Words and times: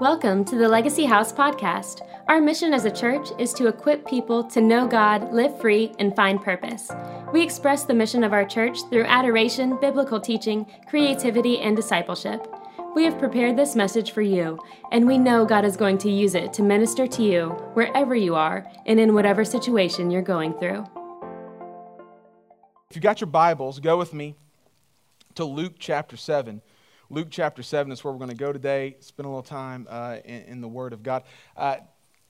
Welcome 0.00 0.44
to 0.46 0.56
the 0.56 0.68
Legacy 0.68 1.06
House 1.06 1.32
podcast. 1.32 2.06
Our 2.28 2.38
mission 2.38 2.74
as 2.74 2.84
a 2.84 2.90
church 2.90 3.30
is 3.38 3.54
to 3.54 3.66
equip 3.66 4.06
people 4.06 4.44
to 4.44 4.60
know 4.60 4.86
God, 4.86 5.32
live 5.32 5.58
free, 5.58 5.94
and 5.98 6.14
find 6.14 6.38
purpose. 6.38 6.90
We 7.32 7.42
express 7.42 7.84
the 7.84 7.94
mission 7.94 8.22
of 8.22 8.34
our 8.34 8.44
church 8.44 8.76
through 8.90 9.06
adoration, 9.06 9.78
biblical 9.80 10.20
teaching, 10.20 10.66
creativity, 10.86 11.60
and 11.60 11.74
discipleship. 11.74 12.46
We 12.94 13.04
have 13.04 13.18
prepared 13.18 13.56
this 13.56 13.74
message 13.74 14.10
for 14.10 14.20
you, 14.20 14.58
and 14.92 15.06
we 15.06 15.16
know 15.16 15.46
God 15.46 15.64
is 15.64 15.78
going 15.78 15.96
to 15.98 16.10
use 16.10 16.34
it 16.34 16.52
to 16.52 16.62
minister 16.62 17.06
to 17.06 17.22
you 17.22 17.48
wherever 17.72 18.14
you 18.14 18.34
are 18.34 18.70
and 18.84 19.00
in 19.00 19.14
whatever 19.14 19.46
situation 19.46 20.10
you're 20.10 20.20
going 20.20 20.52
through. 20.58 20.84
If 22.90 22.96
you 22.96 23.00
got 23.00 23.22
your 23.22 23.28
Bibles, 23.28 23.80
go 23.80 23.96
with 23.96 24.12
me 24.12 24.34
to 25.36 25.46
Luke 25.46 25.76
chapter 25.78 26.18
7. 26.18 26.60
Luke 27.08 27.28
chapter 27.30 27.62
7 27.62 27.92
is 27.92 28.02
where 28.02 28.12
we're 28.12 28.18
going 28.18 28.30
to 28.30 28.36
go 28.36 28.52
today, 28.52 28.96
spend 28.98 29.26
a 29.26 29.28
little 29.28 29.42
time 29.42 29.86
uh, 29.88 30.16
in, 30.24 30.42
in, 30.42 30.60
the 30.60 30.66
Word 30.66 30.92
of 30.92 31.04
God. 31.04 31.22
Uh, 31.56 31.76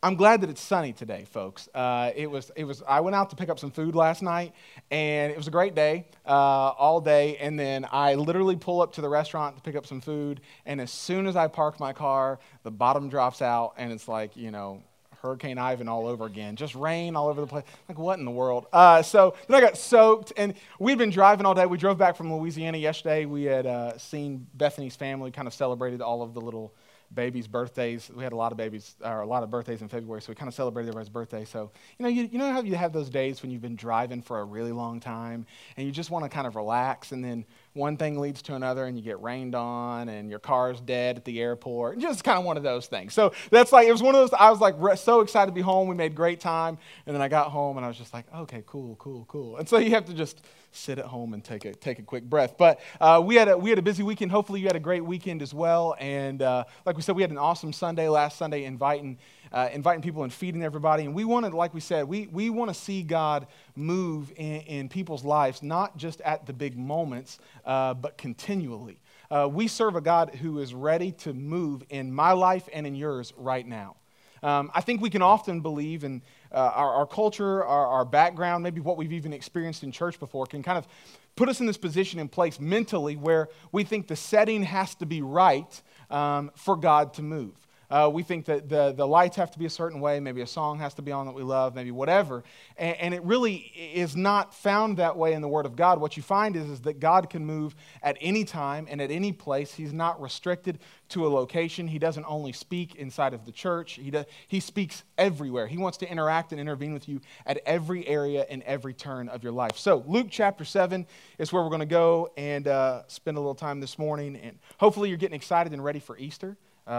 I'm 0.02 0.16
glad 0.16 0.42
that 0.42 0.50
it's 0.50 0.60
sunny 0.60 0.92
today, 0.92 1.24
folks. 1.30 1.66
Uh, 1.74 2.10
it 2.14 2.30
was, 2.30 2.50
it 2.56 2.64
was, 2.64 2.82
I 2.86 3.00
went 3.00 3.16
out 3.16 3.30
to 3.30 3.36
pick 3.36 3.48
up 3.48 3.58
some 3.58 3.70
food 3.70 3.94
last 3.94 4.22
night, 4.22 4.52
and 4.90 5.32
it 5.32 5.36
was 5.38 5.48
a 5.48 5.50
great 5.50 5.74
day, 5.74 6.06
uh, 6.26 6.30
all 6.30 7.00
day. 7.00 7.38
And 7.38 7.58
then 7.58 7.86
I 7.90 8.16
literally 8.16 8.56
pull 8.56 8.82
up 8.82 8.92
to 8.94 9.00
the 9.00 9.08
restaurant 9.08 9.56
to 9.56 9.62
pick 9.62 9.76
up 9.76 9.86
some 9.86 10.02
food, 10.02 10.42
and 10.66 10.78
as 10.78 10.90
soon 10.90 11.26
as 11.26 11.36
I 11.36 11.48
park 11.48 11.80
my 11.80 11.94
car, 11.94 12.38
the 12.62 12.70
bottom 12.70 13.08
drops 13.08 13.40
out, 13.40 13.72
and 13.78 13.90
it's 13.90 14.08
like, 14.08 14.36
you 14.36 14.50
know, 14.50 14.82
Hurricane 15.26 15.58
Ivan 15.58 15.88
all 15.88 16.06
over 16.06 16.24
again. 16.24 16.56
Just 16.56 16.74
rain 16.74 17.16
all 17.16 17.28
over 17.28 17.40
the 17.40 17.46
place. 17.46 17.64
Like, 17.88 17.98
what 17.98 18.18
in 18.18 18.24
the 18.24 18.30
world? 18.30 18.66
Uh, 18.72 19.02
so 19.02 19.34
then 19.48 19.56
I 19.56 19.60
got 19.60 19.76
soaked, 19.76 20.32
and 20.36 20.54
we'd 20.78 20.98
been 20.98 21.10
driving 21.10 21.46
all 21.46 21.54
day. 21.54 21.66
We 21.66 21.78
drove 21.78 21.98
back 21.98 22.16
from 22.16 22.32
Louisiana 22.32 22.78
yesterday. 22.78 23.24
We 23.24 23.44
had 23.44 23.66
uh, 23.66 23.98
seen 23.98 24.46
Bethany's 24.54 24.96
family 24.96 25.30
kind 25.30 25.48
of 25.48 25.54
celebrated 25.54 26.00
all 26.00 26.22
of 26.22 26.32
the 26.32 26.40
little 26.40 26.74
babies' 27.14 27.46
birthdays. 27.46 28.10
We 28.14 28.22
had 28.22 28.32
a 28.32 28.36
lot 28.36 28.52
of 28.52 28.58
babies, 28.58 28.96
or 29.04 29.20
a 29.20 29.26
lot 29.26 29.42
of 29.42 29.50
birthdays 29.50 29.82
in 29.82 29.88
February, 29.88 30.22
so 30.22 30.30
we 30.30 30.34
kind 30.34 30.48
of 30.48 30.54
celebrated 30.54 30.88
everybody's 30.88 31.08
birthday. 31.08 31.44
So, 31.44 31.70
you 31.98 32.02
know, 32.02 32.08
you, 32.08 32.28
you 32.30 32.38
know 32.38 32.52
how 32.52 32.62
you 32.62 32.74
have 32.76 32.92
those 32.92 33.10
days 33.10 33.42
when 33.42 33.50
you've 33.50 33.62
been 33.62 33.76
driving 33.76 34.22
for 34.22 34.40
a 34.40 34.44
really 34.44 34.72
long 34.72 35.00
time, 35.00 35.46
and 35.76 35.86
you 35.86 35.92
just 35.92 36.10
want 36.10 36.24
to 36.24 36.28
kind 36.28 36.46
of 36.46 36.56
relax, 36.56 37.12
and 37.12 37.24
then 37.24 37.44
one 37.76 37.96
thing 37.96 38.18
leads 38.18 38.42
to 38.42 38.54
another 38.54 38.86
and 38.86 38.96
you 38.96 39.04
get 39.04 39.20
rained 39.22 39.54
on 39.54 40.08
and 40.08 40.30
your 40.30 40.38
car's 40.38 40.80
dead 40.80 41.16
at 41.18 41.24
the 41.24 41.40
airport. 41.40 41.98
Just 41.98 42.24
kind 42.24 42.38
of 42.38 42.44
one 42.44 42.56
of 42.56 42.62
those 42.62 42.86
things. 42.86 43.14
So 43.14 43.32
that's 43.50 43.72
like, 43.72 43.86
it 43.86 43.92
was 43.92 44.02
one 44.02 44.14
of 44.14 44.20
those, 44.20 44.32
I 44.32 44.50
was 44.50 44.60
like 44.60 44.74
so 44.98 45.20
excited 45.20 45.50
to 45.50 45.54
be 45.54 45.60
home. 45.60 45.86
We 45.86 45.94
made 45.94 46.14
great 46.14 46.40
time. 46.40 46.78
And 47.06 47.14
then 47.14 47.22
I 47.22 47.28
got 47.28 47.50
home 47.50 47.76
and 47.76 47.84
I 47.84 47.88
was 47.88 47.98
just 47.98 48.14
like, 48.14 48.24
okay, 48.34 48.64
cool, 48.66 48.96
cool, 48.96 49.26
cool. 49.28 49.58
And 49.58 49.68
so 49.68 49.78
you 49.78 49.90
have 49.90 50.06
to 50.06 50.14
just 50.14 50.42
sit 50.72 50.98
at 50.98 51.06
home 51.06 51.34
and 51.34 51.42
take 51.42 51.64
a, 51.64 51.74
take 51.74 51.98
a 51.98 52.02
quick 52.02 52.24
breath. 52.24 52.56
But 52.58 52.80
uh, 53.00 53.22
we, 53.24 53.36
had 53.36 53.48
a, 53.48 53.56
we 53.56 53.70
had 53.70 53.78
a 53.78 53.82
busy 53.82 54.02
weekend. 54.02 54.30
Hopefully 54.30 54.60
you 54.60 54.66
had 54.66 54.76
a 54.76 54.80
great 54.80 55.04
weekend 55.04 55.42
as 55.42 55.54
well. 55.54 55.96
And 55.98 56.42
uh, 56.42 56.64
like 56.84 56.96
we 56.96 57.02
said, 57.02 57.16
we 57.16 57.22
had 57.22 57.30
an 57.30 57.38
awesome 57.38 57.72
Sunday 57.72 58.08
last 58.08 58.38
Sunday 58.38 58.64
inviting 58.64 59.18
uh, 59.56 59.70
inviting 59.72 60.02
people 60.02 60.22
and 60.22 60.30
feeding 60.30 60.62
everybody. 60.62 61.06
And 61.06 61.14
we 61.14 61.24
wanted, 61.24 61.54
like 61.54 61.72
we 61.72 61.80
said, 61.80 62.06
we, 62.06 62.26
we 62.26 62.50
want 62.50 62.68
to 62.68 62.74
see 62.74 63.02
God 63.02 63.46
move 63.74 64.30
in, 64.36 64.60
in 64.60 64.88
people's 64.90 65.24
lives, 65.24 65.62
not 65.62 65.96
just 65.96 66.20
at 66.20 66.44
the 66.44 66.52
big 66.52 66.76
moments, 66.76 67.38
uh, 67.64 67.94
but 67.94 68.18
continually. 68.18 69.00
Uh, 69.30 69.48
we 69.50 69.66
serve 69.66 69.96
a 69.96 70.02
God 70.02 70.34
who 70.34 70.58
is 70.58 70.74
ready 70.74 71.10
to 71.10 71.32
move 71.32 71.82
in 71.88 72.12
my 72.12 72.32
life 72.32 72.68
and 72.70 72.86
in 72.86 72.94
yours 72.94 73.32
right 73.38 73.66
now. 73.66 73.96
Um, 74.42 74.70
I 74.74 74.82
think 74.82 75.00
we 75.00 75.08
can 75.08 75.22
often 75.22 75.62
believe 75.62 76.04
in 76.04 76.20
uh, 76.52 76.56
our, 76.74 76.92
our, 76.92 77.06
culture, 77.06 77.64
our, 77.64 77.86
our 77.86 78.04
background, 78.04 78.62
maybe 78.62 78.82
what 78.82 78.98
we've 78.98 79.14
even 79.14 79.32
experienced 79.32 79.82
in 79.82 79.90
church 79.90 80.20
before, 80.20 80.44
can 80.44 80.62
kind 80.62 80.76
of 80.76 80.86
put 81.34 81.48
us 81.48 81.60
in 81.60 81.66
this 81.66 81.78
position 81.78 82.20
in 82.20 82.28
place 82.28 82.60
mentally 82.60 83.16
where 83.16 83.48
we 83.72 83.84
think 83.84 84.06
the 84.06 84.16
setting 84.16 84.64
has 84.64 84.94
to 84.96 85.06
be 85.06 85.22
right 85.22 85.80
um, 86.10 86.50
for 86.54 86.76
God 86.76 87.14
to 87.14 87.22
move. 87.22 87.65
Uh, 87.90 88.10
we 88.12 88.22
think 88.22 88.46
that 88.46 88.68
the, 88.68 88.92
the 88.92 89.06
lights 89.06 89.36
have 89.36 89.50
to 89.52 89.58
be 89.58 89.66
a 89.66 89.70
certain 89.70 90.00
way, 90.00 90.18
maybe 90.18 90.40
a 90.40 90.46
song 90.46 90.78
has 90.78 90.94
to 90.94 91.02
be 91.02 91.12
on 91.12 91.26
that 91.26 91.34
we 91.34 91.42
love, 91.42 91.74
maybe 91.74 91.90
whatever. 91.90 92.42
And, 92.76 92.96
and, 92.96 93.14
it 93.14 93.22
really 93.22 93.54
is 93.54 94.16
not 94.16 94.52
found 94.52 94.96
that 94.96 95.16
way 95.16 95.32
in 95.32 95.40
the 95.40 95.48
Word 95.48 95.66
of 95.66 95.76
God. 95.76 96.00
What 96.00 96.16
you 96.16 96.22
find 96.22 96.56
is, 96.56 96.68
is 96.68 96.80
that 96.82 97.00
God 97.00 97.30
can 97.30 97.46
move 97.46 97.76
at 98.02 98.16
any 98.20 98.44
time 98.44 98.86
and 98.90 99.00
at 99.00 99.10
any 99.10 99.32
place. 99.32 99.72
He's 99.74 99.92
not 99.92 100.20
restricted 100.20 100.80
to 101.10 101.26
a 101.26 101.28
location. 101.28 101.86
He 101.86 101.98
doesn't 101.98 102.24
only 102.28 102.52
speak 102.52 102.96
inside 102.96 103.32
of 103.32 103.46
the 103.46 103.52
church, 103.52 103.92
He, 103.92 104.12
he 104.48 104.60
speaks 104.60 105.04
everywhere. 105.16 105.66
He 105.66 105.78
wants 105.78 105.98
to 105.98 106.10
interact 106.10 106.52
and 106.52 106.60
intervene 106.60 106.92
with 106.92 107.08
you 107.08 107.20
at 107.46 107.60
every 107.64 108.06
area 108.06 108.44
and 108.50 108.62
every 108.64 108.94
turn 108.94 109.28
of 109.28 109.42
your 109.42 109.52
life. 109.52 109.76
So, 109.76 110.04
Luke 110.06 110.28
chapter 110.30 110.64
7 110.64 111.06
is 111.38 111.52
where 111.52 111.62
we're 111.62 111.68
going 111.68 111.80
to 111.80 111.86
go 111.86 112.32
and 112.36 112.66
uh, 112.66 113.02
spend 113.06 113.36
a 113.36 113.40
little 113.40 113.54
time 113.54 113.80
this 113.80 113.98
morning. 113.98 114.36
And 114.36 114.58
hopefully, 114.78 115.08
you're 115.08 115.18
getting 115.18 115.36
excited 115.36 115.72
and 115.72 115.84
ready 115.84 116.00
for 116.00 116.18
Easter. 116.18 116.56
Uh, 116.86 116.90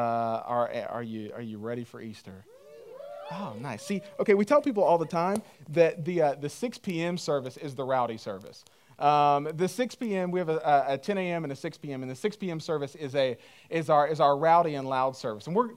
are, 0.46 0.70
are, 0.90 1.04
you, 1.04 1.32
are 1.34 1.42
you 1.42 1.58
ready 1.58 1.84
for 1.84 2.02
Easter? 2.02 2.46
Oh, 3.32 3.56
nice. 3.60 3.84
See, 3.84 4.02
okay, 4.20 4.34
we 4.34 4.46
tell 4.46 4.62
people 4.62 4.84
all 4.84 4.98
the 4.98 5.06
time 5.06 5.42
that 5.70 6.06
the, 6.06 6.22
uh, 6.22 6.36
the 6.36 6.50
6 6.50 6.78
p.m. 6.80 7.18
service 7.18 7.58
is 7.58 7.76
the 7.76 7.84
rowdy 7.84 8.18
service. 8.18 8.64
Um, 9.00 9.50
the 9.54 9.68
6 9.68 9.96
p.m. 9.96 10.32
we 10.32 10.40
have 10.40 10.50
a, 10.50 10.86
a 10.88 10.98
10 10.98 11.18
a.m. 11.18 11.44
and 11.44 11.54
a 11.54 11.56
6 11.56 11.78
p.m. 11.78 12.02
and 12.02 12.12
the 12.12 12.16
6 12.16 12.36
p.m. 12.38 12.60
service 12.60 12.96
is 12.96 13.16
a 13.16 13.38
is 13.70 13.90
our 13.90 14.08
is 14.08 14.20
our 14.20 14.36
rowdy 14.36 14.74
and 14.74 14.88
loud 14.90 15.16
service, 15.16 15.46
and 15.46 15.56
we're 15.56 15.70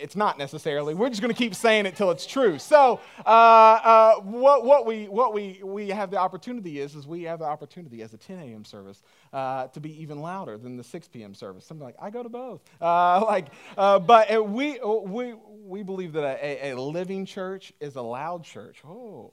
it's 0.00 0.16
not 0.16 0.38
necessarily. 0.38 0.94
We're 0.94 1.08
just 1.08 1.20
going 1.20 1.34
to 1.34 1.38
keep 1.38 1.54
saying 1.54 1.86
it 1.86 1.96
till 1.96 2.10
it's 2.10 2.26
true. 2.26 2.58
So, 2.58 3.00
uh, 3.24 3.28
uh, 3.28 4.14
what, 4.20 4.64
what, 4.64 4.86
we, 4.86 5.08
what 5.08 5.34
we, 5.34 5.60
we 5.62 5.88
have 5.88 6.10
the 6.10 6.18
opportunity 6.18 6.80
is, 6.80 6.94
is 6.94 7.06
we 7.06 7.22
have 7.24 7.40
the 7.40 7.44
opportunity 7.44 8.02
as 8.02 8.14
a 8.14 8.16
10 8.16 8.38
a.m. 8.38 8.64
service 8.64 9.02
uh, 9.32 9.68
to 9.68 9.80
be 9.80 10.00
even 10.00 10.20
louder 10.20 10.56
than 10.58 10.76
the 10.76 10.84
6 10.84 11.08
p.m. 11.08 11.34
service. 11.34 11.66
Something 11.66 11.84
like, 11.84 11.96
I 12.00 12.10
go 12.10 12.22
to 12.22 12.28
both. 12.28 12.60
Uh, 12.80 13.24
like, 13.26 13.48
uh, 13.76 13.98
but 13.98 14.48
we, 14.48 14.78
we, 14.80 15.34
we 15.64 15.82
believe 15.82 16.12
that 16.14 16.38
a, 16.42 16.70
a, 16.70 16.76
living 16.76 17.26
church 17.26 17.72
is 17.80 17.96
a 17.96 18.02
loud 18.02 18.44
church. 18.44 18.82
Oh. 18.86 19.32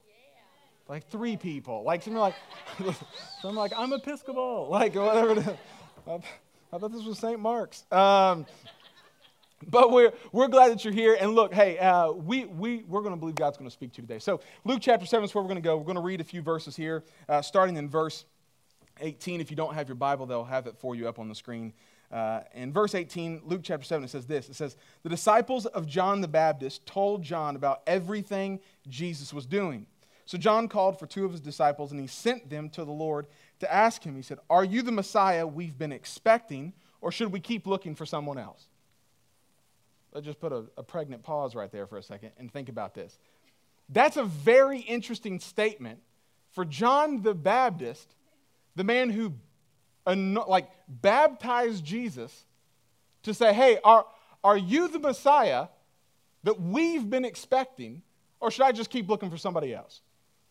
Like 0.88 1.08
three 1.08 1.36
people, 1.36 1.82
like 1.82 2.02
something 2.02 2.20
like, 2.20 2.36
something 3.40 3.56
like 3.56 3.72
I'm 3.76 3.92
Episcopal, 3.92 4.68
like 4.70 4.94
whatever. 4.94 5.56
I 6.72 6.78
thought 6.78 6.92
this 6.92 7.04
was 7.04 7.18
St. 7.18 7.40
Mark's. 7.40 7.84
Um, 7.90 8.46
but 9.68 9.90
we're, 9.90 10.12
we're 10.32 10.48
glad 10.48 10.72
that 10.72 10.84
you're 10.84 10.92
here. 10.92 11.16
And 11.18 11.34
look, 11.34 11.54
hey, 11.54 11.78
uh, 11.78 12.12
we, 12.12 12.44
we, 12.44 12.84
we're 12.84 13.00
going 13.00 13.14
to 13.14 13.18
believe 13.18 13.36
God's 13.36 13.56
going 13.56 13.68
to 13.68 13.72
speak 13.72 13.92
to 13.94 14.02
you 14.02 14.06
today. 14.06 14.18
So, 14.18 14.40
Luke 14.64 14.80
chapter 14.82 15.06
7 15.06 15.24
is 15.24 15.34
where 15.34 15.42
we're 15.42 15.48
going 15.48 15.62
to 15.62 15.66
go. 15.66 15.76
We're 15.76 15.84
going 15.84 15.96
to 15.96 16.02
read 16.02 16.20
a 16.20 16.24
few 16.24 16.42
verses 16.42 16.76
here, 16.76 17.04
uh, 17.28 17.42
starting 17.42 17.76
in 17.76 17.88
verse 17.88 18.24
18. 19.00 19.40
If 19.40 19.50
you 19.50 19.56
don't 19.56 19.74
have 19.74 19.88
your 19.88 19.96
Bible, 19.96 20.26
they'll 20.26 20.44
have 20.44 20.66
it 20.66 20.76
for 20.78 20.94
you 20.94 21.08
up 21.08 21.18
on 21.18 21.28
the 21.28 21.34
screen. 21.34 21.72
Uh, 22.10 22.40
in 22.54 22.72
verse 22.72 22.94
18, 22.94 23.42
Luke 23.44 23.62
chapter 23.64 23.84
7, 23.84 24.04
it 24.04 24.10
says 24.10 24.26
this 24.26 24.48
It 24.48 24.56
says, 24.56 24.76
The 25.02 25.08
disciples 25.08 25.66
of 25.66 25.86
John 25.86 26.20
the 26.20 26.28
Baptist 26.28 26.86
told 26.86 27.22
John 27.22 27.56
about 27.56 27.82
everything 27.86 28.60
Jesus 28.88 29.32
was 29.32 29.46
doing. 29.46 29.86
So 30.26 30.36
John 30.36 30.68
called 30.68 30.98
for 30.98 31.06
two 31.06 31.24
of 31.24 31.30
his 31.30 31.40
disciples 31.40 31.92
and 31.92 32.00
he 32.00 32.08
sent 32.08 32.50
them 32.50 32.68
to 32.70 32.84
the 32.84 32.92
Lord 32.92 33.26
to 33.60 33.72
ask 33.72 34.02
him. 34.02 34.16
He 34.16 34.22
said, 34.22 34.38
Are 34.50 34.64
you 34.64 34.82
the 34.82 34.92
Messiah 34.92 35.46
we've 35.46 35.78
been 35.78 35.92
expecting, 35.92 36.72
or 37.00 37.12
should 37.12 37.32
we 37.32 37.40
keep 37.40 37.66
looking 37.66 37.94
for 37.94 38.04
someone 38.04 38.38
else? 38.38 38.66
Let's 40.16 40.24
just 40.24 40.40
put 40.40 40.50
a, 40.50 40.64
a 40.78 40.82
pregnant 40.82 41.22
pause 41.22 41.54
right 41.54 41.70
there 41.70 41.86
for 41.86 41.98
a 41.98 42.02
second 42.02 42.30
and 42.38 42.50
think 42.50 42.70
about 42.70 42.94
this. 42.94 43.18
That's 43.90 44.16
a 44.16 44.24
very 44.24 44.78
interesting 44.78 45.40
statement 45.40 45.98
for 46.52 46.64
John 46.64 47.20
the 47.20 47.34
Baptist, 47.34 48.14
the 48.76 48.82
man 48.82 49.10
who 49.10 49.34
like 50.06 50.70
baptized 50.88 51.84
Jesus, 51.84 52.46
to 53.24 53.34
say, 53.34 53.52
"Hey, 53.52 53.78
are 53.84 54.06
are 54.42 54.56
you 54.56 54.88
the 54.88 54.98
Messiah 54.98 55.66
that 56.44 56.62
we've 56.62 57.10
been 57.10 57.26
expecting, 57.26 58.00
or 58.40 58.50
should 58.50 58.64
I 58.64 58.72
just 58.72 58.88
keep 58.88 59.10
looking 59.10 59.28
for 59.28 59.36
somebody 59.36 59.74
else? 59.74 60.00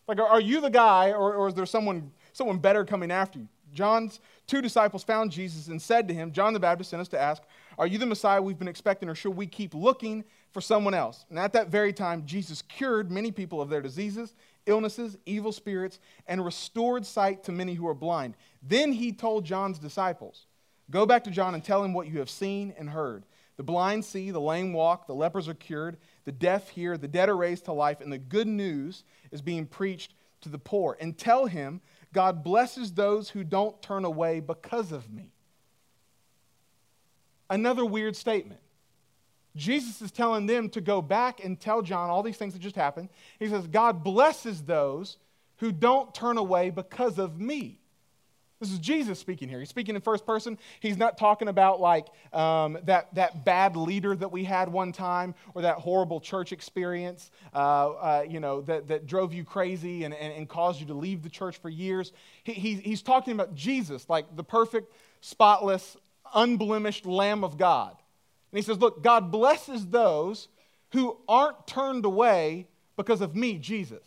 Like, 0.08 0.20
are, 0.20 0.28
are 0.28 0.42
you 0.42 0.62
the 0.62 0.70
guy, 0.70 1.10
or, 1.10 1.34
or 1.34 1.48
is 1.48 1.56
there 1.56 1.66
someone 1.66 2.12
someone 2.34 2.60
better 2.60 2.86
coming 2.86 3.10
after 3.10 3.40
you?" 3.40 3.48
John's 3.74 4.20
two 4.46 4.62
disciples 4.62 5.04
found 5.04 5.32
Jesus 5.32 5.68
and 5.68 5.82
said 5.82 6.08
to 6.08 6.14
him, 6.14 6.32
John 6.32 6.54
the 6.54 6.60
Baptist 6.60 6.92
sent 6.92 7.02
us 7.02 7.08
to 7.10 7.20
ask, 7.20 7.42
Are 7.78 7.88
you 7.88 7.98
the 7.98 8.06
Messiah 8.06 8.42
we've 8.42 8.60
been 8.60 8.68
expecting, 8.68 9.10
or 9.10 9.16
should 9.16 9.36
we 9.36 9.48
keep 9.48 9.74
looking 9.74 10.24
for 10.52 10.62
someone 10.62 10.94
else? 10.94 11.26
And 11.30 11.38
at 11.38 11.54
that 11.54 11.70
very 11.70 11.94
time, 11.94 12.26
Jesus 12.26 12.62
cured 12.62 13.12
many 13.12 13.32
people 13.32 13.62
of 13.62 13.70
their 13.70 13.82
diseases, 13.82 14.34
illnesses, 14.66 15.18
evil 15.26 15.52
spirits, 15.52 16.00
and 16.28 16.44
restored 16.44 17.06
sight 17.06 17.44
to 17.44 17.52
many 17.52 17.74
who 17.74 17.88
are 17.88 17.94
blind. 17.94 18.36
Then 18.62 18.92
he 18.92 19.12
told 19.12 19.46
John's 19.46 19.80
disciples, 19.80 20.48
Go 20.92 21.06
back 21.06 21.24
to 21.24 21.32
John 21.32 21.56
and 21.56 21.64
tell 21.64 21.84
him 21.84 21.94
what 21.94 22.08
you 22.08 22.20
have 22.20 22.30
seen 22.30 22.74
and 22.78 22.90
heard. 22.90 23.26
The 23.58 23.64
blind 23.64 24.06
see, 24.06 24.32
the 24.32 24.42
lame 24.42 24.74
walk, 24.74 25.08
the 25.08 25.16
lepers 25.16 25.48
are 25.48 25.54
cured, 25.54 25.98
the 26.26 26.32
deaf 26.32 26.70
hear, 26.70 26.98
the 26.98 27.08
dead 27.08 27.30
are 27.30 27.38
raised 27.38 27.66
to 27.66 27.74
life, 27.74 28.02
and 28.02 28.12
the 28.12 28.18
good 28.18 28.48
news 28.48 29.04
is 29.32 29.42
being 29.42 29.66
preached 29.66 30.14
to 30.42 30.50
the 30.50 30.60
poor. 30.60 30.98
And 31.00 31.18
tell 31.18 31.46
him 31.46 31.82
God 32.14 32.44
blesses 32.44 32.94
those 32.94 33.30
who 33.30 33.44
don't 33.44 33.82
turn 33.82 34.06
away 34.06 34.40
because 34.40 34.92
of 34.92 35.12
me. 35.12 35.32
Another 37.50 37.86
weird 37.86 38.16
statement. 38.16 38.60
Jesus 39.56 40.02
is 40.02 40.12
telling 40.12 40.46
them 40.46 40.70
to 40.70 40.82
go 40.82 41.02
back 41.02 41.44
and 41.44 41.60
tell 41.60 41.82
John 41.82 42.10
all 42.10 42.24
these 42.24 42.38
things 42.38 42.54
that 42.54 42.60
just 42.60 42.76
happened. 42.76 43.10
He 43.40 43.48
says, 43.48 43.68
God 43.68 44.04
blesses 44.04 44.62
those 44.64 45.18
who 45.58 45.72
don't 45.72 46.14
turn 46.14 46.38
away 46.38 46.70
because 46.70 47.18
of 47.18 47.40
me. 47.40 47.80
This 48.60 48.72
is 48.72 48.80
Jesus 48.80 49.20
speaking 49.20 49.50
here. 49.50 49.60
He's 49.60 49.70
speaking 49.70 49.96
in 49.96 50.02
first 50.02 50.26
person. 50.26 50.58
He's 50.80 50.98
not 50.98 51.18
talking 51.18 51.50
about 51.50 51.82
like 51.82 52.08
um, 52.32 52.78
that, 52.86 53.14
that 53.16 53.44
bad 53.44 53.76
leader 53.76 54.16
that 54.16 54.32
we 54.32 54.46
had 54.46 54.70
one 54.70 54.94
time 54.94 55.36
or 55.54 55.64
that 55.64 55.76
horrible 55.76 56.22
church 56.22 56.54
experience, 56.54 57.32
uh, 57.54 57.58
uh, 57.92 58.26
you 58.28 58.40
know, 58.40 58.62
that, 58.62 58.88
that 58.88 59.08
drove 59.08 59.34
you 59.34 59.44
crazy 59.44 60.06
and, 60.06 60.14
and, 60.14 60.34
and, 60.34 60.48
caused 60.48 60.80
you 60.80 60.88
to 60.88 60.94
leave 60.94 61.22
the 61.22 61.30
church 61.30 61.58
for 61.58 61.70
years. 61.70 62.14
He, 62.44 62.54
he, 62.54 62.74
he's 62.76 63.02
talking 63.02 63.34
about 63.34 63.56
Jesus, 63.56 64.08
like 64.08 64.34
the 64.38 64.44
perfect, 64.44 64.94
spotless, 65.20 65.98
unblemished 66.36 67.06
Lamb 67.06 67.44
of 67.44 67.58
God. 67.58 67.96
And 68.52 68.58
he 68.58 68.62
says, 68.62 68.80
Look, 68.80 69.02
God 69.02 69.32
blesses 69.32 69.88
those 69.88 70.50
who 70.92 71.18
aren't 71.28 71.66
turned 71.66 72.06
away 72.06 72.68
because 72.96 73.22
of 73.22 73.36
me, 73.36 73.58
Jesus. 73.58 74.04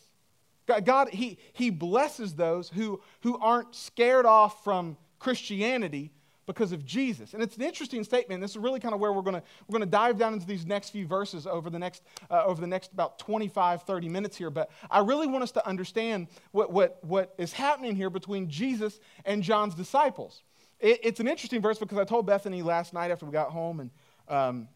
God, 0.84 1.08
he, 1.08 1.38
he 1.54 1.70
blesses 1.70 2.34
those 2.34 2.68
who, 2.68 3.00
who 3.22 3.38
aren't 3.38 3.74
scared 3.74 4.26
off 4.26 4.62
from 4.62 4.98
Christianity 5.18 6.12
because 6.48 6.72
of 6.72 6.84
Jesus. 6.84 7.34
And 7.34 7.42
it's 7.42 7.56
an 7.56 7.62
interesting 7.62 8.02
statement. 8.02 8.40
This 8.40 8.52
is 8.52 8.58
really 8.58 8.80
kind 8.80 8.94
of 8.94 9.00
where 9.00 9.12
we're 9.12 9.22
going 9.22 9.36
to 9.36 9.42
we're 9.68 9.78
going 9.78 9.88
to 9.88 9.90
dive 9.90 10.18
down 10.18 10.32
into 10.32 10.46
these 10.46 10.66
next 10.66 10.90
few 10.90 11.06
verses 11.06 11.46
over 11.46 11.68
the 11.68 11.78
next 11.78 12.02
uh, 12.30 12.42
over 12.44 12.60
the 12.60 12.66
next 12.66 12.92
about 12.92 13.18
25 13.18 13.82
30 13.82 14.08
minutes 14.08 14.36
here, 14.36 14.48
but 14.50 14.70
I 14.90 15.00
really 15.00 15.26
want 15.26 15.42
us 15.42 15.52
to 15.52 15.66
understand 15.68 16.26
what 16.52 16.72
what 16.72 17.04
what 17.04 17.34
is 17.36 17.52
happening 17.52 17.94
here 17.94 18.08
between 18.08 18.48
Jesus 18.48 18.98
and 19.26 19.42
John's 19.42 19.74
disciples. 19.74 20.42
It, 20.80 21.00
it's 21.02 21.20
an 21.20 21.28
interesting 21.28 21.60
verse 21.60 21.78
because 21.78 21.98
I 21.98 22.04
told 22.04 22.26
Bethany 22.26 22.62
last 22.62 22.92
night 22.92 23.10
after 23.10 23.26
we 23.26 23.32
got 23.32 23.50
home 23.50 23.80
and 23.80 23.90
um, 24.28 24.68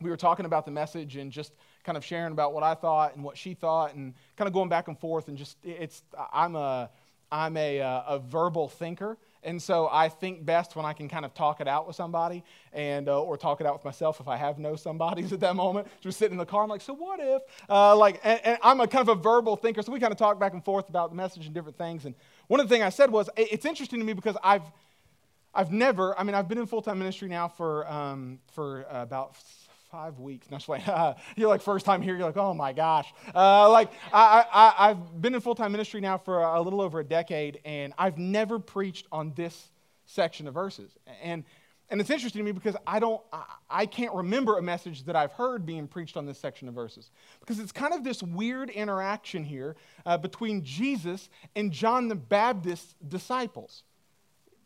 we 0.00 0.10
were 0.10 0.16
talking 0.16 0.46
about 0.46 0.64
the 0.64 0.70
message 0.70 1.16
and 1.16 1.30
just 1.30 1.52
kind 1.84 1.96
of 1.96 2.04
sharing 2.04 2.32
about 2.32 2.52
what 2.52 2.62
I 2.62 2.74
thought 2.74 3.14
and 3.14 3.24
what 3.24 3.36
she 3.36 3.54
thought 3.54 3.94
and 3.94 4.14
kind 4.36 4.46
of 4.46 4.54
going 4.54 4.68
back 4.68 4.88
and 4.88 4.98
forth 4.98 5.28
and 5.28 5.36
just 5.36 5.56
it's 5.64 6.02
I'm 6.32 6.56
a 6.56 6.90
I'm 7.30 7.58
a, 7.58 7.80
uh, 7.82 8.02
a 8.08 8.18
verbal 8.18 8.68
thinker 8.68 9.18
and 9.42 9.62
so 9.62 9.88
I 9.90 10.08
think 10.08 10.44
best 10.44 10.74
when 10.76 10.84
I 10.84 10.92
can 10.92 11.08
kind 11.08 11.24
of 11.24 11.32
talk 11.34 11.60
it 11.60 11.68
out 11.68 11.86
with 11.86 11.94
somebody 11.94 12.42
and 12.72 13.08
uh, 13.08 13.22
or 13.22 13.36
talk 13.36 13.60
it 13.60 13.66
out 13.66 13.74
with 13.74 13.84
myself 13.84 14.20
if 14.20 14.28
I 14.28 14.36
have 14.36 14.58
no 14.58 14.76
somebodies 14.76 15.32
at 15.32 15.40
that 15.40 15.56
moment. 15.56 15.88
Just 16.00 16.18
sitting 16.18 16.32
in 16.32 16.38
the 16.38 16.46
car, 16.46 16.64
I'm 16.64 16.68
like, 16.68 16.80
so 16.80 16.94
what 16.94 17.20
if? 17.20 17.42
Uh, 17.68 17.96
like, 17.96 18.20
and, 18.24 18.40
and, 18.44 18.58
I'm 18.62 18.80
a 18.80 18.88
kind 18.88 19.08
of 19.08 19.16
a 19.16 19.20
verbal 19.20 19.56
thinker, 19.56 19.82
so 19.82 19.92
we 19.92 20.00
kind 20.00 20.12
of 20.12 20.18
talk 20.18 20.40
back 20.40 20.54
and 20.54 20.64
forth 20.64 20.88
about 20.88 21.10
the 21.10 21.16
message 21.16 21.46
and 21.46 21.54
different 21.54 21.78
things. 21.78 22.04
And 22.04 22.14
one 22.48 22.60
of 22.60 22.68
the 22.68 22.74
things 22.74 22.84
I 22.84 22.88
said 22.88 23.10
was, 23.10 23.30
it's 23.36 23.64
interesting 23.64 24.00
to 24.00 24.04
me 24.04 24.12
because 24.12 24.36
I've 24.42 24.62
I've 25.54 25.72
never, 25.72 26.18
I 26.18 26.24
mean, 26.24 26.34
I've 26.34 26.48
been 26.48 26.58
in 26.58 26.66
full 26.66 26.82
time 26.82 26.98
ministry 26.98 27.28
now 27.28 27.48
for 27.48 27.90
um, 27.90 28.38
for 28.52 28.86
uh, 28.90 29.02
about 29.02 29.36
five 29.90 30.18
weeks. 30.18 30.48
Like, 30.68 30.82
you're 31.36 31.48
like 31.48 31.62
first 31.62 31.86
time 31.86 32.02
here, 32.02 32.16
you're 32.16 32.26
like, 32.26 32.36
oh 32.36 32.54
my 32.54 32.72
gosh. 32.72 33.12
Uh, 33.34 33.70
like, 33.70 33.90
I, 34.12 34.44
I, 34.52 34.90
I've 34.90 35.20
been 35.20 35.34
in 35.34 35.40
full 35.40 35.54
time 35.54 35.72
ministry 35.72 36.00
now 36.00 36.18
for 36.18 36.42
a 36.42 36.60
little 36.60 36.80
over 36.80 37.00
a 37.00 37.04
decade, 37.04 37.60
and 37.64 37.92
I've 37.98 38.18
never 38.18 38.58
preached 38.58 39.06
on 39.10 39.32
this 39.34 39.70
section 40.04 40.46
of 40.46 40.54
verses. 40.54 40.90
And, 41.22 41.44
and 41.90 42.00
it's 42.00 42.10
interesting 42.10 42.40
to 42.40 42.44
me 42.44 42.52
because 42.52 42.76
I, 42.86 42.98
don't, 42.98 43.20
I, 43.32 43.44
I 43.70 43.86
can't 43.86 44.14
remember 44.14 44.58
a 44.58 44.62
message 44.62 45.04
that 45.04 45.16
I've 45.16 45.32
heard 45.32 45.64
being 45.64 45.86
preached 45.86 46.16
on 46.16 46.26
this 46.26 46.38
section 46.38 46.68
of 46.68 46.74
verses. 46.74 47.10
Because 47.40 47.58
it's 47.58 47.72
kind 47.72 47.94
of 47.94 48.04
this 48.04 48.22
weird 48.22 48.70
interaction 48.70 49.44
here 49.44 49.76
uh, 50.04 50.18
between 50.18 50.64
Jesus 50.64 51.30
and 51.56 51.72
John 51.72 52.08
the 52.08 52.14
Baptist's 52.14 52.94
disciples. 53.06 53.84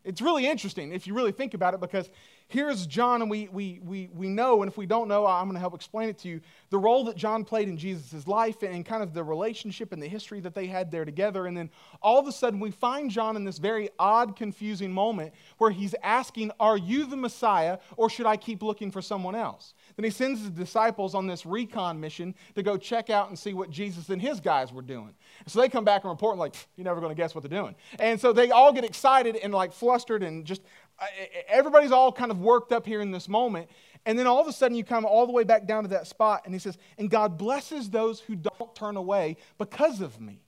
It's 0.03 0.21
really 0.21 0.47
interesting 0.47 0.91
if 0.91 1.07
you 1.07 1.13
really 1.13 1.31
think 1.31 1.53
about 1.53 1.73
it 1.73 1.79
because 1.79 2.09
here's 2.49 2.85
John, 2.85 3.21
and 3.21 3.31
we, 3.31 3.47
we, 3.51 3.79
we, 3.83 4.09
we 4.13 4.27
know, 4.27 4.61
and 4.61 4.69
if 4.69 4.77
we 4.77 4.85
don't 4.85 5.07
know, 5.07 5.25
I'm 5.25 5.45
going 5.45 5.55
to 5.55 5.61
help 5.61 5.73
explain 5.73 6.09
it 6.09 6.17
to 6.19 6.27
you 6.27 6.41
the 6.71 6.77
role 6.77 7.05
that 7.05 7.15
John 7.15 7.45
played 7.45 7.69
in 7.69 7.77
Jesus' 7.77 8.27
life 8.27 8.63
and 8.63 8.85
kind 8.85 9.01
of 9.01 9.13
the 9.13 9.23
relationship 9.23 9.93
and 9.93 10.01
the 10.01 10.07
history 10.07 10.41
that 10.41 10.53
they 10.53 10.67
had 10.67 10.91
there 10.91 11.05
together. 11.05 11.47
And 11.47 11.55
then 11.55 11.69
all 12.01 12.19
of 12.19 12.27
a 12.27 12.33
sudden, 12.33 12.59
we 12.59 12.71
find 12.71 13.09
John 13.09 13.37
in 13.37 13.45
this 13.45 13.59
very 13.59 13.89
odd, 13.97 14.35
confusing 14.35 14.91
moment 14.91 15.33
where 15.57 15.71
he's 15.71 15.95
asking, 16.03 16.51
Are 16.59 16.77
you 16.77 17.05
the 17.05 17.17
Messiah, 17.17 17.77
or 17.95 18.09
should 18.09 18.25
I 18.25 18.35
keep 18.35 18.61
looking 18.61 18.91
for 18.91 19.01
someone 19.01 19.35
else? 19.35 19.73
Then 19.95 20.03
he 20.03 20.09
sends 20.09 20.41
his 20.41 20.49
disciples 20.49 21.13
on 21.13 21.27
this 21.27 21.45
recon 21.45 21.99
mission 21.99 22.35
to 22.55 22.63
go 22.63 22.77
check 22.77 23.09
out 23.09 23.29
and 23.29 23.37
see 23.37 23.53
what 23.53 23.69
Jesus 23.69 24.09
and 24.09 24.21
his 24.21 24.39
guys 24.39 24.73
were 24.73 24.81
doing. 24.81 25.13
So 25.47 25.61
they 25.61 25.69
come 25.69 25.85
back 25.85 26.03
and 26.03 26.11
report, 26.11 26.37
like, 26.37 26.55
You're 26.75 26.85
never 26.85 26.99
going 26.99 27.11
to 27.11 27.21
guess 27.21 27.35
what 27.35 27.43
they're 27.43 27.59
doing. 27.61 27.75
And 27.99 28.19
so 28.19 28.33
they 28.33 28.51
all 28.51 28.73
get 28.73 28.83
excited 28.83 29.35
and 29.35 29.53
like 29.53 29.73
flustered 29.73 30.23
and 30.23 30.45
just 30.45 30.61
uh, 30.99 31.05
everybody's 31.47 31.91
all 31.91 32.11
kind 32.11 32.31
of 32.31 32.39
worked 32.39 32.71
up 32.71 32.85
here 32.85 33.01
in 33.01 33.11
this 33.11 33.27
moment. 33.27 33.69
And 34.05 34.19
then 34.19 34.27
all 34.27 34.41
of 34.41 34.47
a 34.47 34.53
sudden, 34.53 34.75
you 34.75 34.83
come 34.83 35.05
all 35.05 35.25
the 35.25 35.31
way 35.31 35.43
back 35.43 35.65
down 35.65 35.83
to 35.83 35.89
that 35.89 36.07
spot, 36.07 36.41
and 36.45 36.53
he 36.53 36.59
says, 36.59 36.77
And 36.97 37.09
God 37.09 37.37
blesses 37.37 37.89
those 37.89 38.19
who 38.19 38.35
don't 38.35 38.75
turn 38.75 38.97
away 38.97 39.37
because 39.57 40.01
of 40.01 40.19
me. 40.19 40.41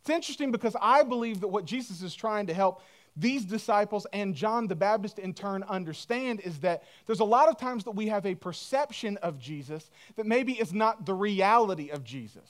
It's 0.00 0.10
interesting 0.10 0.50
because 0.50 0.74
I 0.80 1.04
believe 1.04 1.40
that 1.42 1.48
what 1.48 1.64
Jesus 1.64 2.02
is 2.02 2.12
trying 2.12 2.48
to 2.48 2.54
help 2.54 2.82
these 3.16 3.44
disciples 3.44 4.06
and 4.12 4.34
John 4.34 4.66
the 4.66 4.74
Baptist 4.74 5.18
in 5.18 5.34
turn 5.34 5.62
understand 5.64 6.40
is 6.40 6.58
that 6.60 6.84
there's 7.06 7.20
a 7.20 7.24
lot 7.24 7.48
of 7.48 7.58
times 7.58 7.84
that 7.84 7.90
we 7.90 8.08
have 8.08 8.24
a 8.24 8.34
perception 8.34 9.18
of 9.18 9.38
Jesus 9.38 9.90
that 10.16 10.26
maybe 10.26 10.52
is 10.52 10.72
not 10.72 11.04
the 11.04 11.14
reality 11.14 11.90
of 11.90 12.04
Jesus. 12.04 12.48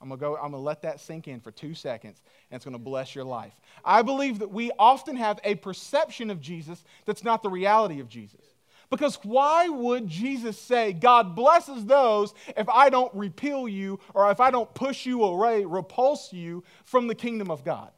I'm 0.00 0.10
to 0.10 0.16
go, 0.16 0.36
I'm 0.36 0.50
to 0.50 0.58
let 0.58 0.82
that 0.82 1.00
sink 1.00 1.28
in 1.28 1.40
for 1.40 1.52
two 1.52 1.74
seconds, 1.74 2.20
and 2.50 2.56
it's 2.56 2.64
to 2.64 2.78
bless 2.78 3.14
your 3.14 3.24
life. 3.24 3.54
I 3.84 4.02
believe 4.02 4.40
that 4.40 4.50
we 4.50 4.72
often 4.78 5.16
have 5.16 5.38
a 5.44 5.54
perception 5.54 6.28
of 6.28 6.40
Jesus 6.40 6.84
that's 7.06 7.22
not 7.22 7.42
the 7.42 7.48
reality 7.48 8.00
of 8.00 8.08
Jesus. 8.08 8.40
Because 8.90 9.14
why 9.22 9.68
would 9.68 10.06
Jesus 10.06 10.58
say, 10.58 10.92
God 10.92 11.34
blesses 11.34 11.86
those 11.86 12.34
if 12.56 12.68
I 12.68 12.90
don't 12.90 13.14
repeal 13.14 13.66
you 13.66 14.00
or 14.12 14.30
if 14.30 14.38
I 14.38 14.50
don't 14.50 14.74
push 14.74 15.06
you 15.06 15.22
away, 15.22 15.64
repulse 15.64 16.30
you 16.30 16.62
from 16.84 17.06
the 17.06 17.14
kingdom 17.14 17.50
of 17.50 17.64
God? 17.64 17.90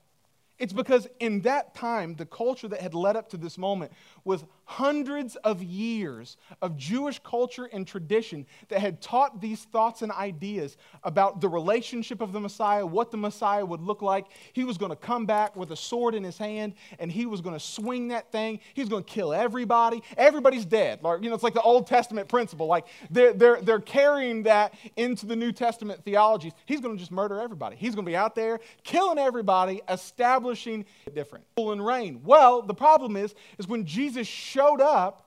It's 0.59 0.73
because 0.73 1.09
in 1.19 1.41
that 1.43 1.75
time, 1.75 2.15
the 2.15 2.27
culture 2.27 2.69
that 2.69 2.81
had 2.81 2.95
led 2.95 3.17
up 3.17 3.29
to 3.31 3.37
this 3.37 3.59
moment 3.59 3.93
was 4.25 4.45
hundreds 4.67 5.37
of 5.37 5.63
years 5.63 6.37
of 6.63 6.77
Jewish 6.77 7.21
culture 7.23 7.69
and 7.73 7.87
tradition 7.87 8.47
that 8.69 8.81
had 8.81 9.01
taught 9.01 9.41
these 9.41 9.65
thoughts 9.65 10.03
and 10.03 10.11
ideas 10.11 10.77
about 11.03 11.41
the 11.41 11.49
relationship 11.49 12.21
of 12.21 12.33
the 12.33 12.41
Messiah, 12.41 12.85
what 12.85 13.11
the 13.11 13.17
Messiah 13.17 13.65
would 13.65 13.83
look 13.83 14.01
like. 14.01 14.27
He 14.53 14.65
was 14.65 14.79
going 14.79 14.91
to 14.91 14.97
come 14.97 15.27
back 15.27 15.55
with 15.55 15.71
a 15.71 15.77
sword 15.77 16.15
in 16.15 16.25
his 16.25 16.39
hand 16.39 16.75
and 16.99 17.13
he 17.13 17.27
was 17.27 17.41
going 17.41 17.55
to 17.55 17.61
swing 17.61 18.09
that 18.09 18.33
thing. 18.33 18.61
He's 18.73 18.89
going 18.89 19.05
to 19.05 19.11
kill 19.11 19.33
everybody. 19.35 20.03
Everybody's 20.17 20.65
dead. 20.65 21.03
Like, 21.03 21.23
you 21.23 21.29
know, 21.29 21.35
it's 21.35 21.45
like 21.45 21.55
the 21.55 21.63
Old 21.63 21.87
Testament 21.87 22.29
principle. 22.29 22.67
Like 22.67 22.87
they're, 23.11 23.35
they're, 23.35 23.61
they're 23.61 23.81
carrying 23.81 24.45
that 24.45 24.75
into 24.97 25.27
the 25.27 25.37
New 25.37 25.53
Testament 25.53 26.03
theologies. 26.05 26.53
He's 26.65 26.81
going 26.81 26.97
to 26.97 26.99
just 26.99 27.13
murder 27.13 27.39
everybody. 27.39 27.77
He's 27.77 27.95
going 27.95 28.07
to 28.07 28.11
be 28.11 28.17
out 28.17 28.35
there 28.35 28.61
killing 28.83 29.19
everybody, 29.19 29.83
establishing 29.89 30.87
different. 31.15 31.45
Rule 31.59 31.73
and 31.73 31.85
reign. 31.85 32.23
Well, 32.25 32.63
the 32.63 32.75
problem 32.75 33.17
is, 33.17 33.35
is 33.59 33.69
when 33.69 33.85
Jesus 33.85 34.14
showed 34.23 34.81
up, 34.81 35.27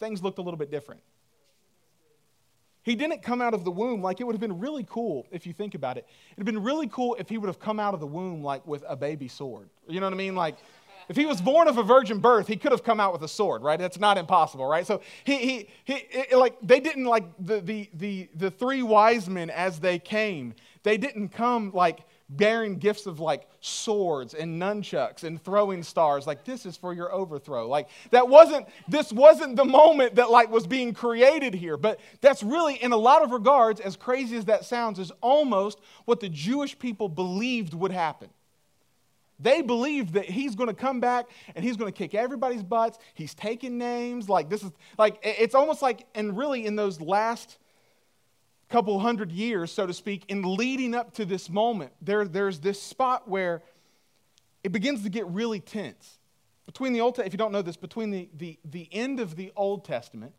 things 0.00 0.22
looked 0.22 0.38
a 0.38 0.42
little 0.42 0.58
bit 0.58 0.70
different. 0.70 1.02
He 2.82 2.94
didn't 2.94 3.22
come 3.22 3.40
out 3.40 3.54
of 3.54 3.64
the 3.64 3.70
womb 3.70 4.02
like 4.02 4.20
it 4.20 4.24
would 4.24 4.34
have 4.34 4.40
been 4.40 4.60
really 4.60 4.86
cool 4.88 5.26
if 5.30 5.46
you 5.46 5.52
think 5.52 5.74
about 5.74 5.96
it. 5.96 6.06
It 6.32 6.38
would 6.38 6.46
have 6.46 6.54
been 6.54 6.62
really 6.62 6.86
cool 6.88 7.16
if 7.18 7.30
he 7.30 7.38
would 7.38 7.46
have 7.46 7.58
come 7.58 7.80
out 7.80 7.94
of 7.94 8.00
the 8.00 8.06
womb 8.06 8.42
like 8.42 8.66
with 8.66 8.84
a 8.86 8.94
baby 8.94 9.26
sword. 9.26 9.70
You 9.88 10.00
know 10.00 10.06
what 10.06 10.12
I 10.12 10.16
mean? 10.16 10.36
Like 10.36 10.56
if 11.08 11.16
he 11.16 11.26
was 11.26 11.40
born 11.40 11.66
of 11.66 11.78
a 11.78 11.82
virgin 11.82 12.18
birth, 12.18 12.46
he 12.46 12.56
could 12.56 12.72
have 12.72 12.84
come 12.84 13.00
out 13.00 13.12
with 13.12 13.22
a 13.22 13.28
sword, 13.28 13.62
right? 13.62 13.78
That's 13.78 13.98
not 13.98 14.18
impossible, 14.18 14.66
right? 14.66 14.86
So 14.86 15.00
he, 15.24 15.38
he, 15.38 15.68
he 15.84 15.94
it, 15.94 16.36
like 16.36 16.56
they 16.62 16.80
didn't 16.80 17.04
like 17.04 17.24
the, 17.38 17.60
the, 17.60 17.90
the, 17.94 18.28
the 18.34 18.50
three 18.50 18.82
wise 18.82 19.28
men 19.28 19.50
as 19.50 19.80
they 19.80 19.98
came. 19.98 20.54
They 20.82 20.96
didn't 20.96 21.30
come 21.30 21.72
like 21.72 22.00
bearing 22.28 22.76
gifts 22.78 23.06
of 23.06 23.20
like 23.20 23.46
swords 23.60 24.34
and 24.34 24.60
nunchucks 24.60 25.24
and 25.24 25.42
throwing 25.42 25.82
stars. 25.82 26.26
Like 26.26 26.44
this 26.44 26.64
is 26.66 26.76
for 26.76 26.94
your 26.94 27.12
overthrow. 27.12 27.68
Like 27.68 27.88
that 28.10 28.28
wasn't 28.28 28.66
this 28.88 29.12
wasn't 29.12 29.56
the 29.56 29.64
moment 29.64 30.14
that 30.16 30.30
like 30.30 30.50
was 30.50 30.66
being 30.66 30.94
created 30.94 31.54
here. 31.54 31.76
But 31.76 32.00
that's 32.20 32.42
really 32.42 32.76
in 32.76 32.92
a 32.92 32.96
lot 32.96 33.22
of 33.22 33.30
regards 33.30 33.80
as 33.80 33.96
crazy 33.96 34.36
as 34.36 34.46
that 34.46 34.64
sounds 34.64 34.98
is 34.98 35.12
almost 35.20 35.78
what 36.06 36.20
the 36.20 36.28
jewish 36.28 36.78
people 36.78 37.08
believed 37.08 37.74
would 37.74 37.92
happen. 37.92 38.30
They 39.38 39.62
believed 39.62 40.14
that 40.14 40.26
he's 40.26 40.54
going 40.54 40.68
to 40.68 40.74
come 40.74 41.00
back 41.00 41.26
and 41.54 41.64
he's 41.64 41.76
going 41.76 41.92
to 41.92 41.96
kick 41.96 42.14
everybody's 42.14 42.62
butts. 42.62 42.98
He's 43.14 43.34
taking 43.34 43.76
names. 43.78 44.28
Like 44.28 44.48
this 44.48 44.62
is 44.62 44.70
like 44.96 45.18
it's 45.22 45.54
almost 45.54 45.82
like 45.82 46.06
and 46.14 46.36
really 46.38 46.64
in 46.64 46.76
those 46.76 47.00
last 47.00 47.58
couple 48.68 48.98
hundred 48.98 49.30
years, 49.30 49.70
so 49.70 49.86
to 49.86 49.92
speak, 49.92 50.24
in 50.28 50.42
leading 50.42 50.94
up 50.94 51.14
to 51.14 51.24
this 51.24 51.48
moment, 51.50 51.92
there, 52.00 52.24
there's 52.24 52.60
this 52.60 52.80
spot 52.80 53.28
where 53.28 53.62
it 54.62 54.72
begins 54.72 55.02
to 55.02 55.10
get 55.10 55.26
really 55.28 55.60
tense. 55.60 56.18
Between 56.66 56.92
the 56.92 57.00
Old, 57.00 57.18
if 57.18 57.32
you 57.32 57.38
don't 57.38 57.52
know 57.52 57.62
this, 57.62 57.76
between 57.76 58.10
the, 58.10 58.28
the, 58.34 58.58
the 58.64 58.88
end 58.90 59.20
of 59.20 59.36
the 59.36 59.52
Old 59.54 59.84
Testament 59.84 60.32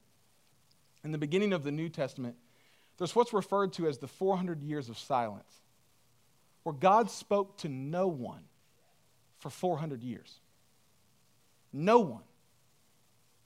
and 1.03 1.13
the 1.13 1.17
beginning 1.17 1.53
of 1.53 1.63
the 1.63 1.71
New 1.71 1.87
Testament, 1.87 2.35
there's 2.97 3.15
what's 3.15 3.33
referred 3.33 3.73
to 3.73 3.87
as 3.87 3.99
the 3.99 4.07
400 4.07 4.63
years 4.63 4.89
of 4.89 4.97
silence, 4.97 5.61
where 6.63 6.73
God 6.73 7.11
spoke 7.11 7.57
to 7.59 7.69
no 7.69 8.07
one 8.07 8.43
for 9.37 9.49
400 9.51 10.03
years. 10.03 10.39
No 11.71 11.99
one. 11.99 12.23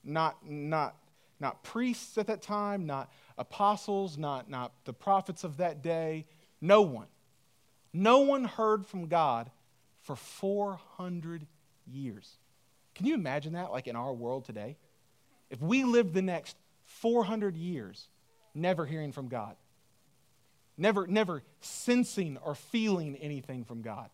Not, 0.03 0.37
not, 0.45 0.95
not 1.39 1.63
priests 1.63 2.17
at 2.17 2.27
that 2.27 2.41
time, 2.41 2.85
not 2.85 3.11
apostles, 3.37 4.17
not, 4.17 4.49
not 4.49 4.73
the 4.85 4.93
prophets 4.93 5.43
of 5.43 5.57
that 5.57 5.81
day. 5.81 6.25
No 6.61 6.81
one. 6.81 7.07
No 7.93 8.19
one 8.19 8.45
heard 8.45 8.85
from 8.85 9.07
God 9.07 9.49
for 10.01 10.15
400 10.15 11.45
years. 11.87 12.37
Can 12.95 13.05
you 13.05 13.13
imagine 13.13 13.53
that, 13.53 13.71
like 13.71 13.87
in 13.87 13.95
our 13.95 14.13
world 14.13 14.45
today? 14.45 14.77
If 15.49 15.61
we 15.61 15.83
lived 15.83 16.13
the 16.13 16.21
next 16.21 16.57
400 16.85 17.55
years 17.55 18.07
never 18.53 18.85
hearing 18.85 19.11
from 19.11 19.29
God, 19.29 19.55
never, 20.77 21.07
never 21.07 21.43
sensing 21.61 22.37
or 22.37 22.55
feeling 22.55 23.15
anything 23.17 23.63
from 23.63 23.81
God, 23.81 24.09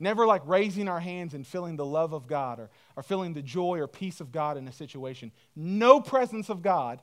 never 0.00 0.26
like 0.26 0.42
raising 0.46 0.88
our 0.88 1.00
hands 1.00 1.34
and 1.34 1.46
feeling 1.46 1.76
the 1.76 1.84
love 1.84 2.12
of 2.12 2.26
God 2.26 2.60
or, 2.60 2.70
or 2.96 3.02
feeling 3.02 3.34
the 3.34 3.42
joy 3.42 3.78
or 3.78 3.86
peace 3.86 4.20
of 4.20 4.32
God 4.32 4.56
in 4.56 4.66
a 4.68 4.72
situation, 4.72 5.32
no 5.56 6.00
presence 6.00 6.48
of 6.48 6.62
God 6.62 7.00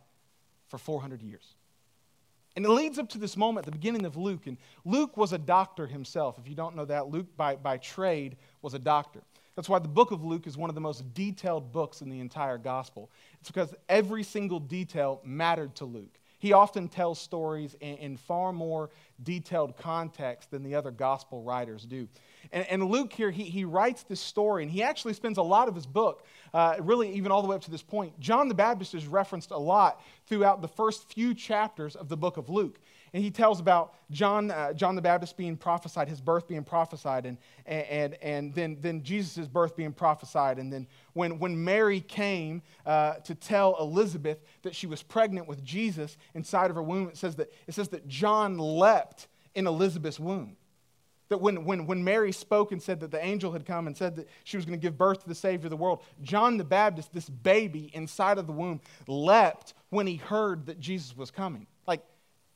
for 0.68 0.78
400 0.78 1.22
years. 1.22 1.56
And 2.56 2.66
it 2.66 2.70
leads 2.70 2.98
up 2.98 3.10
to 3.10 3.18
this 3.18 3.36
moment 3.36 3.66
the 3.66 3.72
beginning 3.72 4.06
of 4.06 4.16
Luke. 4.16 4.48
And 4.48 4.58
Luke 4.86 5.18
was 5.18 5.34
a 5.34 5.38
doctor 5.38 5.88
himself. 5.88 6.40
If 6.40 6.48
you 6.48 6.56
don't 6.56 6.76
know 6.76 6.86
that, 6.86 7.10
Luke 7.10 7.28
by, 7.36 7.58
by 7.58 7.78
trade 7.78 8.38
was 8.62 8.74
a 8.74 8.80
doctor. 8.80 9.22
That's 9.56 9.70
why 9.70 9.80
the 9.80 9.88
book 9.88 10.12
of 10.12 10.24
Luke 10.24 10.48
is 10.48 10.58
one 10.58 10.70
of 10.70 10.76
the 10.76 10.82
most 10.82 11.14
detailed 11.14 11.72
books 11.72 12.02
in 12.02 12.10
the 12.10 12.20
entire 12.20 12.58
gospel. 12.58 13.10
It's 13.40 13.50
because 13.50 13.74
every 13.88 14.24
single 14.24 14.60
detail 14.60 15.22
mattered 15.24 15.76
to 15.76 15.86
Luke. 15.86 16.20
He 16.40 16.54
often 16.54 16.88
tells 16.88 17.20
stories 17.20 17.76
in, 17.80 17.98
in 17.98 18.18
far 18.18 18.52
more 18.52 18.90
detailed 19.24 19.78
context 19.78 20.52
than 20.52 20.64
the 20.64 20.76
other 20.76 20.92
gospel 20.92 21.42
writers 21.42 21.86
do. 21.86 22.08
And, 22.52 22.66
and 22.70 22.86
Luke 22.86 23.14
here, 23.14 23.32
he, 23.32 23.44
he 23.44 23.66
writes 23.66 24.04
this 24.04 24.20
story, 24.20 24.64
and 24.64 24.72
he 24.72 24.84
actually 24.84 25.14
spends 25.14 25.38
a 25.38 25.44
lot 25.44 25.68
of 25.68 25.76
his 25.76 25.86
book, 25.86 26.26
uh, 26.54 26.76
really 26.80 27.14
even 27.14 27.32
all 27.32 27.42
the 27.42 27.48
way 27.48 27.56
up 27.56 27.64
to 27.64 27.72
this 27.72 27.84
point. 27.84 28.20
John 28.20 28.48
the 28.48 28.56
Baptist 28.56 28.94
is 28.94 29.08
referenced 29.08 29.52
a 29.52 29.58
lot 29.58 30.02
throughout 30.28 30.62
the 30.62 30.68
first 30.68 31.12
few 31.12 31.34
chapters 31.34 31.96
of 31.96 32.10
the 32.10 32.18
book 32.18 32.38
of 32.38 32.50
Luke. 32.50 32.80
And 33.16 33.24
he 33.24 33.32
tells 33.32 33.62
about 33.62 33.94
John, 34.12 34.52
uh, 34.52 34.74
John 34.74 34.94
the 34.96 35.02
Baptist 35.02 35.38
being 35.38 35.56
prophesied, 35.56 36.10
his 36.10 36.20
birth 36.20 36.50
being 36.50 36.66
prophesied, 36.66 37.26
and, 37.26 37.38
and, 37.66 38.16
and 38.16 38.54
then, 38.54 38.78
then 38.82 39.04
Jesus' 39.04 39.48
birth 39.48 39.78
being 39.78 39.94
prophesied. 39.94 40.60
And 40.60 40.72
then 40.72 40.86
when, 41.14 41.40
when 41.40 41.64
Mary 41.64 42.02
came 42.02 42.62
uh, 42.86 43.14
to 43.24 43.34
tell 43.34 43.78
Elizabeth 43.80 44.40
that 44.64 44.76
she 44.76 44.86
was 44.86 45.02
pregnant 45.02 45.48
with 45.48 45.64
Jesus 45.64 46.18
inside 46.34 46.70
of 46.70 46.76
her 46.76 46.84
womb, 46.84 47.08
it 47.08 47.16
says 47.16 47.38
that, 47.38 47.54
it 47.68 47.74
says 47.74 47.88
that 47.88 48.06
John 48.06 48.58
leapt 48.58 49.30
in 49.54 49.66
Elizabeth's 49.66 50.20
womb. 50.20 50.58
That 51.30 51.40
when, 51.40 51.64
when, 51.64 51.88
when 51.88 52.04
Mary 52.04 52.34
spoke 52.34 52.74
and 52.74 52.84
said 52.84 53.00
that 53.00 53.12
the 53.12 53.24
angel 53.24 53.54
had 53.54 53.66
come 53.66 53.88
and 53.88 53.96
said 53.96 54.18
that 54.18 54.28
she 54.44 54.58
was 54.58 54.66
going 54.66 54.78
to 54.78 54.84
give 54.86 54.98
birth 54.98 55.22
to 55.22 55.30
the 55.30 55.36
Savior 55.36 55.68
of 55.68 55.72
the 55.72 55.78
world, 55.78 56.02
John 56.22 56.58
the 56.58 56.66
Baptist, 56.66 57.14
this 57.14 57.30
baby 57.30 57.92
inside 57.94 58.40
of 58.40 58.46
the 58.46 58.52
womb, 58.52 58.82
leapt 59.08 59.74
when 59.90 60.06
he 60.06 60.18
heard 60.18 60.66
that 60.66 60.82
Jesus 60.82 61.16
was 61.16 61.32
coming. 61.32 61.66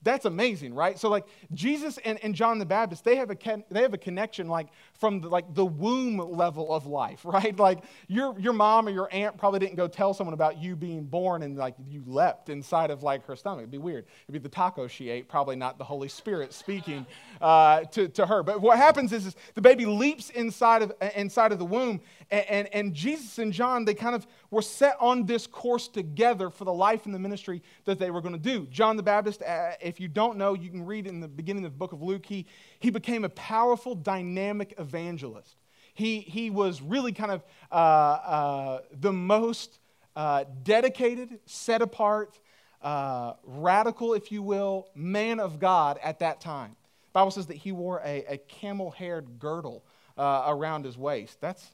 That's 0.02 0.24
amazing, 0.24 0.74
right? 0.74 0.98
So 0.98 1.10
like 1.10 1.26
Jesus 1.54 2.00
and, 2.06 2.24
and 2.24 2.34
John 2.34 2.58
the 2.58 2.66
Baptist, 2.66 3.04
they 3.04 3.18
have 3.18 3.32
a 3.32 3.64
they 3.70 3.82
have 3.82 3.94
a 3.94 3.98
connection 3.98 4.48
like 4.48 4.68
from 4.94 5.20
the, 5.20 5.28
like 5.28 5.54
the 5.54 5.66
womb 5.66 6.18
level 6.18 6.74
of 6.74 6.86
life, 6.86 7.22
right? 7.26 7.58
Like 7.58 7.84
your 8.08 8.40
your 8.40 8.54
mom 8.54 8.88
or 8.88 8.92
your 8.92 9.10
aunt 9.12 9.38
probably 9.38 9.60
didn't 9.60 9.76
go 9.76 9.90
tell 9.90 10.14
someone 10.14 10.34
about 10.34 10.58
you 10.58 10.78
being 10.78 11.04
born 11.04 11.44
and 11.44 11.58
like 11.58 11.76
you 11.90 12.04
leapt 12.08 12.48
inside 12.48 12.92
of 12.92 13.04
like 13.04 13.26
her 13.26 13.36
stomach. 13.36 13.60
It'd 13.60 13.72
be 13.72 13.78
weird. 13.78 14.06
It'd 14.24 14.34
be 14.34 14.40
the 14.40 14.48
taco 14.48 14.88
she 14.88 15.10
ate, 15.10 15.28
probably 15.28 15.58
not 15.58 15.78
the 15.78 15.84
Holy 15.84 16.08
Spirit 16.08 16.54
speaking 16.54 17.06
uh, 17.42 17.82
to, 17.86 18.08
to 18.08 18.26
her. 18.26 18.42
But 18.42 18.62
what 18.62 18.78
happens 18.78 19.12
is, 19.12 19.26
is 19.26 19.36
the 19.54 19.62
baby 19.62 19.86
leaps 19.86 20.30
inside 20.30 20.82
of 20.82 20.94
inside 21.14 21.52
of 21.52 21.60
the 21.60 21.66
womb, 21.66 22.00
and, 22.32 22.46
and, 22.46 22.74
and 22.74 22.94
Jesus 22.94 23.38
and 23.38 23.52
John 23.52 23.84
they 23.84 23.96
kind 23.96 24.16
of 24.16 24.26
were 24.50 24.62
set 24.62 24.96
on 25.02 25.26
this 25.26 25.46
course 25.46 25.90
together 25.90 26.50
for 26.50 26.64
the 26.64 26.74
life 26.74 27.06
and 27.06 27.14
the 27.14 27.20
ministry 27.20 27.62
that 27.84 28.00
they 28.00 28.12
were 28.12 28.22
going 28.22 28.34
to 28.34 28.40
do. 28.40 28.66
John 28.68 28.96
the 28.96 29.04
Baptist. 29.04 29.42
Uh, 29.42 29.72
if 29.90 30.00
you 30.00 30.08
don't 30.08 30.38
know, 30.38 30.54
you 30.54 30.70
can 30.70 30.86
read 30.86 31.08
in 31.08 31.20
the 31.20 31.28
beginning 31.28 31.66
of 31.66 31.72
the 31.74 31.78
book 31.78 31.92
of 31.92 32.02
Luke, 32.02 32.26
he, 32.26 32.46
he 32.80 32.90
became 32.90 33.26
a 33.26 33.30
powerful, 33.30 33.96
dynamic 33.96 34.76
evangelist. 34.78 35.58
He, 35.94 36.22
he 36.22 36.50
was 36.50 36.82
really 36.82 37.12
kind 37.12 37.32
of 37.32 37.44
uh, 37.72 37.76
uh, 37.76 38.82
the 38.94 39.12
most 39.12 39.80
uh, 40.16 40.46
dedicated, 40.64 41.40
set 41.46 41.82
apart, 41.82 42.40
uh, 42.82 43.34
radical, 43.44 44.14
if 44.14 44.32
you 44.32 44.42
will, 44.42 44.88
man 44.96 45.40
of 45.40 45.60
God 45.60 46.00
at 46.02 46.20
that 46.20 46.40
time. 46.40 46.76
The 47.08 47.14
Bible 47.14 47.32
says 47.32 47.48
that 47.48 47.58
he 47.58 47.72
wore 47.72 48.02
a, 48.06 48.24
a 48.30 48.38
camel 48.38 48.92
haired 48.92 49.40
girdle 49.40 49.84
uh, 50.18 50.46
around 50.48 50.86
his 50.86 50.98
waist. 50.98 51.42
That's, 51.42 51.66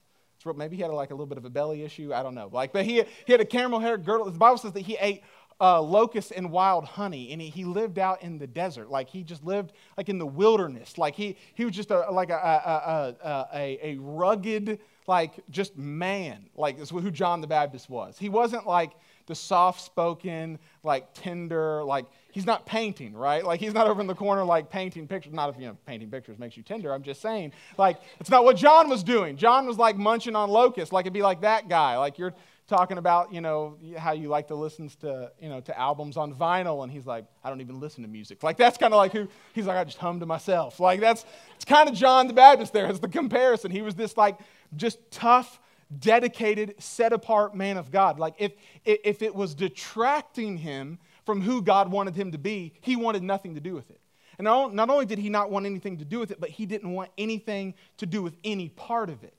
maybe 0.55 0.75
he 0.75 0.81
had 0.81 0.91
like 0.91 1.11
a 1.11 1.13
little 1.13 1.25
bit 1.25 1.37
of 1.37 1.45
a 1.45 1.49
belly 1.49 1.83
issue. 1.83 2.13
I 2.13 2.23
don't 2.23 2.35
know. 2.35 2.49
Like, 2.51 2.71
but 2.71 2.85
he, 2.85 3.03
he 3.25 3.31
had 3.31 3.41
a 3.41 3.45
camel 3.45 3.79
haired 3.79 4.05
girdle. 4.05 4.25
The 4.25 4.37
Bible 4.37 4.57
says 4.57 4.73
that 4.73 4.81
he 4.81 4.97
ate 4.99 5.23
uh, 5.61 5.81
locusts 5.81 6.31
and 6.31 6.51
wild 6.51 6.85
honey, 6.85 7.31
and 7.31 7.41
he, 7.41 7.49
he 7.49 7.63
lived 7.63 7.97
out 7.97 8.21
in 8.21 8.37
the 8.37 8.47
desert. 8.47 8.89
Like 8.89 9.09
he 9.09 9.23
just 9.23 9.43
lived 9.43 9.71
like 9.97 10.09
in 10.09 10.17
the 10.17 10.25
wilderness. 10.25 10.97
Like 10.97 11.15
he, 11.15 11.37
he 11.53 11.63
was 11.63 11.73
just 11.73 11.91
a, 11.91 12.11
like 12.11 12.29
a, 12.29 13.15
a, 13.23 13.27
a, 13.53 13.79
a, 13.81 13.97
rugged, 13.97 14.79
like 15.07 15.31
just 15.49 15.77
man. 15.77 16.49
Like 16.55 16.79
is 16.79 16.89
who 16.89 17.09
John 17.09 17.39
the 17.39 17.47
Baptist 17.47 17.89
was. 17.89 18.17
He 18.17 18.27
wasn't 18.27 18.67
like 18.67 18.91
the 19.27 19.35
soft 19.35 19.81
spoken, 19.81 20.59
like 20.83 21.13
tender, 21.13 21.83
like 21.83 22.05
he's 22.31 22.45
not 22.45 22.65
painting, 22.65 23.13
right? 23.13 23.43
Like 23.43 23.59
he's 23.59 23.73
not 23.73 23.87
over 23.87 24.01
in 24.01 24.07
the 24.07 24.13
corner 24.13 24.43
like 24.43 24.69
painting 24.69 25.07
pictures. 25.07 25.33
Not 25.33 25.49
if 25.49 25.55
you 25.57 25.67
know 25.67 25.77
painting 25.85 26.11
pictures 26.11 26.37
makes 26.37 26.57
you 26.57 26.63
tender. 26.63 26.93
I'm 26.93 27.01
just 27.01 27.21
saying, 27.21 27.53
like 27.77 27.97
it's 28.19 28.29
not 28.29 28.43
what 28.43 28.57
John 28.57 28.89
was 28.89 29.03
doing. 29.03 29.37
John 29.37 29.65
was 29.65 29.77
like 29.77 29.95
munching 29.95 30.35
on 30.35 30.49
locusts. 30.49 30.91
Like 30.91 31.03
it'd 31.03 31.13
be 31.13 31.21
like 31.21 31.41
that 31.41 31.69
guy. 31.69 31.97
Like 31.97 32.19
you're 32.19 32.33
talking 32.67 32.97
about, 32.97 33.31
you 33.31 33.41
know, 33.41 33.77
how 33.97 34.11
you 34.13 34.27
like 34.27 34.47
to 34.47 34.55
listen 34.55 34.89
to, 35.01 35.31
you 35.39 35.49
know, 35.49 35.61
to 35.61 35.79
albums 35.79 36.17
on 36.17 36.33
vinyl, 36.33 36.83
and 36.83 36.91
he's 36.91 37.05
like, 37.05 37.25
I 37.43 37.49
don't 37.49 37.61
even 37.61 37.79
listen 37.79 38.03
to 38.03 38.09
music. 38.09 38.43
Like 38.43 38.57
that's 38.57 38.77
kind 38.77 38.93
of 38.93 38.97
like 38.97 39.11
who 39.11 39.27
he's 39.53 39.65
like, 39.65 39.77
I 39.77 39.83
just 39.83 39.97
hum 39.97 40.19
to 40.19 40.25
myself. 40.25 40.79
Like 40.79 40.99
that's 40.99 41.25
it's 41.55 41.65
kind 41.65 41.87
of 41.87 41.95
John 41.95 42.27
the 42.27 42.33
Baptist 42.33 42.73
there 42.73 42.87
as 42.87 42.99
the 42.99 43.07
comparison. 43.07 43.71
He 43.71 43.81
was 43.81 43.95
this 43.95 44.17
like 44.17 44.37
just 44.75 44.99
tough, 45.11 45.59
dedicated, 45.99 46.75
set 46.81 47.13
apart 47.13 47.55
man 47.55 47.77
of 47.77 47.91
God. 47.91 48.19
Like 48.19 48.35
if 48.39 48.53
if 48.83 49.21
it 49.21 49.35
was 49.35 49.53
detracting 49.53 50.57
him 50.57 50.99
from 51.25 51.41
who 51.41 51.61
God 51.61 51.91
wanted 51.91 52.15
him 52.15 52.31
to 52.31 52.37
be, 52.37 52.73
he 52.81 52.95
wanted 52.95 53.23
nothing 53.23 53.55
to 53.55 53.61
do 53.61 53.73
with 53.73 53.89
it. 53.89 53.99
And 54.37 54.45
not 54.45 54.89
only 54.89 55.05
did 55.05 55.17
he 55.17 55.29
not 55.29 55.49
want 55.49 55.65
anything 55.65 55.97
to 55.99 56.05
do 56.05 56.19
with 56.19 56.31
it, 56.31 56.41
but 56.41 56.49
he 56.49 56.65
didn't 56.65 56.91
want 56.91 57.09
anything 57.17 57.73
to 57.97 58.05
do 58.05 58.21
with 58.21 58.35
any 58.43 58.69
part 58.69 59.09
of 59.09 59.23
it. 59.23 59.34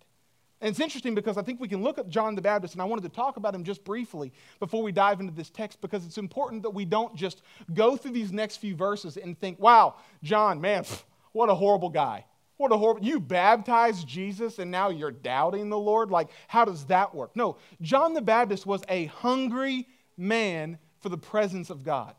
And 0.61 0.71
it's 0.71 0.81
interesting 0.81 1.15
because 1.15 1.37
I 1.37 1.43
think 1.43 1.61
we 1.61 1.69
can 1.69 1.83
look 1.83 1.99
at 1.99 2.09
John 2.09 2.35
the 2.35 2.41
Baptist, 2.41 2.75
and 2.75 2.81
I 2.81 2.87
wanted 2.87 3.03
to 3.03 3.11
talk 3.11 3.37
about 3.37 3.55
him 3.55 3.63
just 3.63 3.85
briefly 3.85 4.33
before 4.59 4.83
we 4.83 4.91
dive 4.91 5.21
into 5.21 5.35
this 5.35 5.51
text 5.51 5.81
because 5.83 6.07
it's 6.07 6.17
important 6.17 6.63
that 6.63 6.71
we 6.71 6.87
don't 6.87 7.15
just 7.15 7.43
go 7.75 7.97
through 7.97 8.13
these 8.13 8.33
next 8.33 8.57
few 8.57 8.75
verses 8.75 9.19
and 9.19 9.39
think, 9.39 9.61
wow, 9.61 9.97
John, 10.23 10.61
man, 10.61 10.85
what 11.33 11.51
a 11.51 11.55
horrible 11.55 11.91
guy. 11.91 12.25
What 12.57 12.73
a 12.73 12.77
horrible, 12.79 13.05
you 13.05 13.21
baptized 13.21 14.09
Jesus 14.09 14.59
and 14.59 14.71
now 14.71 14.89
you're 14.89 15.11
doubting 15.11 15.69
the 15.69 15.79
Lord? 15.79 16.11
Like, 16.11 16.31
how 16.49 16.65
does 16.65 16.87
that 16.87 17.15
work? 17.15 17.37
No, 17.37 17.59
John 17.83 18.15
the 18.15 18.23
Baptist 18.23 18.65
was 18.65 18.83
a 18.89 19.07
hungry 19.07 19.87
man 20.17 20.79
for 21.01 21.11
the 21.11 21.19
presence 21.19 21.69
of 21.69 21.85
God. 21.85 22.15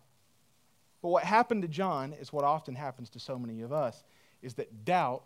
But 1.01 1.09
what 1.09 1.23
happened 1.23 1.63
to 1.63 1.67
John 1.67 2.13
is 2.13 2.31
what 2.31 2.45
often 2.45 2.75
happens 2.75 3.09
to 3.11 3.19
so 3.19 3.39
many 3.39 3.61
of 3.61 3.71
us 3.71 4.03
is 4.43 4.53
that 4.55 4.85
doubt 4.85 5.23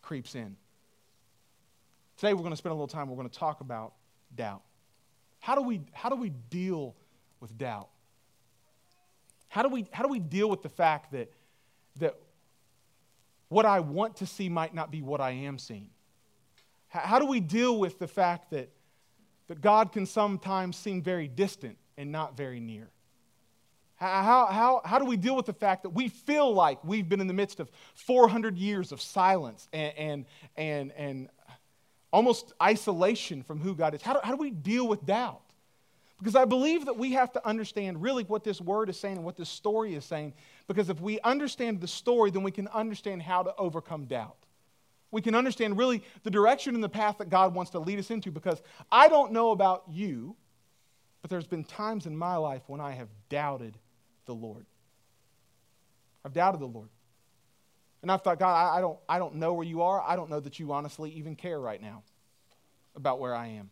creeps 0.00 0.34
in. 0.34 0.56
Today 2.16 2.32
we're 2.32 2.40
going 2.40 2.52
to 2.52 2.56
spend 2.56 2.70
a 2.70 2.74
little 2.74 2.88
time, 2.88 3.08
we're 3.08 3.16
going 3.16 3.28
to 3.28 3.38
talk 3.38 3.60
about 3.60 3.92
doubt. 4.34 4.62
How 5.40 5.54
do 5.54 5.62
we, 5.62 5.82
how 5.92 6.08
do 6.08 6.16
we 6.16 6.30
deal 6.30 6.94
with 7.40 7.56
doubt? 7.58 7.88
How 9.48 9.62
do, 9.62 9.68
we, 9.68 9.86
how 9.90 10.02
do 10.02 10.08
we 10.08 10.18
deal 10.18 10.48
with 10.48 10.62
the 10.62 10.68
fact 10.68 11.12
that, 11.12 11.30
that 11.98 12.16
what 13.48 13.64
I 13.64 13.80
want 13.80 14.16
to 14.16 14.26
see 14.26 14.48
might 14.48 14.74
not 14.74 14.90
be 14.90 15.02
what 15.02 15.20
I 15.20 15.30
am 15.30 15.58
seeing? 15.58 15.90
How, 16.88 17.00
how 17.00 17.18
do 17.18 17.26
we 17.26 17.40
deal 17.40 17.78
with 17.78 17.98
the 17.98 18.08
fact 18.08 18.50
that, 18.50 18.70
that 19.48 19.60
God 19.60 19.92
can 19.92 20.06
sometimes 20.06 20.76
seem 20.76 21.02
very 21.02 21.28
distant 21.28 21.76
and 21.96 22.10
not 22.10 22.36
very 22.36 22.60
near? 22.60 22.88
How, 23.96 24.46
how, 24.50 24.82
how 24.84 24.98
do 24.98 25.06
we 25.06 25.16
deal 25.16 25.34
with 25.34 25.46
the 25.46 25.54
fact 25.54 25.82
that 25.84 25.90
we 25.90 26.08
feel 26.08 26.52
like 26.52 26.84
we've 26.84 27.08
been 27.08 27.20
in 27.20 27.28
the 27.28 27.34
midst 27.34 27.60
of 27.60 27.70
400 27.94 28.58
years 28.58 28.92
of 28.92 29.00
silence 29.00 29.68
and, 29.72 29.96
and, 29.96 30.24
and, 30.56 30.92
and 30.92 31.28
almost 32.12 32.52
isolation 32.62 33.42
from 33.42 33.60
who 33.60 33.74
God 33.74 33.94
is. 33.94 34.02
How 34.02 34.14
do, 34.14 34.20
how 34.22 34.30
do 34.30 34.36
we 34.36 34.50
deal 34.50 34.86
with 34.86 35.04
doubt? 35.04 35.42
Because 36.18 36.34
I 36.34 36.46
believe 36.46 36.86
that 36.86 36.96
we 36.96 37.12
have 37.12 37.32
to 37.32 37.46
understand 37.46 38.00
really 38.00 38.24
what 38.24 38.42
this 38.42 38.60
word 38.60 38.88
is 38.88 38.98
saying 38.98 39.16
and 39.16 39.24
what 39.24 39.36
this 39.36 39.50
story 39.50 39.94
is 39.94 40.04
saying. 40.04 40.32
Because 40.66 40.88
if 40.88 41.00
we 41.00 41.20
understand 41.20 41.80
the 41.80 41.88
story, 41.88 42.30
then 42.30 42.42
we 42.42 42.50
can 42.50 42.68
understand 42.68 43.22
how 43.22 43.42
to 43.42 43.54
overcome 43.56 44.06
doubt. 44.06 44.38
We 45.10 45.20
can 45.20 45.34
understand 45.34 45.76
really 45.76 46.02
the 46.22 46.30
direction 46.30 46.74
and 46.74 46.82
the 46.82 46.88
path 46.88 47.18
that 47.18 47.28
God 47.28 47.54
wants 47.54 47.70
to 47.72 47.78
lead 47.78 47.98
us 47.98 48.10
into. 48.10 48.30
Because 48.30 48.62
I 48.90 49.08
don't 49.08 49.32
know 49.32 49.50
about 49.50 49.84
you, 49.90 50.36
but 51.20 51.30
there's 51.30 51.46
been 51.46 51.64
times 51.64 52.06
in 52.06 52.16
my 52.16 52.36
life 52.36 52.62
when 52.66 52.80
I 52.80 52.92
have 52.92 53.08
doubted 53.28 53.76
the 54.24 54.34
Lord. 54.34 54.64
I've 56.24 56.32
doubted 56.32 56.60
the 56.60 56.66
Lord. 56.66 56.88
And 58.06 58.12
I've 58.12 58.22
thought, 58.22 58.38
God, 58.38 58.54
I, 58.54 58.78
I, 58.78 58.80
don't, 58.80 58.98
I 59.08 59.18
don't 59.18 59.34
know 59.34 59.54
where 59.54 59.66
you 59.66 59.82
are. 59.82 60.00
I 60.00 60.14
don't 60.14 60.30
know 60.30 60.38
that 60.38 60.60
you 60.60 60.70
honestly 60.70 61.10
even 61.10 61.34
care 61.34 61.58
right 61.58 61.82
now 61.82 62.04
about 62.94 63.18
where 63.18 63.34
I 63.34 63.48
am. 63.48 63.68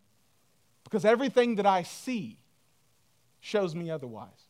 Because 0.82 1.04
everything 1.04 1.54
that 1.54 1.66
I 1.66 1.84
see 1.84 2.40
shows 3.38 3.76
me 3.76 3.92
otherwise. 3.92 4.43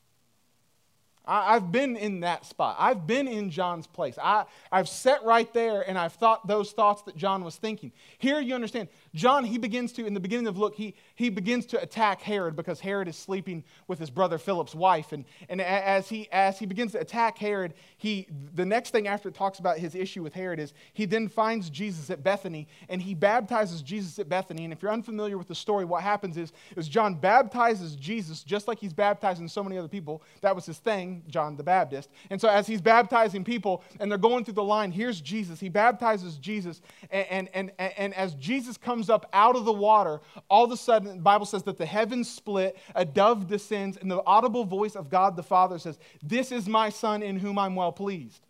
I, 1.27 1.55
have 1.55 1.73
been 1.73 1.97
in 1.97 2.21
that 2.21 2.45
spot. 2.45 2.77
I've 2.79 3.07
been 3.07 3.27
in 3.27 3.51
John's 3.51 3.87
place. 3.87 4.19
I, 4.23 4.45
I've 4.71 4.89
sat 4.89 5.25
right 5.25 5.51
there 5.55 5.89
and 5.89 5.99
I've 5.99 6.13
thought 6.13 6.47
those 6.47 6.73
thoughts 6.73 7.03
that 7.03 7.17
John 7.17 7.43
was 7.43 7.57
thinking. 7.57 7.93
Here 8.19 8.41
you 8.41 8.55
understand, 8.55 8.89
John, 9.15 9.45
he 9.45 9.57
begins 9.57 9.93
to, 9.95 10.05
in 10.05 10.13
the 10.13 10.21
beginning 10.21 10.49
of 10.49 10.59
Luke, 10.59 10.75
he, 10.75 10.95
he 11.15 11.31
begins 11.31 11.65
to 11.67 11.81
attack 11.81 12.21
Herod 12.21 12.57
because 12.57 12.81
Herod 12.81 13.09
is 13.09 13.17
sleeping 13.17 13.65
with 13.89 13.99
his 13.99 14.11
brother 14.11 14.37
Philip's 14.37 14.75
wife. 14.75 15.13
And, 15.13 15.25
and 15.49 15.63
as, 15.63 16.09
he, 16.09 16.29
as 16.31 16.59
he 16.59 16.67
begins 16.67 16.93
to 16.93 17.01
attack 17.01 17.39
Herod, 17.39 17.73
he, 17.97 18.29
the 18.55 18.67
next 18.67 18.91
thing 18.91 19.09
after 19.09 19.31
it 19.31 19.35
talks 19.35 19.59
about 19.59 19.79
his 19.79 19.95
issue 19.95 20.23
with 20.23 20.35
Herod 20.35 20.61
is 20.61 20.75
he 20.93 21.07
then 21.07 21.29
finds 21.29 21.71
Jesus 21.71 22.11
at 22.11 22.23
Bethany 22.23 22.69
and 22.91 23.01
he 23.01 23.15
baptizes 23.15 23.81
Jesus 23.81 24.19
at 24.19 24.29
Bethany. 24.29 24.65
And 24.65 24.73
if 24.75 24.83
you're 24.83 24.93
unfamiliar 24.93 25.39
with 25.39 25.49
the 25.49 25.55
story, 25.55 25.87
what 25.87 26.03
happens 26.03 26.37
is, 26.37 26.53
is 26.77 26.87
John 26.87 27.15
baptizes 27.15 27.97
Jesus 27.97 28.43
just 28.43 28.69
like 28.69 28.79
he's 28.79 28.93
baptizing 28.93 29.49
so 29.49 29.63
many 29.65 29.79
other 29.79 29.89
people. 29.89 30.23
That 30.43 30.55
was 30.55 30.67
his 30.67 30.79
thing 30.79 31.14
John 31.29 31.57
the 31.57 31.63
Baptist. 31.63 32.11
And 32.31 32.41
so 32.41 32.49
as 32.49 32.67
he's 32.67 32.81
baptizing 32.81 33.45
people 33.45 33.83
and 34.01 34.11
they're 34.11 34.19
going 34.19 34.45
through 34.45 34.55
the 34.55 34.63
line, 34.63 34.93
here's 34.93 35.21
Jesus. 35.21 35.61
He 35.61 35.69
baptizes 35.69 36.37
Jesus. 36.37 36.81
And, 37.11 37.49
and, 37.53 37.73
and, 37.79 37.93
and 37.97 38.15
as 38.15 38.35
Jesus 38.35 38.77
comes 38.77 39.11
up 39.11 39.29
out 39.33 39.57
of 39.57 39.65
the 39.65 39.73
water, 39.73 40.21
all 40.49 40.65
of 40.65 40.73
a 40.73 40.77
sudden, 40.77 41.09
the 41.09 41.23
Bible 41.23 41.47
says 41.47 41.63
that 41.65 41.77
the 41.77 41.87
heavens 41.87 42.29
split, 42.29 42.77
a 42.95 43.05
dove 43.05 43.47
descends, 43.47 43.97
and 43.97 44.11
the 44.11 44.23
audible 44.27 44.65
voice 44.65 44.97
of 44.97 45.11
God 45.11 45.37
the 45.37 45.43
Father 45.43 45.79
says, 45.79 45.99
This 46.23 46.53
is 46.53 46.69
my 46.69 46.91
Son 46.91 47.23
in 47.23 47.39
whom 47.39 47.59
I'm 47.59 47.75
well 47.75 47.93
pleased. 47.93 48.47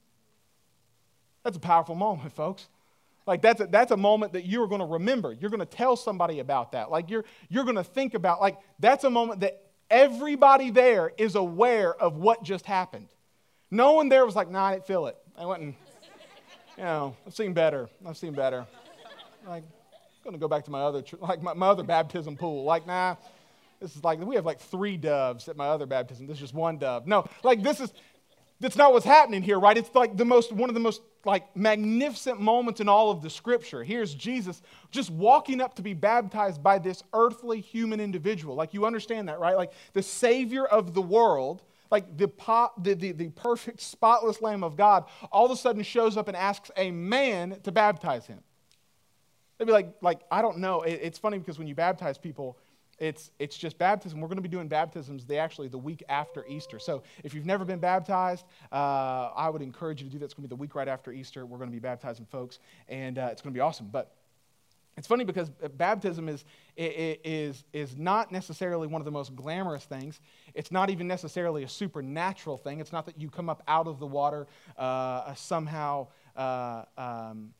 That's 1.42 1.56
a 1.56 1.60
powerful 1.60 1.94
moment, 1.94 2.32
folks. 2.32 2.68
Like 3.26 3.40
that's 3.40 3.60
a, 3.60 3.66
that's 3.66 3.90
a 3.90 3.96
moment 3.96 4.32
that 4.34 4.46
you're 4.46 4.66
going 4.66 4.80
to 4.80 4.86
remember. 4.86 5.32
You're 5.32 5.50
going 5.50 5.60
to 5.60 5.66
tell 5.66 5.96
somebody 5.96 6.40
about 6.40 6.72
that. 6.72 6.90
Like 6.90 7.08
you're, 7.08 7.24
you're 7.48 7.64
going 7.64 7.76
to 7.76 7.84
think 7.84 8.14
about, 8.14 8.40
like 8.40 8.58
that's 8.78 9.04
a 9.04 9.10
moment 9.10 9.40
that 9.40 9.63
Everybody 9.90 10.70
there 10.70 11.12
is 11.18 11.34
aware 11.34 11.94
of 11.94 12.16
what 12.16 12.42
just 12.42 12.66
happened. 12.66 13.08
No 13.70 13.92
one 13.92 14.08
there 14.08 14.24
was 14.24 14.36
like, 14.36 14.50
nah, 14.50 14.66
I 14.66 14.72
didn't 14.74 14.86
feel 14.86 15.06
it. 15.06 15.16
I 15.36 15.46
went 15.46 15.62
and, 15.62 15.74
you 16.76 16.84
know, 16.84 17.16
I've 17.26 17.34
seen 17.34 17.52
better. 17.52 17.88
I've 18.06 18.16
seen 18.16 18.32
better. 18.32 18.66
Like, 19.46 19.64
I'm 19.64 20.22
going 20.22 20.34
to 20.34 20.38
go 20.38 20.48
back 20.48 20.64
to 20.64 20.70
my 20.70 20.80
other, 20.80 21.02
like 21.20 21.42
my, 21.42 21.54
my 21.54 21.68
other 21.68 21.82
baptism 21.82 22.36
pool. 22.36 22.64
Like, 22.64 22.86
nah, 22.86 23.16
this 23.80 23.96
is 23.96 24.04
like, 24.04 24.20
we 24.20 24.36
have 24.36 24.46
like 24.46 24.60
three 24.60 24.96
doves 24.96 25.48
at 25.48 25.56
my 25.56 25.66
other 25.66 25.86
baptism. 25.86 26.26
This 26.26 26.36
is 26.36 26.40
just 26.40 26.54
one 26.54 26.78
dove. 26.78 27.06
No, 27.06 27.26
like 27.42 27.62
this 27.62 27.80
is, 27.80 27.92
that's 28.60 28.76
not 28.76 28.92
what's 28.92 29.04
happening 29.04 29.42
here, 29.42 29.58
right? 29.58 29.76
It's 29.76 29.94
like 29.94 30.16
the 30.16 30.24
most, 30.24 30.52
one 30.52 30.70
of 30.70 30.74
the 30.74 30.80
most 30.80 31.02
like 31.24 31.56
magnificent 31.56 32.40
moments 32.40 32.80
in 32.80 32.88
all 32.88 33.10
of 33.10 33.22
the 33.22 33.30
scripture. 33.30 33.82
Here's 33.82 34.14
Jesus 34.14 34.62
just 34.90 35.10
walking 35.10 35.60
up 35.60 35.74
to 35.74 35.82
be 35.82 35.94
baptized 35.94 36.62
by 36.62 36.78
this 36.78 37.02
earthly 37.12 37.60
human 37.60 38.00
individual. 38.00 38.54
Like 38.54 38.74
you 38.74 38.86
understand 38.86 39.28
that, 39.28 39.40
right? 39.40 39.56
Like 39.56 39.72
the 39.92 40.02
savior 40.02 40.64
of 40.64 40.94
the 40.94 41.02
world, 41.02 41.62
like 41.90 42.16
the, 42.16 42.30
the, 42.78 42.94
the, 42.94 43.12
the 43.12 43.28
perfect, 43.30 43.80
spotless 43.80 44.40
Lamb 44.40 44.64
of 44.64 44.76
God, 44.76 45.04
all 45.32 45.46
of 45.46 45.50
a 45.50 45.56
sudden 45.56 45.82
shows 45.82 46.16
up 46.16 46.28
and 46.28 46.36
asks 46.36 46.70
a 46.76 46.90
man 46.90 47.58
to 47.62 47.72
baptize 47.72 48.26
him. 48.26 48.40
They'd 49.58 49.66
be 49.66 49.72
like, 49.72 49.94
like 50.00 50.20
I 50.30 50.42
don't 50.42 50.58
know. 50.58 50.82
It, 50.82 51.00
it's 51.02 51.18
funny 51.18 51.38
because 51.38 51.58
when 51.58 51.68
you 51.68 51.74
baptize 51.74 52.18
people, 52.18 52.58
it's, 53.04 53.30
it's 53.38 53.56
just 53.56 53.76
baptism. 53.76 54.18
We're 54.20 54.28
going 54.28 54.36
to 54.36 54.42
be 54.42 54.48
doing 54.48 54.66
baptisms 54.66 55.26
the, 55.26 55.36
actually 55.36 55.68
the 55.68 55.78
week 55.78 56.02
after 56.08 56.46
Easter. 56.46 56.78
So 56.78 57.02
if 57.22 57.34
you've 57.34 57.44
never 57.44 57.64
been 57.64 57.78
baptized, 57.78 58.46
uh, 58.72 59.30
I 59.36 59.50
would 59.50 59.60
encourage 59.60 60.00
you 60.00 60.06
to 60.08 60.12
do 60.12 60.18
that. 60.20 60.24
It's 60.24 60.34
going 60.34 60.44
to 60.44 60.48
be 60.48 60.56
the 60.56 60.60
week 60.60 60.74
right 60.74 60.88
after 60.88 61.12
Easter. 61.12 61.44
We're 61.44 61.58
going 61.58 61.68
to 61.68 61.74
be 61.74 61.80
baptizing 61.80 62.24
folks, 62.24 62.60
and 62.88 63.18
uh, 63.18 63.28
it's 63.30 63.42
going 63.42 63.52
to 63.52 63.56
be 63.56 63.60
awesome. 63.60 63.88
But 63.92 64.14
it's 64.96 65.06
funny 65.06 65.24
because 65.24 65.50
baptism 65.76 66.30
is, 66.30 66.46
is, 66.76 67.64
is 67.74 67.96
not 67.96 68.32
necessarily 68.32 68.86
one 68.86 69.02
of 69.02 69.04
the 69.04 69.10
most 69.10 69.36
glamorous 69.36 69.84
things. 69.84 70.20
It's 70.54 70.72
not 70.72 70.88
even 70.88 71.06
necessarily 71.06 71.64
a 71.64 71.68
supernatural 71.68 72.56
thing. 72.56 72.80
It's 72.80 72.92
not 72.92 73.04
that 73.06 73.20
you 73.20 73.28
come 73.28 73.50
up 73.50 73.62
out 73.68 73.86
of 73.86 73.98
the 73.98 74.06
water 74.06 74.46
uh, 74.78 75.34
somehow. 75.34 76.06
Uh, 76.34 76.84
um, 76.96 77.50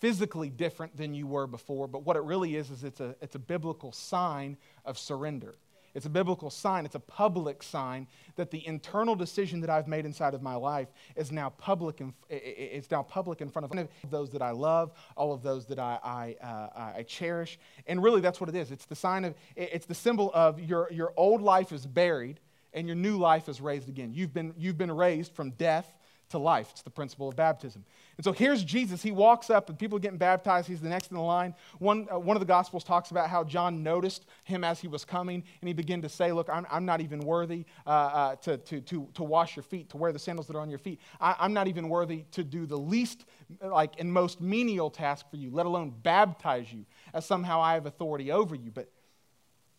physically 0.00 0.50
different 0.50 0.96
than 0.96 1.14
you 1.14 1.26
were 1.26 1.46
before, 1.46 1.86
but 1.86 2.04
what 2.04 2.16
it 2.16 2.22
really 2.22 2.56
is 2.56 2.70
is 2.70 2.84
it's 2.84 3.00
a, 3.00 3.14
it's 3.20 3.34
a 3.34 3.38
biblical 3.38 3.92
sign 3.92 4.56
of 4.84 4.98
surrender. 4.98 5.54
It's 5.94 6.06
a 6.06 6.10
biblical 6.10 6.50
sign, 6.50 6.84
it's 6.84 6.96
a 6.96 7.00
public 7.00 7.62
sign 7.62 8.08
that 8.34 8.50
the 8.50 8.66
internal 8.66 9.14
decision 9.14 9.60
that 9.60 9.70
I've 9.70 9.86
made 9.86 10.04
inside 10.04 10.34
of 10.34 10.42
my 10.42 10.56
life 10.56 10.88
is 11.14 11.30
now 11.30 11.50
public 11.50 12.00
and 12.00 12.12
it's 12.28 12.90
now 12.90 13.04
public 13.04 13.40
in 13.40 13.48
front 13.48 13.72
of 13.72 13.88
those 14.10 14.30
that 14.30 14.42
I 14.42 14.50
love, 14.50 14.92
all 15.16 15.32
of 15.32 15.42
those 15.42 15.66
that 15.66 15.78
I, 15.78 15.98
I, 16.02 16.44
uh, 16.44 16.92
I 16.98 17.02
cherish. 17.04 17.60
And 17.86 18.02
really 18.02 18.20
that's 18.20 18.40
what 18.40 18.48
it 18.48 18.56
is. 18.56 18.72
It's 18.72 18.86
the 18.86 18.96
sign 18.96 19.24
of 19.24 19.34
it's 19.54 19.86
the 19.86 19.94
symbol 19.94 20.32
of 20.34 20.60
your, 20.60 20.88
your 20.90 21.12
old 21.16 21.40
life 21.40 21.70
is 21.70 21.86
buried 21.86 22.40
and 22.72 22.88
your 22.88 22.96
new 22.96 23.16
life 23.16 23.48
is 23.48 23.60
raised 23.60 23.88
again. 23.88 24.12
You've 24.12 24.34
been, 24.34 24.52
you've 24.58 24.76
been 24.76 24.90
raised 24.90 25.32
from 25.32 25.52
death 25.52 25.94
to 26.30 26.38
life. 26.38 26.68
It's 26.70 26.82
the 26.82 26.90
principle 26.90 27.28
of 27.28 27.36
baptism. 27.36 27.84
And 28.16 28.24
so 28.24 28.32
here's 28.32 28.64
Jesus. 28.64 29.02
He 29.02 29.10
walks 29.10 29.50
up, 29.50 29.68
and 29.68 29.78
people 29.78 29.96
are 29.96 30.00
getting 30.00 30.18
baptized. 30.18 30.68
He's 30.68 30.80
the 30.80 30.88
next 30.88 31.10
in 31.10 31.16
the 31.16 31.22
line. 31.22 31.54
One, 31.78 32.06
uh, 32.12 32.18
one 32.18 32.36
of 32.36 32.40
the 32.40 32.46
Gospels 32.46 32.84
talks 32.84 33.10
about 33.10 33.28
how 33.28 33.44
John 33.44 33.82
noticed 33.82 34.26
him 34.44 34.64
as 34.64 34.80
he 34.80 34.88
was 34.88 35.04
coming, 35.04 35.42
and 35.60 35.68
he 35.68 35.74
began 35.74 36.02
to 36.02 36.08
say, 36.08 36.32
Look, 36.32 36.48
I'm, 36.48 36.66
I'm 36.70 36.84
not 36.84 37.00
even 37.00 37.20
worthy 37.20 37.64
uh, 37.86 37.90
uh, 37.90 38.36
to, 38.36 38.56
to, 38.58 38.80
to, 38.80 39.08
to 39.14 39.24
wash 39.24 39.56
your 39.56 39.62
feet, 39.62 39.90
to 39.90 39.96
wear 39.96 40.12
the 40.12 40.18
sandals 40.18 40.46
that 40.46 40.56
are 40.56 40.60
on 40.60 40.70
your 40.70 40.78
feet. 40.78 41.00
I, 41.20 41.36
I'm 41.38 41.52
not 41.52 41.68
even 41.68 41.88
worthy 41.88 42.24
to 42.32 42.44
do 42.44 42.66
the 42.66 42.78
least, 42.78 43.24
like, 43.62 43.94
and 43.98 44.12
most 44.12 44.40
menial 44.40 44.90
task 44.90 45.30
for 45.30 45.36
you, 45.36 45.50
let 45.50 45.66
alone 45.66 45.92
baptize 46.02 46.72
you, 46.72 46.84
as 47.12 47.26
somehow 47.26 47.60
I 47.60 47.74
have 47.74 47.86
authority 47.86 48.32
over 48.32 48.54
you. 48.54 48.70
But 48.70 48.88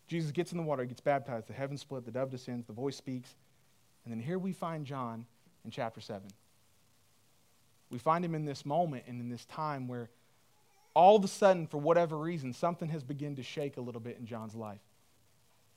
Jesus 0.08 0.30
gets 0.30 0.52
in 0.52 0.58
the 0.58 0.64
water, 0.64 0.82
he 0.82 0.88
gets 0.88 1.00
baptized, 1.00 1.48
the 1.48 1.52
heavens 1.52 1.80
split, 1.80 2.04
the 2.04 2.12
dove 2.12 2.30
descends, 2.30 2.66
the 2.66 2.72
voice 2.72 2.96
speaks. 2.96 3.34
And 4.04 4.12
then 4.12 4.20
here 4.20 4.38
we 4.38 4.52
find 4.52 4.86
John 4.86 5.26
in 5.66 5.70
chapter 5.70 6.00
7. 6.00 6.22
We 7.90 7.98
find 7.98 8.24
him 8.24 8.34
in 8.34 8.46
this 8.46 8.64
moment 8.64 9.04
and 9.06 9.20
in 9.20 9.28
this 9.28 9.44
time 9.44 9.86
where 9.86 10.08
all 10.94 11.14
of 11.14 11.24
a 11.24 11.28
sudden, 11.28 11.66
for 11.66 11.78
whatever 11.78 12.16
reason, 12.16 12.54
something 12.54 12.88
has 12.88 13.04
begun 13.04 13.36
to 13.36 13.42
shake 13.42 13.76
a 13.76 13.82
little 13.82 14.00
bit 14.00 14.16
in 14.18 14.24
John's 14.24 14.54
life. 14.54 14.80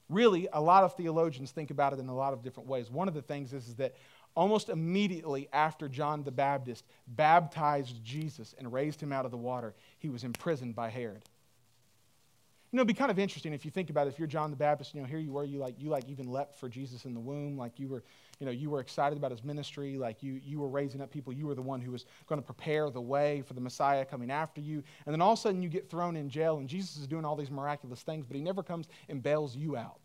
Really, 0.07 0.47
a 0.53 0.61
lot 0.61 0.85
of 0.85 0.95
theologians 0.95 1.51
think 1.51 1.71
about 1.71 1.91
it 1.91 1.99
in 1.99 2.07
a 2.07 2.15
lot 2.15 2.31
of 2.31 2.41
different 2.41 2.69
ways. 2.69 2.89
One 2.89 3.09
of 3.09 3.13
the 3.13 3.21
things 3.21 3.51
is, 3.51 3.67
is 3.67 3.75
that 3.75 3.95
almost 4.33 4.69
immediately 4.69 5.49
after 5.51 5.89
John 5.89 6.23
the 6.23 6.31
Baptist 6.31 6.85
baptized 7.07 8.03
Jesus 8.03 8.55
and 8.57 8.71
raised 8.71 9.01
him 9.01 9.11
out 9.11 9.25
of 9.25 9.31
the 9.31 9.37
water, 9.37 9.73
he 9.97 10.09
was 10.09 10.23
imprisoned 10.23 10.75
by 10.75 10.89
Herod. 10.89 11.23
You 12.71 12.77
know, 12.77 12.81
it'd 12.81 12.87
be 12.87 12.93
kind 12.93 13.09
of 13.09 13.17
interesting 13.17 13.51
if 13.51 13.65
you 13.65 13.71
think 13.71 13.89
about 13.89 14.05
it. 14.05 14.11
If 14.11 14.19
you're 14.19 14.27
John 14.27 14.51
the 14.51 14.55
Baptist, 14.55 14.93
you 14.93 15.01
know, 15.01 15.07
here 15.07 15.17
you 15.17 15.31
were, 15.31 15.43
you 15.43 15.57
like, 15.57 15.73
you 15.79 15.89
like 15.89 16.07
even 16.07 16.31
leapt 16.31 16.53
for 16.55 16.69
Jesus 16.69 17.05
in 17.05 17.15
the 17.15 17.19
womb, 17.19 17.57
like 17.57 17.79
you 17.79 17.87
were, 17.87 18.03
you 18.39 18.45
know, 18.45 18.51
you 18.51 18.69
were 18.69 18.79
excited 18.79 19.17
about 19.17 19.31
his 19.31 19.43
ministry, 19.43 19.97
like 19.97 20.21
you, 20.21 20.39
you 20.43 20.59
were 20.59 20.67
raising 20.67 21.01
up 21.01 21.09
people. 21.09 21.33
You 21.33 21.47
were 21.47 21.55
the 21.55 21.63
one 21.63 21.81
who 21.81 21.91
was 21.91 22.05
going 22.27 22.39
to 22.39 22.45
prepare 22.45 22.91
the 22.91 23.01
way 23.01 23.41
for 23.41 23.55
the 23.55 23.61
Messiah 23.61 24.05
coming 24.05 24.29
after 24.29 24.61
you. 24.61 24.83
And 25.07 25.13
then 25.13 25.19
all 25.19 25.33
of 25.33 25.39
a 25.39 25.41
sudden 25.41 25.63
you 25.63 25.69
get 25.69 25.89
thrown 25.89 26.15
in 26.15 26.29
jail, 26.29 26.59
and 26.59 26.69
Jesus 26.69 26.97
is 26.97 27.07
doing 27.07 27.25
all 27.25 27.35
these 27.35 27.49
miraculous 27.49 28.03
things, 28.03 28.27
but 28.27 28.35
he 28.35 28.41
never 28.41 28.61
comes 28.61 28.87
and 29.09 29.23
bails 29.23 29.55
you 29.55 29.75
out. 29.75 29.99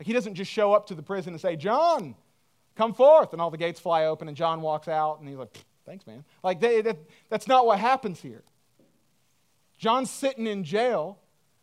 Like 0.00 0.06
he 0.06 0.14
doesn't 0.14 0.36
just 0.36 0.50
show 0.50 0.72
up 0.72 0.86
to 0.86 0.94
the 0.94 1.02
prison 1.02 1.34
and 1.34 1.40
say, 1.40 1.54
John, 1.54 2.14
come 2.76 2.94
forth, 2.94 3.34
and 3.34 3.42
all 3.42 3.50
the 3.50 3.58
gates 3.58 3.78
fly 3.78 4.06
open, 4.06 4.26
and 4.26 4.36
John 4.36 4.62
walks 4.62 4.88
out, 4.88 5.20
and 5.20 5.28
he's 5.28 5.36
like, 5.36 5.54
thanks, 5.84 6.06
man. 6.06 6.24
Like 6.42 6.60
they, 6.60 6.80
that, 6.80 6.96
that's 7.28 7.46
not 7.46 7.66
what 7.66 7.78
happens 7.78 8.20
here. 8.20 8.42
John's 9.78 10.10
sitting 10.10 10.46
in 10.46 10.64
jail, 10.64 11.18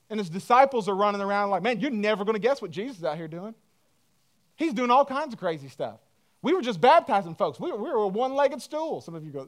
and 0.09 0.19
his 0.19 0.29
disciples 0.29 0.87
are 0.87 0.95
running 0.95 1.21
around 1.21 1.49
like, 1.49 1.61
man, 1.61 1.79
you're 1.79 1.91
never 1.91 2.23
going 2.23 2.35
to 2.35 2.41
guess 2.41 2.61
what 2.61 2.71
Jesus 2.71 2.97
is 2.97 3.03
out 3.03 3.17
here 3.17 3.27
doing. 3.27 3.53
He's 4.55 4.73
doing 4.73 4.89
all 4.89 5.05
kinds 5.05 5.33
of 5.33 5.39
crazy 5.39 5.67
stuff. 5.67 5.99
We 6.41 6.53
were 6.53 6.61
just 6.61 6.79
baptizing 6.79 7.35
folks. 7.35 7.59
We 7.59 7.71
were, 7.71 7.77
we 7.77 7.89
were 7.89 7.95
a 7.95 8.07
one 8.07 8.33
legged 8.35 8.61
stool. 8.61 9.01
Some 9.01 9.15
of 9.15 9.25
you 9.25 9.31
go, 9.31 9.47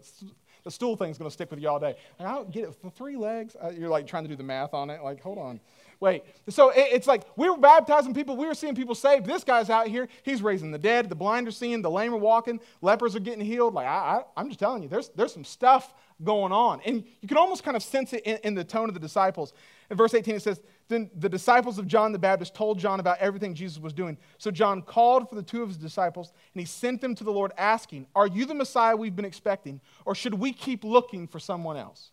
the 0.63 0.71
stool 0.71 0.97
thing's 0.97 1.17
going 1.17 1.29
to 1.29 1.33
stick 1.33 1.49
with 1.49 1.61
you 1.61 1.69
all 1.69 1.79
day. 1.79 1.95
Like, 2.19 2.27
I 2.27 2.33
don't 2.33 2.51
get 2.51 2.63
it. 2.65 2.75
For 2.81 2.89
three 2.89 3.15
legs? 3.15 3.55
Uh, 3.55 3.69
you're 3.69 3.89
like 3.89 4.07
trying 4.07 4.23
to 4.23 4.29
do 4.29 4.35
the 4.35 4.43
math 4.43 4.73
on 4.73 4.89
it. 4.89 5.01
Like, 5.01 5.21
hold 5.21 5.37
on. 5.37 5.59
Wait. 5.99 6.23
So 6.49 6.69
it, 6.69 6.89
it's 6.91 7.07
like 7.07 7.23
we 7.35 7.49
were 7.49 7.57
baptizing 7.57 8.13
people. 8.13 8.37
We 8.37 8.45
were 8.45 8.53
seeing 8.53 8.75
people 8.75 8.93
saved. 8.93 9.25
This 9.25 9.43
guy's 9.43 9.69
out 9.69 9.87
here. 9.87 10.07
He's 10.23 10.41
raising 10.41 10.71
the 10.71 10.77
dead. 10.77 11.09
The 11.09 11.15
blind 11.15 11.47
are 11.47 11.51
seeing. 11.51 11.81
The 11.81 11.89
lame 11.89 12.13
are 12.13 12.17
walking. 12.17 12.59
Lepers 12.81 13.15
are 13.15 13.19
getting 13.19 13.43
healed. 13.43 13.73
Like, 13.73 13.87
I, 13.87 13.89
I, 13.89 14.23
I'm 14.35 14.47
just 14.47 14.59
telling 14.59 14.83
you, 14.83 14.89
there's, 14.89 15.09
there's 15.09 15.33
some 15.33 15.43
stuff 15.43 15.93
going 16.23 16.51
on. 16.51 16.81
And 16.85 17.03
you 17.21 17.27
can 17.27 17.37
almost 17.37 17.63
kind 17.63 17.75
of 17.75 17.81
sense 17.81 18.13
it 18.13 18.23
in, 18.25 18.37
in, 18.43 18.55
the 18.55 18.63
tone 18.63 18.89
of 18.89 18.93
the 18.93 18.99
disciples. 18.99 19.53
In 19.89 19.97
verse 19.97 20.13
18, 20.13 20.35
it 20.35 20.41
says, 20.41 20.61
Then 20.87 21.09
the 21.15 21.29
disciples 21.29 21.79
of 21.79 21.87
John 21.87 22.11
the 22.11 22.19
Baptist 22.19 22.53
told 22.53 22.77
John 22.77 22.99
about 22.99 23.17
everything 23.17 23.55
Jesus 23.55 23.79
was 23.79 23.93
doing. 23.93 24.17
So 24.37 24.51
John 24.51 24.83
called 24.83 25.29
for 25.29 25.35
the 25.35 25.43
two 25.43 25.63
of 25.63 25.69
his 25.69 25.77
disciples, 25.77 26.31
and 26.53 26.59
he 26.59 26.65
sent 26.65 27.01
them 27.01 27.15
to 27.15 27.23
the 27.23 27.31
Lord, 27.31 27.53
asking, 27.57 28.05
Are 28.15 28.27
you 28.27 28.45
the 28.45 28.55
Messiah 28.55 28.95
we've 28.95 29.15
been 29.15 29.25
expecting, 29.25 29.81
or 30.05 30.13
should 30.13 30.35
we 30.35 30.53
keep 30.53 30.83
looking 30.83 31.27
for 31.27 31.39
someone 31.39 31.77
else? 31.77 32.11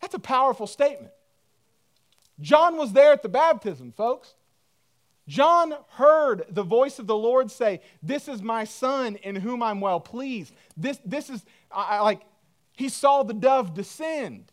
That's 0.00 0.14
a 0.14 0.18
powerful 0.18 0.66
statement. 0.66 1.12
John 2.40 2.76
was 2.76 2.92
there 2.92 3.12
at 3.12 3.22
the 3.22 3.28
baptism, 3.28 3.92
folks. 3.92 4.34
John 5.28 5.74
heard 5.90 6.46
the 6.50 6.64
voice 6.64 6.98
of 6.98 7.06
the 7.06 7.16
Lord 7.16 7.50
say, 7.50 7.80
This 8.02 8.28
is 8.28 8.42
my 8.42 8.64
son 8.64 9.16
in 9.16 9.36
whom 9.36 9.62
I'm 9.62 9.80
well 9.80 10.00
pleased. 10.00 10.52
This, 10.76 11.00
this 11.04 11.30
is, 11.30 11.44
I, 11.70 12.00
like, 12.00 12.22
he 12.72 12.88
saw 12.88 13.22
the 13.22 13.34
dove 13.34 13.74
descend. 13.74 14.50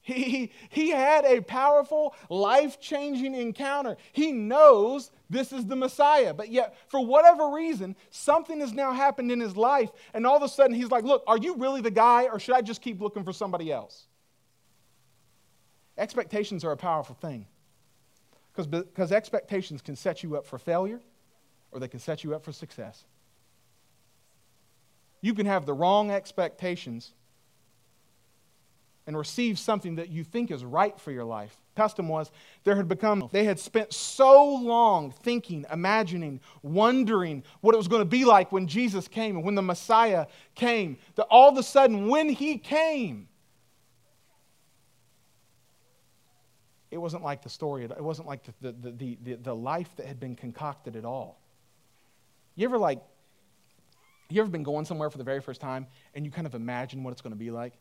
He, 0.00 0.52
he 0.70 0.88
had 0.88 1.26
a 1.26 1.42
powerful, 1.42 2.14
life 2.30 2.80
changing 2.80 3.34
encounter. 3.34 3.98
He 4.12 4.32
knows 4.32 5.10
this 5.28 5.52
is 5.52 5.66
the 5.66 5.76
Messiah. 5.76 6.32
But 6.32 6.48
yet, 6.48 6.78
for 6.88 7.04
whatever 7.04 7.50
reason, 7.50 7.94
something 8.08 8.60
has 8.60 8.72
now 8.72 8.92
happened 8.92 9.30
in 9.30 9.38
his 9.38 9.54
life. 9.54 9.90
And 10.14 10.26
all 10.26 10.36
of 10.36 10.42
a 10.42 10.48
sudden, 10.48 10.74
he's 10.74 10.90
like, 10.90 11.04
Look, 11.04 11.24
are 11.26 11.36
you 11.36 11.56
really 11.56 11.82
the 11.82 11.90
guy, 11.90 12.24
or 12.24 12.38
should 12.38 12.54
I 12.54 12.62
just 12.62 12.80
keep 12.80 13.02
looking 13.02 13.24
for 13.24 13.34
somebody 13.34 13.70
else? 13.70 14.06
Expectations 15.98 16.64
are 16.64 16.72
a 16.72 16.76
powerful 16.76 17.16
thing 17.16 17.46
because 18.54 19.12
expectations 19.12 19.82
can 19.82 19.96
set 19.96 20.22
you 20.22 20.36
up 20.36 20.46
for 20.46 20.58
failure 20.58 21.00
or 21.70 21.80
they 21.80 21.88
can 21.88 22.00
set 22.00 22.24
you 22.24 22.34
up 22.34 22.44
for 22.44 22.52
success. 22.52 23.04
You 25.20 25.34
can 25.34 25.46
have 25.46 25.66
the 25.66 25.74
wrong 25.74 26.10
expectations 26.10 27.12
and 29.06 29.16
receive 29.16 29.58
something 29.58 29.96
that 29.96 30.10
you 30.10 30.22
think 30.22 30.50
is 30.50 30.64
right 30.64 30.98
for 31.00 31.10
your 31.10 31.24
life. 31.24 31.56
Custom 31.74 32.08
was 32.08 32.30
there 32.64 32.76
had 32.76 32.88
become, 32.88 33.28
they 33.32 33.44
had 33.44 33.58
spent 33.58 33.92
so 33.92 34.54
long 34.56 35.10
thinking, 35.10 35.64
imagining, 35.72 36.40
wondering 36.62 37.42
what 37.60 37.74
it 37.74 37.78
was 37.78 37.88
going 37.88 38.02
to 38.02 38.08
be 38.08 38.24
like 38.24 38.52
when 38.52 38.66
Jesus 38.66 39.08
came 39.08 39.36
and 39.36 39.44
when 39.44 39.54
the 39.54 39.62
Messiah 39.62 40.26
came, 40.54 40.98
that 41.14 41.24
all 41.30 41.48
of 41.48 41.56
a 41.56 41.62
sudden, 41.62 42.08
when 42.08 42.28
he 42.28 42.58
came, 42.58 43.28
it 46.90 46.98
wasn't 46.98 47.22
like 47.22 47.42
the 47.42 47.50
story, 47.50 47.84
it 47.84 48.02
wasn't 48.02 48.28
like 48.28 48.42
the, 48.44 48.72
the, 48.72 48.90
the, 48.90 49.18
the, 49.22 49.34
the 49.34 49.54
life 49.54 49.90
that 49.96 50.06
had 50.06 50.18
been 50.18 50.36
concocted 50.36 50.96
at 50.96 51.04
all. 51.04 51.40
You 52.54 52.66
ever 52.66 52.78
like, 52.78 53.00
you 54.30 54.40
ever 54.40 54.50
been 54.50 54.62
going 54.62 54.84
somewhere 54.84 55.10
for 55.10 55.18
the 55.18 55.24
very 55.24 55.40
first 55.40 55.60
time 55.60 55.86
and 56.14 56.24
you 56.24 56.30
kind 56.30 56.46
of 56.46 56.54
imagine 56.54 57.02
what 57.02 57.12
it's 57.12 57.22
going 57.22 57.32
to 57.32 57.38
be 57.38 57.50
like? 57.50 57.74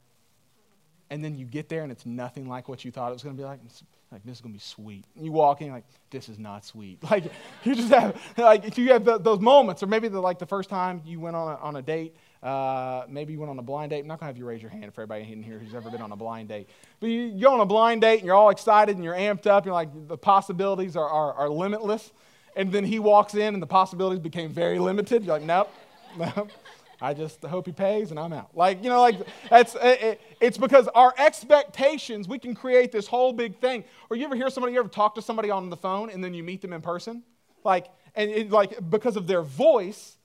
and 1.10 1.24
then 1.24 1.38
you 1.38 1.46
get 1.46 1.70
there 1.70 1.84
and 1.84 1.92
it's 1.92 2.06
nothing 2.06 2.48
like 2.48 2.68
what 2.68 2.84
you 2.84 2.92
thought 2.92 3.10
it 3.10 3.14
was 3.14 3.24
going 3.24 3.36
to 3.36 3.42
be 3.42 3.46
like. 3.46 3.60
It's 3.66 3.84
like 4.12 4.24
this 4.24 4.38
is 4.38 4.42
going 4.42 4.54
to 4.54 4.58
be 4.58 4.64
sweet. 4.64 5.06
And 5.16 5.26
you 5.26 5.32
walk 5.32 5.62
in 5.62 5.72
like 5.72 5.86
this 6.10 6.30
is 6.30 6.40
not 6.40 6.66
sweet. 6.66 7.00
Like 7.10 7.26
you 7.64 7.76
just 7.76 7.90
have 7.90 8.20
like 8.38 8.66
if 8.66 8.78
you 8.78 8.92
have 8.94 9.06
the, 9.06 9.18
those 9.18 9.40
moments, 9.40 9.84
or 9.84 9.88
maybe 9.88 10.08
the, 10.08 10.20
like 10.20 10.40
the 10.40 10.46
first 10.46 10.70
time 10.70 11.02
you 11.06 11.20
went 11.20 11.36
on 11.36 11.54
a, 11.54 11.56
on 11.58 11.76
a 11.76 11.82
date. 11.82 12.16
Uh, 12.44 13.04
maybe 13.10 13.34
you 13.34 13.40
went 13.40 13.50
on 13.50 13.60
a 13.60 13.64
blind 13.64 13.90
date. 13.90 14.00
I'm 14.00 14.08
not 14.08 14.20
going 14.20 14.28
to 14.28 14.34
have 14.34 14.38
you 14.38 14.46
raise 14.46 14.62
your 14.62 14.72
hand 14.72 14.94
for 14.94 15.02
everybody 15.02 15.32
in 15.32 15.42
here 15.42 15.58
who's 15.58 15.74
ever 15.74 15.90
been 15.90 16.02
on 16.02 16.12
a 16.12 16.16
blind 16.16 16.50
date. 16.50 16.70
But 17.00 17.08
you 17.08 17.32
go 17.32 17.54
on 17.54 17.60
a 17.60 17.66
blind 17.66 18.02
date 18.02 18.20
and 18.20 18.26
you're 18.26 18.36
all 18.36 18.50
excited 18.50 18.96
and 18.96 19.04
you're 19.04 19.16
amped 19.16 19.48
up. 19.48 19.66
You're 19.66 19.74
like 19.74 20.08
the 20.08 20.18
possibilities 20.18 20.96
are, 20.96 21.10
are, 21.10 21.34
are 21.34 21.50
limitless. 21.50 22.12
And 22.56 22.72
then 22.72 22.86
he 22.86 23.00
walks 23.00 23.36
in 23.36 23.54
and 23.54 23.62
the 23.62 23.68
possibilities 23.68 24.20
became 24.20 24.50
very 24.52 24.80
limited. 24.80 25.24
You're 25.24 25.34
like 25.34 25.44
nope, 25.44 25.70
nope. 26.18 26.52
I 27.00 27.14
just 27.14 27.44
hope 27.44 27.68
he 27.68 27.72
pays 27.72 28.10
and 28.10 28.20
I'm 28.20 28.34
out. 28.34 28.56
Like, 28.56 28.84
you 28.84 28.90
know, 28.90 29.02
like 29.02 29.20
that's 29.50 29.76
it, 29.76 30.20
it's 30.42 30.58
because 30.58 30.88
our 30.90 31.14
expectations, 31.18 32.28
we 32.28 32.40
can 32.40 32.56
create 32.56 32.92
this 32.92 33.06
whole 33.06 33.34
big 33.34 33.60
thing. 33.60 33.84
Or 34.10 34.18
you 34.18 34.26
ever 34.26 34.36
hear 34.36 34.50
somebody, 34.50 34.74
you 34.74 34.80
ever 34.80 34.90
talk 34.90 35.16
to 35.16 35.22
somebody 35.22 35.52
on 35.52 35.70
the 35.70 35.78
phone 35.78 36.10
and 36.10 36.24
then 36.24 36.34
you 36.34 36.44
meet 36.44 36.62
them 36.62 36.74
in 36.74 36.82
person? 36.82 37.24
Like, 37.64 37.88
and 38.16 38.32
it, 38.32 38.50
like 38.50 38.90
because 38.90 39.16
of 39.16 39.28
their 39.28 39.44
voice, 39.44 40.17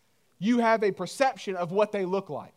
you 0.42 0.59
have 0.59 0.83
a 0.83 0.90
perception 0.90 1.55
of 1.55 1.70
what 1.70 1.92
they 1.92 2.05
look 2.05 2.28
like. 2.28 2.55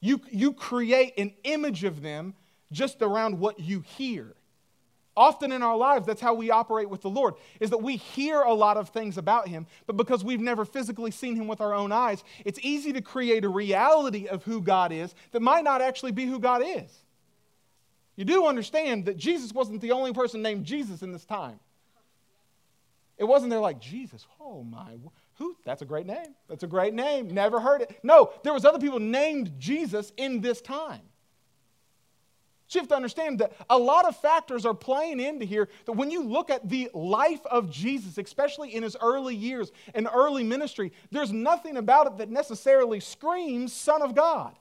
You, 0.00 0.20
you 0.30 0.52
create 0.52 1.14
an 1.16 1.32
image 1.42 1.82
of 1.82 2.02
them 2.02 2.34
just 2.72 3.00
around 3.00 3.38
what 3.38 3.58
you 3.58 3.80
hear. 3.80 4.34
Often 5.16 5.52
in 5.52 5.62
our 5.62 5.78
lives, 5.78 6.06
that's 6.06 6.20
how 6.20 6.34
we 6.34 6.50
operate 6.50 6.90
with 6.90 7.00
the 7.00 7.08
Lord, 7.08 7.34
is 7.58 7.70
that 7.70 7.82
we 7.82 7.96
hear 7.96 8.42
a 8.42 8.52
lot 8.52 8.76
of 8.76 8.90
things 8.90 9.16
about 9.16 9.48
Him, 9.48 9.66
but 9.86 9.96
because 9.96 10.22
we've 10.22 10.42
never 10.42 10.66
physically 10.66 11.10
seen 11.10 11.36
Him 11.36 11.48
with 11.48 11.62
our 11.62 11.72
own 11.72 11.90
eyes, 11.90 12.22
it's 12.44 12.58
easy 12.62 12.92
to 12.92 13.00
create 13.00 13.46
a 13.46 13.48
reality 13.48 14.26
of 14.26 14.44
who 14.44 14.60
God 14.60 14.92
is 14.92 15.14
that 15.30 15.40
might 15.40 15.64
not 15.64 15.80
actually 15.80 16.12
be 16.12 16.26
who 16.26 16.38
God 16.38 16.62
is. 16.62 16.92
You 18.16 18.26
do 18.26 18.46
understand 18.46 19.06
that 19.06 19.16
Jesus 19.16 19.54
wasn't 19.54 19.80
the 19.80 19.92
only 19.92 20.12
person 20.12 20.42
named 20.42 20.66
Jesus 20.66 21.00
in 21.00 21.12
this 21.12 21.24
time. 21.24 21.60
It 23.16 23.24
wasn't 23.24 23.50
there 23.50 23.60
like, 23.60 23.80
Jesus, 23.80 24.26
oh 24.38 24.62
my, 24.64 24.98
who? 25.36 25.56
That's 25.64 25.82
a 25.82 25.84
great 25.84 26.06
name. 26.06 26.34
That's 26.48 26.62
a 26.62 26.68
great 26.68 26.94
name. 26.94 27.28
Never 27.28 27.60
heard 27.60 27.82
it. 27.82 27.98
No, 28.02 28.32
there 28.42 28.52
was 28.52 28.64
other 28.64 28.78
people 28.78 29.00
named 29.00 29.52
Jesus 29.58 30.12
in 30.16 30.40
this 30.40 30.60
time. 30.60 31.02
So 32.68 32.78
you 32.78 32.82
have 32.82 32.88
to 32.88 32.96
understand 32.96 33.40
that 33.40 33.52
a 33.68 33.76
lot 33.76 34.06
of 34.06 34.16
factors 34.16 34.64
are 34.64 34.74
playing 34.74 35.20
into 35.20 35.44
here 35.44 35.68
that 35.84 35.92
when 35.92 36.10
you 36.10 36.24
look 36.24 36.50
at 36.50 36.68
the 36.68 36.90
life 36.94 37.44
of 37.46 37.70
Jesus, 37.70 38.16
especially 38.16 38.74
in 38.74 38.82
his 38.82 38.96
early 39.00 39.34
years 39.34 39.70
and 39.94 40.08
early 40.12 40.42
ministry, 40.42 40.92
there's 41.10 41.32
nothing 41.32 41.76
about 41.76 42.06
it 42.06 42.18
that 42.18 42.30
necessarily 42.30 43.00
screams 43.00 43.72
Son 43.72 44.02
of 44.02 44.14
God. 44.14 44.56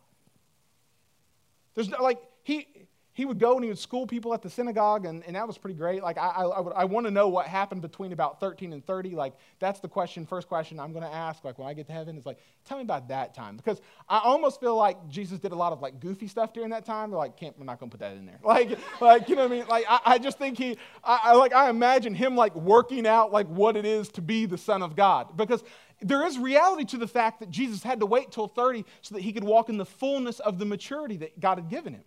There's 1.76 1.90
like, 1.90 2.22
he, 2.44 2.68
he 3.14 3.26
would 3.26 3.40
go 3.40 3.54
and 3.54 3.64
he 3.64 3.70
would 3.70 3.78
school 3.78 4.08
people 4.08 4.34
at 4.34 4.42
the 4.42 4.50
synagogue, 4.50 5.06
and, 5.06 5.24
and 5.26 5.36
that 5.36 5.46
was 5.46 5.58
pretty 5.58 5.78
great. 5.78 6.02
Like, 6.02 6.18
I, 6.18 6.30
I, 6.30 6.44
I, 6.46 6.62
I 6.62 6.86
want 6.86 7.06
to 7.06 7.12
know 7.12 7.28
what 7.28 7.46
happened 7.46 7.84
between 7.84 8.12
about 8.12 8.40
13 8.40 8.74
and 8.74 8.84
30. 8.84 9.12
Like, 9.12 9.34
that's 9.60 9.80
the 9.80 9.88
question, 9.88 10.26
first 10.26 10.48
question 10.48 10.80
I'm 10.80 10.92
going 10.94 11.04
to 11.04 11.14
ask, 11.14 11.44
like, 11.44 11.60
when 11.60 11.68
I 11.68 11.74
get 11.76 11.86
to 11.88 11.94
heaven, 11.94 12.18
is 12.18 12.26
like, 12.26 12.40
tell 12.66 12.78
me 12.78 12.84
about 12.84 13.10
that 13.10 13.36
time. 13.36 13.56
Because 13.56 13.82
I 14.10 14.20
almost 14.24 14.60
feel 14.60 14.76
like 14.76 15.08
Jesus 15.10 15.40
did 15.40 15.52
a 15.52 15.56
lot 15.56 15.72
of, 15.74 15.82
like, 15.82 16.00
goofy 16.00 16.28
stuff 16.28 16.54
during 16.54 16.72
that 16.72 16.86
time. 16.86 17.12
They're 17.12 17.20
like, 17.20 17.38
can't, 17.38 17.58
we're 17.60 17.66
not 17.66 17.80
going 17.80 17.92
to 17.92 17.98
put 17.98 18.02
that 18.02 18.18
in 18.18 18.26
there. 18.26 18.40
Like, 18.54 18.78
like, 19.02 19.30
you 19.30 19.36
know 19.36 19.44
what 19.44 19.52
I 19.52 19.56
mean? 19.56 19.68
Like, 19.68 19.86
I, 19.88 20.00
I 20.06 20.18
just 20.20 20.38
think 20.38 20.60
he, 20.60 20.78
I, 21.04 21.20
I, 21.24 21.34
like, 21.34 21.54
I 21.54 21.70
imagine 21.70 22.14
him, 22.14 22.36
like, 22.36 22.56
working 22.56 23.08
out, 23.08 23.32
like, 23.32 23.48
what 23.48 23.76
it 23.76 23.86
is 23.86 24.10
to 24.10 24.22
be 24.22 24.46
the 24.46 24.60
Son 24.60 24.84
of 24.84 24.96
God. 24.96 25.36
Because 25.36 25.64
there 26.02 26.26
is 26.26 26.38
reality 26.38 26.86
to 26.86 26.98
the 26.98 27.08
fact 27.08 27.40
that 27.40 27.50
Jesus 27.50 27.82
had 27.82 28.00
to 28.00 28.06
wait 28.06 28.32
till 28.32 28.48
30 28.48 28.86
so 29.02 29.16
that 29.16 29.22
he 29.22 29.34
could 29.34 29.44
walk 29.44 29.70
in 29.70 29.78
the 29.78 29.86
fullness 29.86 30.40
of 30.40 30.60
the 30.60 30.66
maturity 30.66 31.18
that 31.18 31.40
God 31.40 31.58
had 31.58 31.70
given 31.70 31.94
him. 31.94 32.04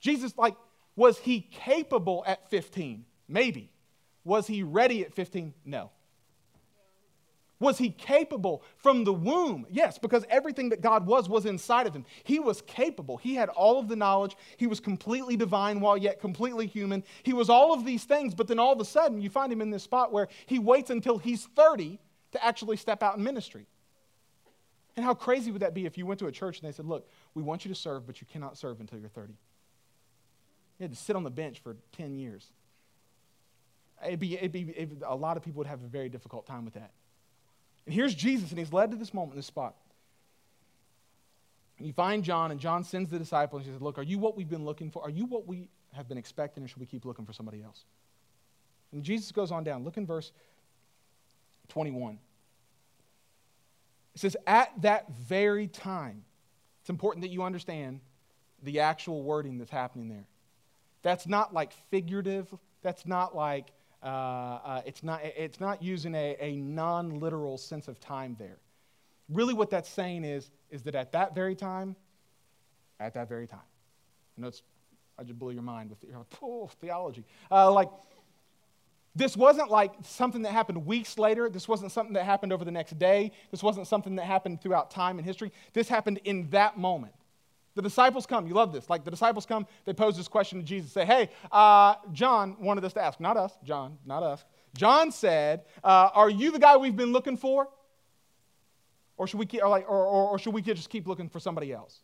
Jesus, 0.00 0.36
like, 0.36 0.56
was 0.96 1.18
he 1.18 1.40
capable 1.40 2.24
at 2.26 2.50
15? 2.50 3.04
Maybe. 3.28 3.70
Was 4.24 4.46
he 4.46 4.62
ready 4.62 5.04
at 5.04 5.14
15? 5.14 5.54
No. 5.64 5.90
Was 7.60 7.78
he 7.78 7.90
capable 7.90 8.62
from 8.76 9.02
the 9.02 9.12
womb? 9.12 9.66
Yes, 9.68 9.98
because 9.98 10.24
everything 10.30 10.68
that 10.68 10.80
God 10.80 11.06
was 11.06 11.28
was 11.28 11.44
inside 11.44 11.86
of 11.86 11.94
him. 11.94 12.04
He 12.22 12.38
was 12.38 12.62
capable. 12.62 13.16
He 13.16 13.34
had 13.34 13.48
all 13.48 13.80
of 13.80 13.88
the 13.88 13.96
knowledge. 13.96 14.36
He 14.56 14.68
was 14.68 14.78
completely 14.78 15.36
divine 15.36 15.80
while 15.80 15.96
yet 15.96 16.20
completely 16.20 16.66
human. 16.66 17.02
He 17.24 17.32
was 17.32 17.50
all 17.50 17.72
of 17.72 17.84
these 17.84 18.04
things, 18.04 18.34
but 18.34 18.46
then 18.46 18.60
all 18.60 18.72
of 18.72 18.80
a 18.80 18.84
sudden 18.84 19.20
you 19.20 19.28
find 19.28 19.52
him 19.52 19.60
in 19.60 19.70
this 19.70 19.82
spot 19.82 20.12
where 20.12 20.28
he 20.46 20.60
waits 20.60 20.90
until 20.90 21.18
he's 21.18 21.46
30 21.56 21.98
to 22.32 22.44
actually 22.44 22.76
step 22.76 23.02
out 23.02 23.16
in 23.16 23.24
ministry. 23.24 23.66
And 24.96 25.04
how 25.04 25.14
crazy 25.14 25.50
would 25.50 25.62
that 25.62 25.74
be 25.74 25.86
if 25.86 25.98
you 25.98 26.06
went 26.06 26.20
to 26.20 26.26
a 26.26 26.32
church 26.32 26.60
and 26.60 26.68
they 26.68 26.72
said, 26.74 26.86
Look, 26.86 27.08
we 27.34 27.42
want 27.42 27.64
you 27.64 27.68
to 27.70 27.74
serve, 27.74 28.06
but 28.06 28.20
you 28.20 28.26
cannot 28.30 28.56
serve 28.56 28.80
until 28.80 28.98
you're 28.98 29.08
30? 29.08 29.34
He 30.78 30.84
had 30.84 30.92
to 30.92 30.98
sit 30.98 31.16
on 31.16 31.24
the 31.24 31.30
bench 31.30 31.60
for 31.60 31.76
10 31.96 32.14
years. 32.14 32.46
It'd 34.06 34.20
be, 34.20 34.36
it'd 34.36 34.52
be, 34.52 34.72
it'd, 34.76 35.02
a 35.04 35.14
lot 35.14 35.36
of 35.36 35.42
people 35.42 35.58
would 35.58 35.66
have 35.66 35.82
a 35.82 35.88
very 35.88 36.08
difficult 36.08 36.46
time 36.46 36.64
with 36.64 36.74
that. 36.74 36.92
And 37.84 37.94
here's 37.94 38.14
Jesus, 38.14 38.50
and 38.50 38.58
he's 38.58 38.72
led 38.72 38.92
to 38.92 38.96
this 38.96 39.12
moment, 39.12 39.34
this 39.34 39.46
spot. 39.46 39.74
And 41.78 41.86
you 41.86 41.92
find 41.92 42.22
John, 42.22 42.50
and 42.50 42.60
John 42.60 42.84
sends 42.84 43.08
the 43.10 43.18
disciples, 43.18 43.60
and 43.60 43.66
he 43.66 43.72
says, 43.72 43.82
Look, 43.82 43.98
are 43.98 44.02
you 44.02 44.18
what 44.18 44.36
we've 44.36 44.48
been 44.48 44.64
looking 44.64 44.90
for? 44.90 45.02
Are 45.02 45.10
you 45.10 45.26
what 45.26 45.46
we 45.46 45.68
have 45.94 46.08
been 46.08 46.18
expecting, 46.18 46.62
or 46.62 46.68
should 46.68 46.78
we 46.78 46.86
keep 46.86 47.04
looking 47.04 47.24
for 47.24 47.32
somebody 47.32 47.62
else? 47.62 47.84
And 48.92 49.02
Jesus 49.02 49.32
goes 49.32 49.50
on 49.50 49.64
down. 49.64 49.84
Look 49.84 49.96
in 49.96 50.06
verse 50.06 50.32
21. 51.68 52.18
It 54.14 54.20
says, 54.20 54.36
At 54.46 54.70
that 54.82 55.10
very 55.10 55.66
time, 55.66 56.24
it's 56.80 56.90
important 56.90 57.22
that 57.22 57.30
you 57.30 57.42
understand 57.42 58.00
the 58.62 58.80
actual 58.80 59.22
wording 59.22 59.58
that's 59.58 59.70
happening 59.70 60.08
there. 60.08 60.26
That's 61.02 61.26
not 61.26 61.54
like 61.54 61.72
figurative. 61.90 62.52
That's 62.82 63.06
not 63.06 63.34
like, 63.34 63.68
uh, 64.02 64.06
uh, 64.06 64.82
it's, 64.86 65.02
not, 65.02 65.20
it's 65.24 65.60
not 65.60 65.82
using 65.82 66.14
a, 66.14 66.36
a 66.40 66.56
non 66.56 67.20
literal 67.20 67.58
sense 67.58 67.88
of 67.88 68.00
time 68.00 68.36
there. 68.38 68.58
Really, 69.28 69.54
what 69.54 69.70
that's 69.70 69.88
saying 69.88 70.24
is, 70.24 70.50
is 70.70 70.82
that 70.82 70.94
at 70.94 71.12
that 71.12 71.34
very 71.34 71.54
time, 71.54 71.96
at 72.98 73.14
that 73.14 73.28
very 73.28 73.46
time, 73.46 73.60
I 74.36 74.40
know 74.40 74.48
it's, 74.48 74.62
I 75.18 75.24
just 75.24 75.38
blew 75.38 75.52
your 75.52 75.62
mind 75.62 75.90
with 75.90 76.04
your 76.04 76.24
oh, 76.42 76.70
theology. 76.80 77.24
Uh, 77.50 77.70
like, 77.70 77.90
this 79.14 79.36
wasn't 79.36 79.68
like 79.68 79.92
something 80.02 80.42
that 80.42 80.52
happened 80.52 80.86
weeks 80.86 81.18
later. 81.18 81.50
This 81.50 81.66
wasn't 81.66 81.90
something 81.90 82.14
that 82.14 82.24
happened 82.24 82.52
over 82.52 82.64
the 82.64 82.70
next 82.70 82.98
day. 82.98 83.32
This 83.50 83.62
wasn't 83.64 83.88
something 83.88 84.14
that 84.16 84.26
happened 84.26 84.62
throughout 84.62 84.92
time 84.92 85.18
and 85.18 85.26
history. 85.26 85.50
This 85.72 85.88
happened 85.88 86.20
in 86.24 86.48
that 86.50 86.78
moment. 86.78 87.14
The 87.78 87.82
disciples 87.82 88.26
come. 88.26 88.48
You 88.48 88.54
love 88.54 88.72
this. 88.72 88.90
Like 88.90 89.04
the 89.04 89.10
disciples 89.12 89.46
come, 89.46 89.64
they 89.84 89.92
pose 89.92 90.16
this 90.16 90.26
question 90.26 90.58
to 90.58 90.64
Jesus. 90.64 90.90
Say, 90.90 91.04
hey, 91.04 91.30
uh, 91.52 91.94
John 92.10 92.56
wanted 92.58 92.84
us 92.84 92.92
to 92.94 93.00
ask. 93.00 93.20
Not 93.20 93.36
us, 93.36 93.56
John, 93.62 93.98
not 94.04 94.24
us. 94.24 94.44
John 94.76 95.12
said, 95.12 95.62
uh, 95.84 96.10
Are 96.12 96.28
you 96.28 96.50
the 96.50 96.58
guy 96.58 96.76
we've 96.76 96.96
been 96.96 97.12
looking 97.12 97.36
for? 97.36 97.68
Or 99.16 99.28
should, 99.28 99.38
we 99.38 99.46
keep, 99.46 99.62
or, 99.62 99.68
like, 99.68 99.88
or, 99.88 100.04
or, 100.04 100.30
or 100.30 100.38
should 100.40 100.54
we 100.54 100.60
just 100.60 100.90
keep 100.90 101.06
looking 101.06 101.28
for 101.28 101.38
somebody 101.38 101.72
else? 101.72 102.00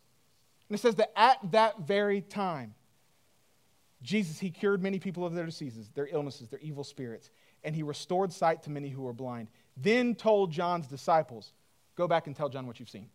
And 0.69 0.79
it 0.79 0.81
says 0.81 0.95
that 0.95 1.11
at 1.13 1.39
that 1.51 1.81
very 1.81 2.21
time, 2.21 2.73
Jesus, 4.01 4.39
he 4.39 4.51
cured 4.51 4.81
many 4.81 4.97
people 4.97 5.25
of 5.25 5.33
their 5.33 5.45
diseases, 5.45 5.89
their 5.93 6.07
illnesses, 6.09 6.47
their 6.47 6.59
evil 6.59 6.85
spirits, 6.85 7.31
and 7.65 7.75
he 7.75 7.83
restored 7.83 8.31
sight 8.31 8.63
to 8.63 8.69
many 8.69 8.87
who 8.87 9.01
were 9.01 9.11
blind. 9.11 9.49
Then 9.75 10.15
told 10.15 10.53
John's 10.53 10.87
disciples, 10.87 11.51
Go 11.97 12.07
back 12.07 12.27
and 12.27 12.35
tell 12.35 12.47
John 12.47 12.65
what 12.65 12.79
you've 12.79 12.89
seen. 12.89 13.09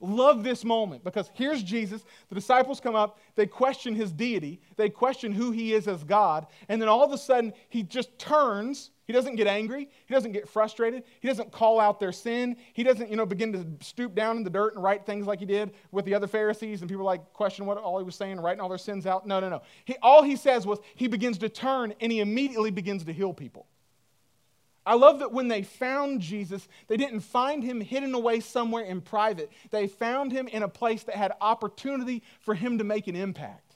Love 0.00 0.42
this 0.42 0.64
moment 0.64 1.04
because 1.04 1.30
here's 1.34 1.62
Jesus. 1.62 2.02
The 2.30 2.34
disciples 2.34 2.80
come 2.80 2.94
up, 2.94 3.18
they 3.34 3.46
question 3.46 3.94
his 3.94 4.10
deity, 4.10 4.60
they 4.76 4.88
question 4.88 5.30
who 5.30 5.50
he 5.50 5.74
is 5.74 5.86
as 5.86 6.04
God, 6.04 6.46
and 6.70 6.80
then 6.80 6.88
all 6.88 7.04
of 7.04 7.12
a 7.12 7.18
sudden 7.18 7.52
he 7.68 7.82
just 7.82 8.18
turns. 8.18 8.90
He 9.04 9.12
doesn't 9.12 9.34
get 9.34 9.48
angry, 9.48 9.88
he 10.06 10.14
doesn't 10.14 10.30
get 10.30 10.48
frustrated, 10.48 11.02
he 11.18 11.26
doesn't 11.26 11.50
call 11.50 11.80
out 11.80 11.98
their 11.98 12.12
sin, 12.12 12.56
he 12.72 12.84
doesn't, 12.84 13.10
you 13.10 13.16
know, 13.16 13.26
begin 13.26 13.52
to 13.52 13.66
stoop 13.84 14.14
down 14.14 14.36
in 14.36 14.44
the 14.44 14.50
dirt 14.50 14.74
and 14.74 14.84
write 14.84 15.04
things 15.04 15.26
like 15.26 15.40
he 15.40 15.46
did 15.46 15.72
with 15.90 16.04
the 16.04 16.14
other 16.14 16.28
Pharisees, 16.28 16.80
and 16.80 16.88
people 16.88 17.04
like 17.04 17.32
question 17.32 17.66
what 17.66 17.76
all 17.76 17.98
he 17.98 18.04
was 18.04 18.14
saying, 18.14 18.32
and 18.32 18.44
writing 18.44 18.60
all 18.60 18.68
their 18.68 18.78
sins 18.78 19.06
out. 19.06 19.26
No, 19.26 19.40
no, 19.40 19.48
no. 19.48 19.62
He, 19.84 19.96
all 20.00 20.22
he 20.22 20.36
says 20.36 20.64
was 20.64 20.78
he 20.94 21.08
begins 21.08 21.38
to 21.38 21.48
turn 21.48 21.92
and 22.00 22.12
he 22.12 22.20
immediately 22.20 22.70
begins 22.70 23.04
to 23.04 23.12
heal 23.12 23.34
people. 23.34 23.66
I 24.86 24.94
love 24.94 25.18
that 25.18 25.32
when 25.32 25.48
they 25.48 25.62
found 25.62 26.20
Jesus, 26.20 26.66
they 26.88 26.96
didn't 26.96 27.20
find 27.20 27.62
him 27.62 27.80
hidden 27.80 28.14
away 28.14 28.40
somewhere 28.40 28.84
in 28.84 29.00
private. 29.02 29.50
They 29.70 29.86
found 29.86 30.32
him 30.32 30.48
in 30.48 30.62
a 30.62 30.68
place 30.68 31.02
that 31.04 31.16
had 31.16 31.32
opportunity 31.40 32.22
for 32.40 32.54
him 32.54 32.78
to 32.78 32.84
make 32.84 33.06
an 33.06 33.14
impact. 33.14 33.70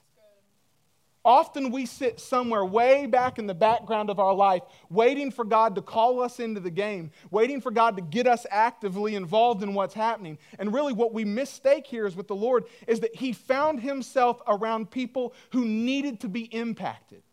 Often 1.23 1.71
we 1.71 1.87
sit 1.87 2.19
somewhere 2.19 2.63
way 2.63 3.07
back 3.07 3.39
in 3.39 3.47
the 3.47 3.55
background 3.55 4.11
of 4.11 4.19
our 4.19 4.33
life, 4.33 4.61
waiting 4.91 5.31
for 5.31 5.43
God 5.43 5.73
to 5.73 5.81
call 5.81 6.21
us 6.21 6.39
into 6.39 6.59
the 6.59 6.69
game, 6.69 7.09
waiting 7.31 7.61
for 7.61 7.71
God 7.71 7.95
to 7.97 8.03
get 8.03 8.27
us 8.27 8.45
actively 8.51 9.15
involved 9.15 9.63
in 9.63 9.73
what's 9.73 9.95
happening. 9.95 10.37
And 10.59 10.71
really, 10.71 10.93
what 10.93 11.15
we 11.15 11.25
mistake 11.25 11.87
here 11.87 12.05
is 12.05 12.15
with 12.15 12.27
the 12.27 12.35
Lord 12.35 12.65
is 12.87 12.99
that 12.99 13.15
He 13.15 13.33
found 13.33 13.79
Himself 13.79 14.39
around 14.45 14.91
people 14.91 15.33
who 15.51 15.65
needed 15.65 16.19
to 16.19 16.29
be 16.29 16.43
impacted. 16.43 17.23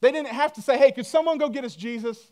They 0.00 0.12
didn't 0.12 0.28
have 0.28 0.52
to 0.52 0.62
say, 0.62 0.78
hey, 0.78 0.92
could 0.92 1.06
someone 1.06 1.38
go 1.38 1.48
get 1.48 1.64
us 1.64 1.74
Jesus? 1.74 2.30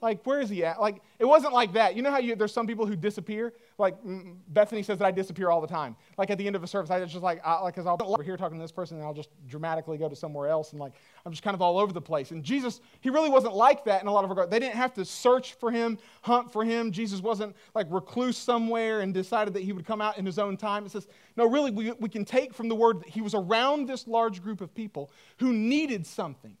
Like, 0.00 0.24
where 0.24 0.40
is 0.40 0.48
he 0.48 0.64
at? 0.64 0.80
Like, 0.80 1.02
it 1.18 1.24
wasn't 1.24 1.52
like 1.52 1.72
that. 1.72 1.96
You 1.96 2.02
know 2.02 2.10
how 2.10 2.18
you, 2.18 2.36
there's 2.36 2.52
some 2.52 2.66
people 2.66 2.86
who 2.86 2.94
disappear? 2.96 3.52
Like, 3.78 4.02
mm, 4.04 4.36
Bethany 4.48 4.82
says 4.82 4.98
that 4.98 5.04
I 5.04 5.10
disappear 5.10 5.50
all 5.50 5.60
the 5.60 5.66
time. 5.66 5.96
Like, 6.16 6.30
at 6.30 6.38
the 6.38 6.46
end 6.46 6.56
of 6.56 6.62
a 6.62 6.66
service, 6.66 6.90
I 6.90 7.04
just 7.04 7.22
like, 7.22 7.40
I, 7.44 7.60
like, 7.60 7.74
because 7.74 7.86
I'll 7.86 7.96
be 7.96 8.04
over 8.04 8.22
here 8.22 8.36
talking 8.36 8.58
to 8.58 8.62
this 8.62 8.72
person 8.72 8.96
and 8.98 9.06
I'll 9.06 9.14
just 9.14 9.30
dramatically 9.48 9.98
go 9.98 10.08
to 10.08 10.16
somewhere 10.16 10.48
else 10.48 10.72
and 10.72 10.80
like, 10.80 10.92
I'm 11.24 11.32
just 11.32 11.42
kind 11.42 11.54
of 11.54 11.62
all 11.62 11.78
over 11.78 11.92
the 11.92 12.00
place. 12.00 12.30
And 12.30 12.44
Jesus, 12.44 12.80
he 13.00 13.10
really 13.10 13.30
wasn't 13.30 13.54
like 13.54 13.84
that 13.84 14.00
in 14.02 14.08
a 14.08 14.12
lot 14.12 14.24
of 14.24 14.30
regards. 14.30 14.50
They 14.50 14.58
didn't 14.58 14.76
have 14.76 14.94
to 14.94 15.04
search 15.04 15.54
for 15.54 15.70
him, 15.70 15.98
hunt 16.22 16.52
for 16.52 16.64
him. 16.64 16.92
Jesus 16.92 17.20
wasn't 17.20 17.56
like 17.74 17.86
recluse 17.90 18.36
somewhere 18.36 19.00
and 19.00 19.12
decided 19.12 19.54
that 19.54 19.62
he 19.62 19.72
would 19.72 19.86
come 19.86 20.00
out 20.00 20.18
in 20.18 20.24
his 20.24 20.38
own 20.38 20.56
time. 20.56 20.86
It 20.86 20.92
says, 20.92 21.08
no, 21.36 21.48
really, 21.48 21.70
we, 21.70 21.92
we 21.92 22.08
can 22.08 22.24
take 22.24 22.54
from 22.54 22.68
the 22.68 22.74
word 22.74 23.00
that 23.00 23.08
he 23.08 23.20
was 23.20 23.34
around 23.34 23.88
this 23.88 24.06
large 24.06 24.42
group 24.42 24.60
of 24.60 24.74
people 24.74 25.10
who 25.38 25.52
needed 25.52 26.06
something. 26.06 26.56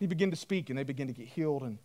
He 0.00 0.06
began 0.06 0.30
to 0.30 0.36
speak, 0.36 0.70
and 0.70 0.78
they 0.78 0.82
began 0.82 1.06
to 1.06 1.12
get 1.12 1.28
healed, 1.28 1.62
and 1.62 1.78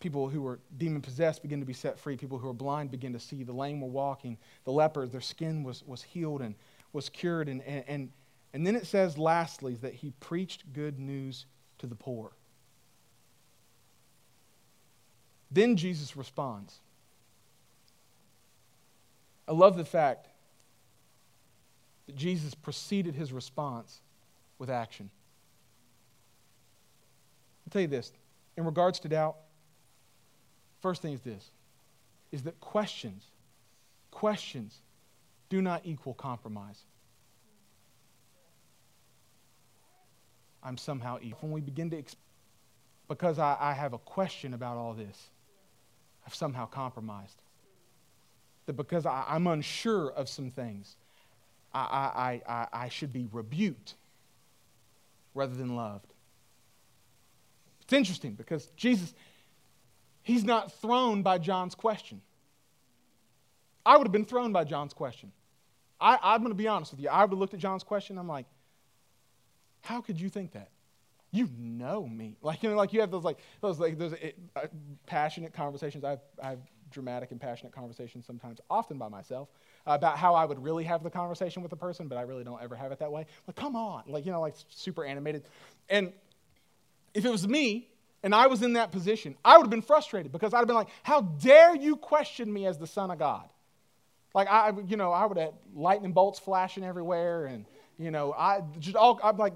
people 0.00 0.28
who 0.28 0.42
were 0.42 0.58
demon 0.76 1.00
possessed 1.00 1.40
began 1.40 1.60
to 1.60 1.66
be 1.66 1.72
set 1.72 1.98
free. 1.98 2.16
People 2.16 2.36
who 2.36 2.48
were 2.48 2.52
blind 2.52 2.90
began 2.90 3.12
to 3.12 3.20
see. 3.20 3.44
The 3.44 3.52
lame 3.52 3.80
were 3.80 3.88
walking. 3.88 4.36
The 4.64 4.72
lepers, 4.72 5.10
their 5.10 5.20
skin 5.20 5.62
was, 5.62 5.82
was 5.86 6.02
healed 6.02 6.42
and 6.42 6.56
was 6.92 7.08
cured. 7.08 7.48
And, 7.48 7.62
and, 7.62 7.84
and, 7.86 8.10
and 8.52 8.66
then 8.66 8.76
it 8.76 8.86
says, 8.86 9.16
lastly, 9.16 9.76
that 9.76 9.94
he 9.94 10.12
preached 10.20 10.72
good 10.74 10.98
news 10.98 11.46
to 11.78 11.86
the 11.86 11.94
poor. 11.94 12.32
Then 15.50 15.76
Jesus 15.76 16.16
responds. 16.16 16.80
I 19.46 19.52
love 19.52 19.76
the 19.76 19.84
fact 19.84 20.26
that 22.06 22.16
Jesus 22.16 22.52
preceded 22.52 23.14
his 23.14 23.32
response 23.32 24.00
with 24.58 24.68
action. 24.68 25.10
I'll 27.66 27.70
tell 27.70 27.82
you 27.82 27.88
this 27.88 28.12
in 28.56 28.64
regards 28.64 29.00
to 29.00 29.08
doubt, 29.08 29.36
first 30.80 31.02
thing 31.02 31.12
is 31.12 31.20
this 31.20 31.50
is 32.32 32.42
that 32.42 32.58
questions, 32.60 33.24
questions 34.10 34.80
do 35.48 35.62
not 35.62 35.82
equal 35.84 36.14
compromise. 36.14 36.80
I'm 40.64 40.76
somehow 40.76 41.18
evil. 41.22 41.38
When 41.42 41.52
we 41.52 41.60
begin 41.60 41.90
to, 41.90 42.02
exp- 42.02 42.16
because 43.06 43.38
I, 43.38 43.56
I 43.60 43.72
have 43.72 43.92
a 43.92 43.98
question 43.98 44.54
about 44.54 44.76
all 44.76 44.94
this, 44.94 45.30
I've 46.26 46.34
somehow 46.34 46.66
compromised. 46.66 47.36
That 48.66 48.72
because 48.72 49.06
I, 49.06 49.24
am 49.28 49.46
unsure 49.46 50.10
of 50.10 50.28
some 50.28 50.50
things, 50.50 50.96
I, 51.72 52.40
I, 52.46 52.52
I, 52.52 52.66
I 52.72 52.88
should 52.88 53.12
be 53.12 53.28
rebuked 53.30 53.94
rather 55.34 55.54
than 55.54 55.76
loved. 55.76 56.13
It's 57.84 57.92
interesting 57.92 58.34
because 58.34 58.66
Jesus, 58.76 59.14
he's 60.22 60.44
not 60.44 60.72
thrown 60.72 61.22
by 61.22 61.38
John's 61.38 61.74
question. 61.74 62.20
I 63.86 63.96
would 63.96 64.06
have 64.06 64.12
been 64.12 64.24
thrown 64.24 64.52
by 64.52 64.64
John's 64.64 64.94
question. 64.94 65.32
I, 66.00 66.18
I'm 66.22 66.40
going 66.40 66.50
to 66.50 66.56
be 66.56 66.68
honest 66.68 66.92
with 66.92 67.00
you. 67.00 67.08
I 67.08 67.22
would 67.22 67.30
have 67.30 67.38
looked 67.38 67.54
at 67.54 67.60
John's 67.60 67.84
question. 67.84 68.18
I'm 68.18 68.28
like, 68.28 68.46
how 69.82 70.00
could 70.00 70.20
you 70.20 70.28
think 70.28 70.52
that? 70.52 70.70
You 71.30 71.48
know 71.58 72.06
me. 72.06 72.36
Like, 72.42 72.62
you 72.62 72.70
know, 72.70 72.76
like 72.76 72.92
you 72.92 73.00
have 73.00 73.10
those 73.10 73.24
like 73.24 73.38
those 73.60 73.78
like 73.78 73.98
those 73.98 74.14
uh, 74.56 74.66
passionate 75.06 75.52
conversations. 75.52 76.04
I 76.04 76.10
have, 76.10 76.20
I 76.42 76.50
have 76.50 76.58
dramatic 76.90 77.32
and 77.32 77.40
passionate 77.40 77.72
conversations 77.72 78.24
sometimes, 78.24 78.60
often 78.70 78.98
by 78.98 79.08
myself, 79.08 79.48
about 79.86 80.16
how 80.16 80.34
I 80.34 80.44
would 80.44 80.62
really 80.62 80.84
have 80.84 81.02
the 81.02 81.10
conversation 81.10 81.62
with 81.62 81.72
a 81.72 81.76
person, 81.76 82.06
but 82.08 82.16
I 82.16 82.22
really 82.22 82.44
don't 82.44 82.62
ever 82.62 82.76
have 82.76 82.92
it 82.92 82.98
that 83.00 83.10
way. 83.10 83.26
Like, 83.46 83.56
come 83.56 83.76
on, 83.76 84.04
like 84.06 84.24
you 84.24 84.32
know, 84.32 84.40
like 84.40 84.54
super 84.68 85.04
animated. 85.04 85.44
And 85.90 86.12
if 87.14 87.24
it 87.24 87.30
was 87.30 87.48
me 87.48 87.88
and 88.22 88.34
I 88.34 88.46
was 88.48 88.62
in 88.62 88.74
that 88.74 88.92
position, 88.92 89.36
I 89.44 89.56
would 89.56 89.64
have 89.64 89.70
been 89.70 89.82
frustrated 89.82 90.32
because 90.32 90.52
I'd 90.52 90.58
have 90.58 90.66
been 90.66 90.76
like, 90.76 90.88
how 91.02 91.22
dare 91.22 91.74
you 91.74 91.96
question 91.96 92.52
me 92.52 92.66
as 92.66 92.76
the 92.76 92.86
Son 92.86 93.10
of 93.10 93.18
God? 93.18 93.48
Like, 94.34 94.48
I, 94.50 94.72
you 94.86 94.96
know, 94.96 95.12
I 95.12 95.24
would 95.26 95.38
have 95.38 95.54
lightning 95.74 96.12
bolts 96.12 96.38
flashing 96.38 96.84
everywhere 96.84 97.46
and, 97.46 97.64
you 97.98 98.10
know, 98.10 98.32
I 98.32 98.62
just 98.80 98.96
all, 98.96 99.20
I'm 99.22 99.36
like, 99.36 99.54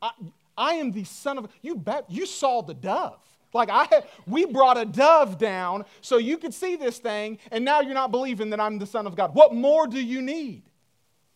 I, 0.00 0.10
I 0.56 0.74
am 0.74 0.92
the 0.92 1.04
son 1.04 1.38
of, 1.38 1.48
you 1.62 1.74
bet, 1.74 2.04
you 2.08 2.26
saw 2.26 2.62
the 2.62 2.74
dove. 2.74 3.18
Like 3.52 3.70
I, 3.70 4.02
we 4.26 4.44
brought 4.44 4.76
a 4.76 4.84
dove 4.84 5.38
down 5.38 5.84
so 6.00 6.18
you 6.18 6.38
could 6.38 6.52
see 6.52 6.76
this 6.76 6.98
thing, 6.98 7.38
and 7.52 7.64
now 7.64 7.80
you're 7.80 7.94
not 7.94 8.10
believing 8.10 8.50
that 8.50 8.60
I'm 8.60 8.78
the 8.78 8.86
Son 8.86 9.06
of 9.06 9.14
God. 9.14 9.34
What 9.34 9.54
more 9.54 9.86
do 9.86 10.00
you 10.00 10.20
need? 10.20 10.64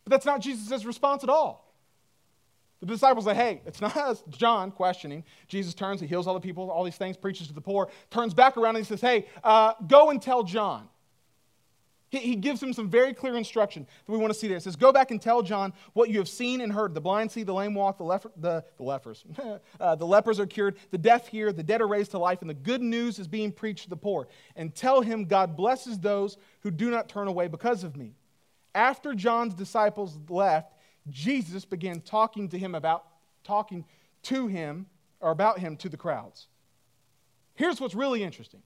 But 0.05 0.11
that's 0.11 0.27
not 0.27 0.41
Jesus' 0.41 0.85
response 0.85 1.23
at 1.23 1.31
all. 1.31 1.68
The 2.81 2.87
disciples 2.87 3.25
say, 3.25 3.35
hey, 3.35 3.61
it's 3.67 3.81
not 3.81 3.97
us. 3.97 4.23
John 4.31 4.71
questioning. 4.71 5.25
Jesus 5.49 5.75
turns, 5.75 6.01
he 6.01 6.07
heals 6.07 6.27
all 6.27 6.35
the 6.35 6.41
people, 6.41 6.71
all 6.71 6.85
these 6.85 6.97
things, 6.97 7.17
preaches 7.17 7.49
to 7.49 7.53
the 7.53 7.61
poor, 7.61 7.89
turns 8.11 8.35
back 8.35 8.57
around 8.57 8.77
and 8.77 8.85
he 8.85 8.89
says, 8.89 9.01
hey, 9.01 9.27
uh, 9.43 9.73
go 9.87 10.11
and 10.11 10.23
tell 10.23 10.45
John. 10.45 10.89
He, 12.11 12.19
he, 12.19 12.37
gives 12.37 12.63
him 12.63 12.73
some 12.73 12.89
very 12.89 13.13
clear 13.13 13.37
instruction 13.37 13.87
that 14.07 14.13
we 14.13 14.19
want 14.19 14.33
to 14.33 14.39
see 14.39 14.49
there. 14.49 14.57
It 14.57 14.63
says, 14.63 14.77
Go 14.77 14.93
back 14.93 15.11
and 15.11 15.21
tell 15.21 15.43
John 15.43 15.75
what 15.93 16.09
you 16.09 16.19
have 16.19 16.29
seen 16.29 16.63
and 16.63 16.73
heard. 16.73 16.95
The 16.95 17.01
blind 17.01 17.31
see, 17.31 17.43
the 17.43 17.53
lame 17.53 17.75
walk, 17.75 17.99
the, 17.99 18.31
the, 18.37 18.65
the 18.79 18.83
lepers. 18.83 19.25
uh, 19.81 19.95
the 19.95 20.07
lepers 20.07 20.41
are 20.41 20.47
cured, 20.47 20.77
the 20.91 20.99
deaf 20.99 21.29
hear, 21.29 21.53
the 21.53 21.63
dead 21.63 21.83
are 21.83 21.87
raised 21.87 22.13
to 22.13 22.19
life, 22.19 22.41
and 22.41 22.49
the 22.49 22.55
good 22.55 22.81
news 22.81 23.19
is 23.19 23.29
being 23.29 23.53
preached 23.53 23.85
to 23.85 23.91
the 23.91 23.97
poor. 23.97 24.29
And 24.57 24.75
tell 24.75 25.03
him 25.03 25.27
God 25.27 25.55
blesses 25.57 25.99
those 25.99 26.39
who 26.61 26.71
do 26.71 26.91
not 26.91 27.09
turn 27.11 27.29
away 27.29 27.47
because 27.47 27.85
of 27.85 27.97
me. 27.97 28.15
After 28.75 29.15
John's 29.15 29.55
disciples 29.55 30.19
left, 30.31 30.73
Jesus 31.11 31.65
began 31.65 32.01
talking 32.01 32.49
to 32.51 32.59
him 32.59 32.75
about, 32.75 33.05
talking 33.45 33.85
to 34.25 34.47
him 34.47 34.87
or 35.21 35.31
about 35.31 35.59
him 35.59 35.77
to 35.79 35.89
the 35.89 35.97
crowds. 35.97 36.49
Here's 37.55 37.81
what's 37.81 37.95
really 37.95 38.23
interesting 38.23 38.63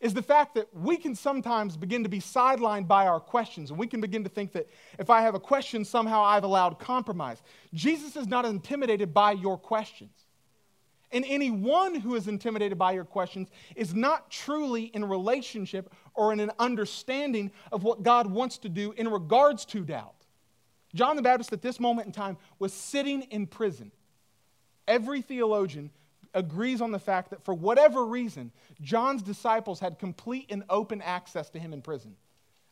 is 0.00 0.14
the 0.14 0.22
fact 0.22 0.54
that 0.54 0.66
we 0.74 0.96
can 0.96 1.14
sometimes 1.14 1.76
begin 1.76 2.02
to 2.02 2.08
be 2.08 2.20
sidelined 2.20 2.88
by 2.88 3.06
our 3.06 3.20
questions, 3.20 3.70
and 3.70 3.78
we 3.78 3.86
can 3.86 4.00
begin 4.00 4.24
to 4.24 4.30
think 4.30 4.52
that 4.52 4.66
if 4.98 5.10
I 5.10 5.20
have 5.20 5.34
a 5.34 5.40
question, 5.40 5.84
somehow 5.84 6.22
I've 6.22 6.44
allowed 6.44 6.78
compromise. 6.78 7.42
Jesus 7.74 8.16
is 8.16 8.26
not 8.26 8.46
intimidated 8.46 9.12
by 9.12 9.32
your 9.32 9.58
questions. 9.58 10.24
And 11.12 11.24
anyone 11.28 11.96
who 11.96 12.14
is 12.14 12.28
intimidated 12.28 12.78
by 12.78 12.92
your 12.92 13.04
questions 13.04 13.50
is 13.76 13.94
not 13.94 14.30
truly 14.30 14.84
in 14.84 15.04
relationship 15.04 15.92
or 16.14 16.32
in 16.32 16.40
an 16.40 16.52
understanding 16.58 17.50
of 17.72 17.82
what 17.82 18.02
God 18.02 18.26
wants 18.26 18.58
to 18.58 18.68
do 18.68 18.92
in 18.92 19.08
regards 19.08 19.64
to 19.66 19.84
doubt. 19.84 20.14
John 20.94 21.16
the 21.16 21.22
Baptist 21.22 21.52
at 21.52 21.62
this 21.62 21.78
moment 21.78 22.06
in 22.06 22.12
time 22.12 22.36
was 22.58 22.72
sitting 22.72 23.22
in 23.22 23.46
prison. 23.46 23.92
Every 24.88 25.22
theologian 25.22 25.90
agrees 26.34 26.80
on 26.80 26.90
the 26.90 26.98
fact 26.98 27.30
that 27.30 27.44
for 27.44 27.54
whatever 27.54 28.04
reason, 28.06 28.52
John's 28.80 29.22
disciples 29.22 29.80
had 29.80 29.98
complete 29.98 30.46
and 30.50 30.64
open 30.68 31.02
access 31.02 31.50
to 31.50 31.58
him 31.58 31.72
in 31.72 31.82
prison. 31.82 32.16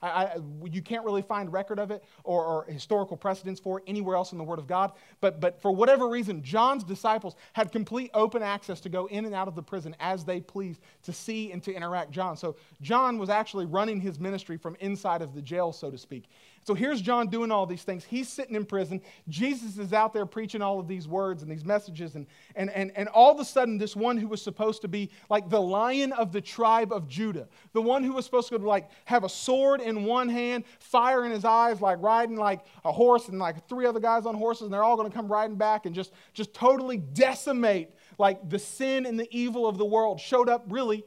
I, 0.00 0.08
I, 0.08 0.36
you 0.70 0.80
can't 0.80 1.04
really 1.04 1.22
find 1.22 1.52
record 1.52 1.78
of 1.78 1.90
it 1.90 2.04
or, 2.22 2.44
or, 2.44 2.64
historical 2.66 3.16
precedence 3.16 3.58
for 3.58 3.78
it 3.78 3.84
anywhere 3.86 4.14
else 4.14 4.30
in 4.30 4.38
the 4.38 4.44
Word 4.44 4.60
of 4.60 4.68
God. 4.68 4.92
But, 5.20 5.40
but 5.40 5.60
for 5.60 5.72
whatever 5.72 6.08
reason, 6.08 6.42
John's 6.42 6.84
disciples 6.84 7.34
had 7.52 7.72
complete 7.72 8.10
open 8.14 8.42
access 8.42 8.80
to 8.82 8.88
go 8.88 9.06
in 9.06 9.24
and 9.24 9.34
out 9.34 9.48
of 9.48 9.56
the 9.56 9.62
prison 9.62 9.96
as 9.98 10.24
they 10.24 10.40
pleased 10.40 10.80
to 11.02 11.12
see 11.12 11.50
and 11.50 11.62
to 11.64 11.74
interact 11.74 12.12
John. 12.12 12.36
So 12.36 12.56
John 12.80 13.18
was 13.18 13.28
actually 13.28 13.66
running 13.66 14.00
his 14.00 14.20
ministry 14.20 14.56
from 14.56 14.76
inside 14.78 15.20
of 15.20 15.34
the 15.34 15.42
jail, 15.42 15.72
so 15.72 15.90
to 15.90 15.98
speak. 15.98 16.28
So 16.68 16.74
here's 16.74 17.00
John 17.00 17.28
doing 17.28 17.50
all 17.50 17.64
these 17.64 17.82
things. 17.82 18.04
He's 18.04 18.28
sitting 18.28 18.54
in 18.54 18.66
prison. 18.66 19.00
Jesus 19.26 19.78
is 19.78 19.94
out 19.94 20.12
there 20.12 20.26
preaching 20.26 20.60
all 20.60 20.78
of 20.78 20.86
these 20.86 21.08
words 21.08 21.42
and 21.42 21.50
these 21.50 21.64
messages. 21.64 22.14
And, 22.14 22.26
and, 22.56 22.68
and, 22.68 22.92
and 22.94 23.08
all 23.08 23.32
of 23.32 23.40
a 23.40 23.44
sudden, 23.46 23.78
this 23.78 23.96
one 23.96 24.18
who 24.18 24.28
was 24.28 24.42
supposed 24.42 24.82
to 24.82 24.88
be 24.88 25.08
like 25.30 25.48
the 25.48 25.62
lion 25.62 26.12
of 26.12 26.30
the 26.30 26.42
tribe 26.42 26.92
of 26.92 27.08
Judah, 27.08 27.48
the 27.72 27.80
one 27.80 28.04
who 28.04 28.12
was 28.12 28.26
supposed 28.26 28.50
to 28.50 28.58
like 28.58 28.90
have 29.06 29.24
a 29.24 29.30
sword 29.30 29.80
in 29.80 30.04
one 30.04 30.28
hand, 30.28 30.64
fire 30.78 31.24
in 31.24 31.30
his 31.30 31.46
eyes, 31.46 31.80
like 31.80 32.02
riding 32.02 32.36
like 32.36 32.60
a 32.84 32.92
horse, 32.92 33.28
and 33.28 33.38
like 33.38 33.66
three 33.66 33.86
other 33.86 33.98
guys 33.98 34.26
on 34.26 34.34
horses, 34.34 34.64
and 34.64 34.72
they're 34.74 34.84
all 34.84 34.98
going 34.98 35.10
to 35.10 35.16
come 35.16 35.32
riding 35.32 35.56
back 35.56 35.86
and 35.86 35.94
just, 35.94 36.12
just 36.34 36.52
totally 36.52 36.98
decimate 36.98 37.88
like 38.18 38.46
the 38.50 38.58
sin 38.58 39.06
and 39.06 39.18
the 39.18 39.26
evil 39.34 39.66
of 39.66 39.78
the 39.78 39.86
world, 39.86 40.20
showed 40.20 40.50
up 40.50 40.66
really 40.68 41.02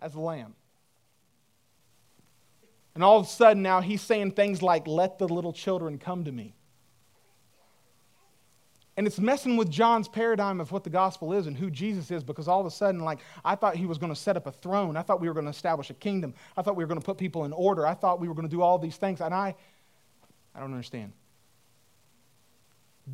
as 0.00 0.16
a 0.16 0.20
lamb. 0.20 0.56
And 2.94 3.04
all 3.04 3.18
of 3.18 3.26
a 3.26 3.28
sudden 3.28 3.62
now 3.62 3.80
he's 3.80 4.02
saying 4.02 4.32
things 4.32 4.62
like, 4.62 4.86
Let 4.86 5.18
the 5.18 5.28
little 5.28 5.52
children 5.52 5.98
come 5.98 6.24
to 6.24 6.32
me. 6.32 6.54
And 8.96 9.06
it's 9.06 9.18
messing 9.18 9.56
with 9.56 9.70
John's 9.70 10.08
paradigm 10.08 10.60
of 10.60 10.72
what 10.72 10.84
the 10.84 10.90
gospel 10.90 11.32
is 11.32 11.46
and 11.46 11.56
who 11.56 11.70
Jesus 11.70 12.10
is 12.10 12.22
because 12.22 12.48
all 12.48 12.60
of 12.60 12.66
a 12.66 12.70
sudden, 12.70 13.00
like, 13.00 13.20
I 13.42 13.54
thought 13.54 13.76
he 13.76 13.86
was 13.86 13.96
going 13.96 14.12
to 14.12 14.20
set 14.20 14.36
up 14.36 14.46
a 14.46 14.52
throne. 14.52 14.96
I 14.96 15.00
thought 15.00 15.22
we 15.22 15.28
were 15.28 15.32
going 15.32 15.46
to 15.46 15.50
establish 15.50 15.88
a 15.88 15.94
kingdom. 15.94 16.34
I 16.54 16.60
thought 16.60 16.76
we 16.76 16.84
were 16.84 16.88
going 16.88 17.00
to 17.00 17.04
put 17.06 17.16
people 17.16 17.46
in 17.46 17.52
order. 17.54 17.86
I 17.86 17.94
thought 17.94 18.20
we 18.20 18.28
were 18.28 18.34
going 18.34 18.46
to 18.46 18.54
do 18.54 18.60
all 18.60 18.78
these 18.78 18.96
things. 18.96 19.22
And 19.22 19.32
I, 19.32 19.54
I 20.54 20.60
don't 20.60 20.72
understand. 20.72 21.12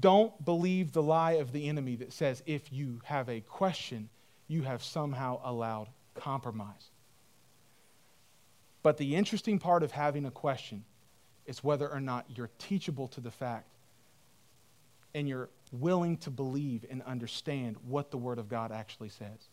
Don't 0.00 0.44
believe 0.44 0.92
the 0.92 1.02
lie 1.02 1.34
of 1.34 1.52
the 1.52 1.68
enemy 1.68 1.94
that 1.96 2.12
says 2.12 2.42
if 2.46 2.72
you 2.72 3.00
have 3.04 3.28
a 3.28 3.40
question, 3.42 4.08
you 4.48 4.62
have 4.62 4.82
somehow 4.82 5.40
allowed 5.44 5.88
compromise. 6.14 6.90
But 8.86 8.98
the 8.98 9.16
interesting 9.16 9.58
part 9.58 9.82
of 9.82 9.90
having 9.90 10.26
a 10.26 10.30
question 10.30 10.84
is 11.44 11.64
whether 11.64 11.90
or 11.90 11.98
not 11.98 12.24
you're 12.36 12.50
teachable 12.56 13.08
to 13.08 13.20
the 13.20 13.32
fact 13.32 13.66
and 15.12 15.28
you're 15.28 15.48
willing 15.72 16.18
to 16.18 16.30
believe 16.30 16.84
and 16.88 17.02
understand 17.02 17.78
what 17.88 18.12
the 18.12 18.16
Word 18.16 18.38
of 18.38 18.48
God 18.48 18.70
actually 18.70 19.08
says. 19.08 19.48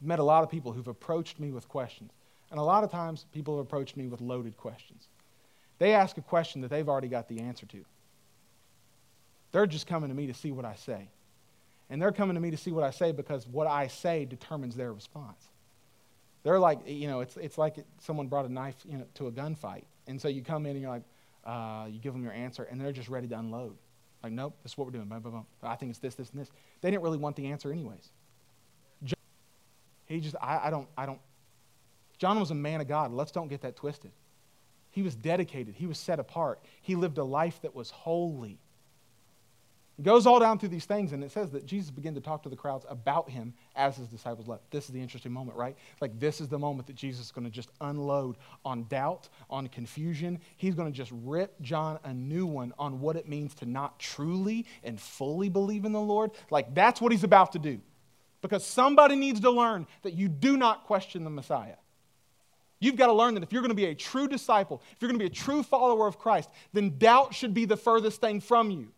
I've 0.00 0.08
met 0.08 0.18
a 0.18 0.24
lot 0.24 0.42
of 0.42 0.50
people 0.50 0.72
who've 0.72 0.88
approached 0.88 1.38
me 1.38 1.52
with 1.52 1.68
questions. 1.68 2.10
And 2.50 2.58
a 2.58 2.62
lot 2.64 2.82
of 2.82 2.90
times, 2.90 3.24
people 3.32 3.56
have 3.56 3.64
approached 3.64 3.96
me 3.96 4.08
with 4.08 4.20
loaded 4.20 4.56
questions. 4.56 5.06
They 5.78 5.94
ask 5.94 6.18
a 6.18 6.20
question 6.20 6.62
that 6.62 6.70
they've 6.70 6.88
already 6.88 7.06
got 7.06 7.28
the 7.28 7.38
answer 7.38 7.66
to. 7.66 7.84
They're 9.52 9.68
just 9.68 9.86
coming 9.86 10.08
to 10.08 10.16
me 10.16 10.26
to 10.26 10.34
see 10.34 10.50
what 10.50 10.64
I 10.64 10.74
say. 10.74 11.08
And 11.88 12.02
they're 12.02 12.10
coming 12.10 12.34
to 12.34 12.40
me 12.40 12.50
to 12.50 12.56
see 12.56 12.72
what 12.72 12.82
I 12.82 12.90
say 12.90 13.12
because 13.12 13.46
what 13.46 13.68
I 13.68 13.86
say 13.86 14.24
determines 14.24 14.74
their 14.74 14.92
response. 14.92 15.50
They're 16.48 16.58
like, 16.58 16.78
you 16.86 17.08
know, 17.08 17.20
it's, 17.20 17.36
it's 17.36 17.58
like 17.58 17.76
someone 17.98 18.26
brought 18.26 18.46
a 18.46 18.48
knife 18.50 18.76
you 18.88 18.96
know, 18.96 19.04
to 19.16 19.26
a 19.26 19.30
gunfight. 19.30 19.82
And 20.06 20.18
so 20.18 20.28
you 20.28 20.40
come 20.40 20.64
in 20.64 20.70
and 20.70 20.80
you're 20.80 20.90
like, 20.90 21.02
uh, 21.44 21.84
you 21.90 21.98
give 21.98 22.14
them 22.14 22.22
your 22.22 22.32
answer, 22.32 22.62
and 22.62 22.80
they're 22.80 22.90
just 22.90 23.10
ready 23.10 23.28
to 23.28 23.38
unload. 23.38 23.76
Like, 24.22 24.32
nope, 24.32 24.56
this 24.62 24.72
is 24.72 24.78
what 24.78 24.86
we're 24.86 24.92
doing. 24.92 25.12
I 25.62 25.76
think 25.76 25.90
it's 25.90 25.98
this, 25.98 26.14
this, 26.14 26.30
and 26.30 26.40
this. 26.40 26.50
They 26.80 26.90
didn't 26.90 27.02
really 27.02 27.18
want 27.18 27.36
the 27.36 27.48
answer 27.48 27.70
anyways. 27.70 28.08
John, 29.04 29.18
he 30.06 30.20
just, 30.20 30.36
I, 30.40 30.68
I 30.68 30.70
don't, 30.70 30.88
I 30.96 31.04
don't. 31.04 31.20
John 32.16 32.40
was 32.40 32.50
a 32.50 32.54
man 32.54 32.80
of 32.80 32.88
God. 32.88 33.12
Let's 33.12 33.30
don't 33.30 33.48
get 33.48 33.60
that 33.60 33.76
twisted. 33.76 34.12
He 34.90 35.02
was 35.02 35.14
dedicated. 35.14 35.74
He 35.74 35.86
was 35.86 35.98
set 35.98 36.18
apart. 36.18 36.60
He 36.80 36.94
lived 36.94 37.18
a 37.18 37.24
life 37.24 37.60
that 37.60 37.74
was 37.74 37.90
holy. 37.90 38.58
It 39.98 40.04
goes 40.04 40.26
all 40.26 40.38
down 40.38 40.60
through 40.60 40.68
these 40.68 40.84
things, 40.84 41.12
and 41.12 41.24
it 41.24 41.32
says 41.32 41.50
that 41.50 41.66
Jesus 41.66 41.90
began 41.90 42.14
to 42.14 42.20
talk 42.20 42.44
to 42.44 42.48
the 42.48 42.54
crowds 42.54 42.86
about 42.88 43.28
him 43.28 43.52
as 43.74 43.96
his 43.96 44.06
disciples 44.06 44.46
left. 44.46 44.70
This 44.70 44.84
is 44.84 44.90
the 44.90 45.00
interesting 45.00 45.32
moment, 45.32 45.58
right? 45.58 45.76
Like, 46.00 46.20
this 46.20 46.40
is 46.40 46.46
the 46.46 46.58
moment 46.58 46.86
that 46.86 46.94
Jesus 46.94 47.26
is 47.26 47.32
going 47.32 47.46
to 47.46 47.50
just 47.50 47.70
unload 47.80 48.36
on 48.64 48.84
doubt, 48.84 49.28
on 49.50 49.66
confusion. 49.66 50.38
He's 50.56 50.76
going 50.76 50.90
to 50.90 50.96
just 50.96 51.10
rip 51.24 51.60
John 51.62 51.98
a 52.04 52.14
new 52.14 52.46
one 52.46 52.72
on 52.78 53.00
what 53.00 53.16
it 53.16 53.28
means 53.28 53.56
to 53.56 53.66
not 53.66 53.98
truly 53.98 54.66
and 54.84 55.00
fully 55.00 55.48
believe 55.48 55.84
in 55.84 55.90
the 55.90 56.00
Lord. 56.00 56.30
Like, 56.48 56.74
that's 56.76 57.00
what 57.00 57.10
he's 57.10 57.24
about 57.24 57.50
to 57.52 57.58
do. 57.58 57.80
Because 58.40 58.64
somebody 58.64 59.16
needs 59.16 59.40
to 59.40 59.50
learn 59.50 59.84
that 60.02 60.14
you 60.14 60.28
do 60.28 60.56
not 60.56 60.84
question 60.84 61.24
the 61.24 61.30
Messiah. 61.30 61.74
You've 62.78 62.94
got 62.94 63.08
to 63.08 63.12
learn 63.12 63.34
that 63.34 63.42
if 63.42 63.52
you're 63.52 63.62
going 63.62 63.70
to 63.70 63.74
be 63.74 63.86
a 63.86 63.96
true 63.96 64.28
disciple, 64.28 64.80
if 64.92 65.02
you're 65.02 65.08
going 65.10 65.18
to 65.18 65.24
be 65.24 65.26
a 65.26 65.34
true 65.34 65.64
follower 65.64 66.06
of 66.06 66.20
Christ, 66.20 66.50
then 66.72 66.98
doubt 66.98 67.34
should 67.34 67.52
be 67.52 67.64
the 67.64 67.76
furthest 67.76 68.20
thing 68.20 68.40
from 68.40 68.70
you. 68.70 68.92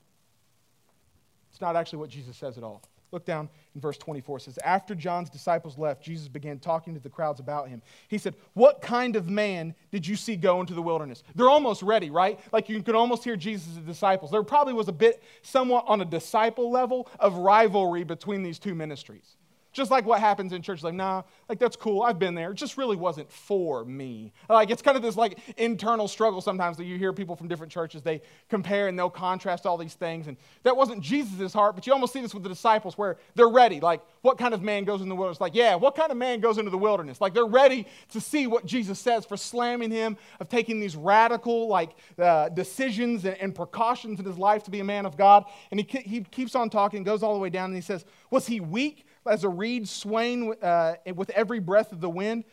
Not 1.61 1.77
actually 1.77 1.99
what 1.99 2.11
Jesus 2.11 2.37
says 2.37 2.57
at 2.59 2.65
all. 2.65 2.83
Look 3.13 3.25
down 3.25 3.49
in 3.75 3.81
verse 3.81 3.99
24. 3.99 4.37
It 4.37 4.43
says, 4.43 4.59
After 4.59 4.95
John's 4.95 5.31
disciples 5.31 5.77
left, 5.77 6.03
Jesus 6.03 6.29
began 6.29 6.59
talking 6.59 6.95
to 6.95 7.01
the 7.01 7.09
crowds 7.09 7.41
about 7.41 7.69
him. 7.69 7.83
He 8.09 8.19
said, 8.19 8.35
What 8.55 8.81
kind 8.81 9.17
of 9.17 9.29
man 9.29 9.75
did 9.91 10.07
you 10.07 10.15
see 10.15 10.37
go 10.37 10.61
into 10.61 10.75
the 10.75 10.83
wilderness? 10.83 11.25
They're 11.35 11.51
almost 11.51 11.83
ready, 11.83 12.11
right? 12.11 12.39
Like 12.53 12.69
you 12.69 12.83
can 12.83 12.95
almost 12.95 13.25
hear 13.25 13.37
Jesus' 13.37 13.75
disciples. 13.79 14.31
There 14.31 14.43
probably 14.43 14.75
was 14.75 14.89
a 14.89 14.93
bit, 14.93 15.23
somewhat 15.43 15.85
on 15.89 16.01
a 16.01 16.05
disciple 16.05 16.71
level, 16.71 17.09
of 17.19 17.37
rivalry 17.37 18.05
between 18.05 18.43
these 18.43 18.59
two 18.59 18.75
ministries. 18.75 19.37
Just 19.73 19.91
like 19.91 20.05
what 20.05 20.19
happens 20.19 20.53
in 20.53 20.63
church, 20.63 20.83
like, 20.83 20.95
nah, 20.95 21.23
like 21.49 21.61
that's 21.61 21.77
cool. 21.77 22.03
I've 22.03 22.19
been 22.19 22.35
there. 22.35 22.51
It 22.51 22.57
just 22.57 22.77
really 22.77 22.97
wasn't 22.97 23.31
for 23.31 23.85
me. 23.85 24.33
Like 24.49 24.71
it's 24.71 24.83
kind 24.83 24.97
of 24.97 25.03
this 25.03 25.17
like 25.17 25.39
internal 25.57 26.09
struggle 26.09 26.41
sometimes 26.41 26.77
that 26.79 26.85
you 26.85 26.99
hear 26.99 27.13
people 27.13 27.37
from 27.37 27.47
different 27.47 27.73
churches, 27.73 28.03
they 28.03 28.21
compare 28.49 28.89
and 28.89 28.99
they'll 28.99 29.09
contrast 29.09 29.67
all 29.67 29.77
these 29.77 29.95
things. 29.95 30.27
And 30.27 30.37
that 30.65 30.77
wasn't 30.77 31.03
Jesus' 31.03 31.53
heart, 31.53 31.77
but 31.77 31.87
you 31.87 31.93
almost 31.93 32.13
see 32.13 32.21
this 32.21 32.35
with 32.35 32.43
the 32.43 32.49
disciples 32.49 32.99
where 32.99 33.17
they're 33.37 33.49
ready. 33.49 33.79
Like, 33.79 34.03
what 34.23 34.39
kind 34.39 34.55
of 34.55 34.63
man 34.63 34.85
goes 34.85 35.03
in 35.03 35.09
the 35.09 35.15
wilderness? 35.15 35.41
Like, 35.41 35.55
yeah, 35.55 35.77
what 35.77 35.95
kind 35.95 36.11
of 36.11 36.17
man 36.17 36.41
goes 36.41 36.59
into 36.59 36.71
the 36.71 36.79
wilderness? 36.79 37.21
Like 37.21 37.33
they're 37.33 37.47
ready 37.47 37.87
to 38.11 38.21
see 38.21 38.49
what 38.49 38.67
Jesus 38.67 38.99
says 38.99 39.25
for 39.25 39.37
slamming 39.37 39.93
him, 39.93 40.17
of 40.41 40.49
taking 40.49 40.81
these 40.81 40.97
radical 40.97 41.69
like 41.69 41.91
uh, 42.19 42.49
decisions 42.49 43.25
and, 43.25 43.37
and, 43.39 43.55
precautions 43.55 44.19
in 44.19 44.25
his 44.25 44.39
life 44.39 44.63
to 44.65 44.71
be 44.71 44.81
a 44.81 44.85
man 44.85 45.05
of 45.05 45.17
God. 45.17 45.45
And 45.71 45.81
he, 45.81 45.99
he 45.99 46.21
keeps 46.23 46.55
on 46.55 46.71
talking, 46.71 47.03
goes 47.03 47.23
all 47.23 47.35
the 47.35 47.41
way 47.41 47.51
down, 47.51 47.67
and 47.67 47.75
he 47.75 47.83
says, 47.83 48.05
Was 48.31 48.47
he 48.47 48.61
weak? 48.61 49.07
As 49.27 49.45
a 49.45 49.49
reed 49.49 49.89
swaying 49.89 50.55
uh, 50.63 50.95
with 51.15 51.31
every 51.31 51.61
breath 51.61 51.93
of 51.93 52.01
the 52.01 52.11
wind? 52.11 52.45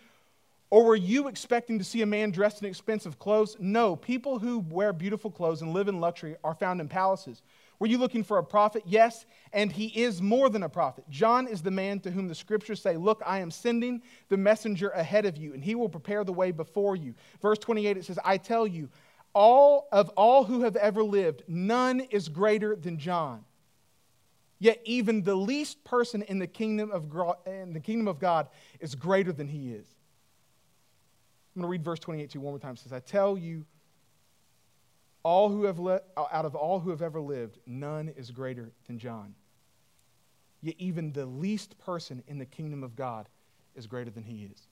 Or 0.70 0.84
were 0.84 0.96
you 0.96 1.30
expecting 1.30 1.78
to 1.80 1.86
see 1.86 2.02
a 2.02 2.06
man 2.06 2.32
dressed 2.32 2.62
in 2.62 2.68
expensive 2.68 3.18
clothes? 3.20 3.56
No, 3.58 3.96
people 3.96 4.38
who 4.38 4.60
wear 4.60 4.92
beautiful 4.92 5.32
clothes 5.32 5.62
and 5.62 5.72
live 5.74 5.88
in 5.88 6.02
luxury 6.02 6.36
are 6.44 6.54
found 6.54 6.82
in 6.82 6.90
palaces. 6.90 7.42
Were 7.80 7.88
you 7.88 7.98
looking 7.98 8.24
for 8.24 8.38
a 8.38 8.44
prophet? 8.44 8.84
Yes, 8.86 9.26
and 9.54 9.72
he 9.72 9.88
is 9.88 10.22
more 10.22 10.50
than 10.50 10.64
a 10.64 10.70
prophet. 10.70 11.06
John 11.10 11.48
is 11.48 11.62
the 11.62 11.72
man 11.72 12.00
to 12.02 12.12
whom 12.12 12.28
the 12.28 12.36
scriptures 12.36 12.82
say, 12.82 12.98
Look, 12.98 13.22
I 13.26 13.40
am 13.40 13.52
sending 13.52 14.02
the 14.30 14.38
messenger 14.38 14.90
ahead 14.90 15.26
of 15.26 15.38
you, 15.38 15.54
and 15.54 15.64
he 15.64 15.76
will 15.76 15.88
prepare 15.88 16.24
the 16.24 16.34
way 16.34 16.52
before 16.52 16.96
you. 16.96 17.14
Verse 17.42 17.60
28, 17.60 17.98
it 17.98 18.06
says, 18.06 18.20
I 18.26 18.38
tell 18.38 18.66
you, 18.66 18.90
all 19.34 19.88
of 19.92 20.10
all 20.18 20.44
who 20.44 20.62
have 20.62 20.76
ever 20.76 21.04
lived, 21.04 21.44
none 21.48 22.00
is 22.00 22.28
greater 22.28 22.76
than 22.76 22.98
John. 22.98 23.46
Yet 24.60 24.82
even 24.86 25.24
the 25.24 25.36
least 25.36 25.84
person 25.84 26.24
in 26.24 26.40
the 26.40 26.48
kingdom 26.48 26.92
of, 26.92 27.06
in 27.46 27.74
the 27.74 27.80
kingdom 27.80 28.08
of 28.08 28.20
God 28.20 28.48
is 28.80 28.96
greater 28.96 29.32
than 29.32 29.48
he 29.48 29.72
is. 29.72 29.88
I'm 31.56 31.62
going 31.62 31.70
to 31.70 31.72
read 31.72 31.84
verse 31.84 32.00
28 32.00 32.30
to 32.32 32.34
you 32.36 32.42
one 32.42 32.54
more 32.54 32.60
time. 32.60 32.74
It 32.74 32.80
says, 32.80 32.94
I 32.94 33.00
tell 33.00 33.38
you, 33.38 33.66
all 35.24 35.50
who 35.50 35.66
have 35.66 35.80
le- 35.80 36.02
out 36.16 36.46
of 36.46 36.56
all 36.56 36.80
who 36.80 36.90
have 36.90 37.02
ever 37.02 37.20
lived, 37.20 37.60
none 37.66 38.10
is 38.10 38.32
greater 38.32 38.72
than 38.88 38.98
John. 38.98 39.36
Yet 40.62 40.76
even 40.80 41.12
the 41.12 41.26
least 41.26 41.78
person 41.80 42.24
in 42.28 42.38
the 42.38 42.46
kingdom 42.46 42.84
of 42.84 42.96
God 42.96 43.28
is 43.76 43.88
greater 43.88 44.10
than 44.10 44.24
he 44.24 44.44
is. 44.46 44.68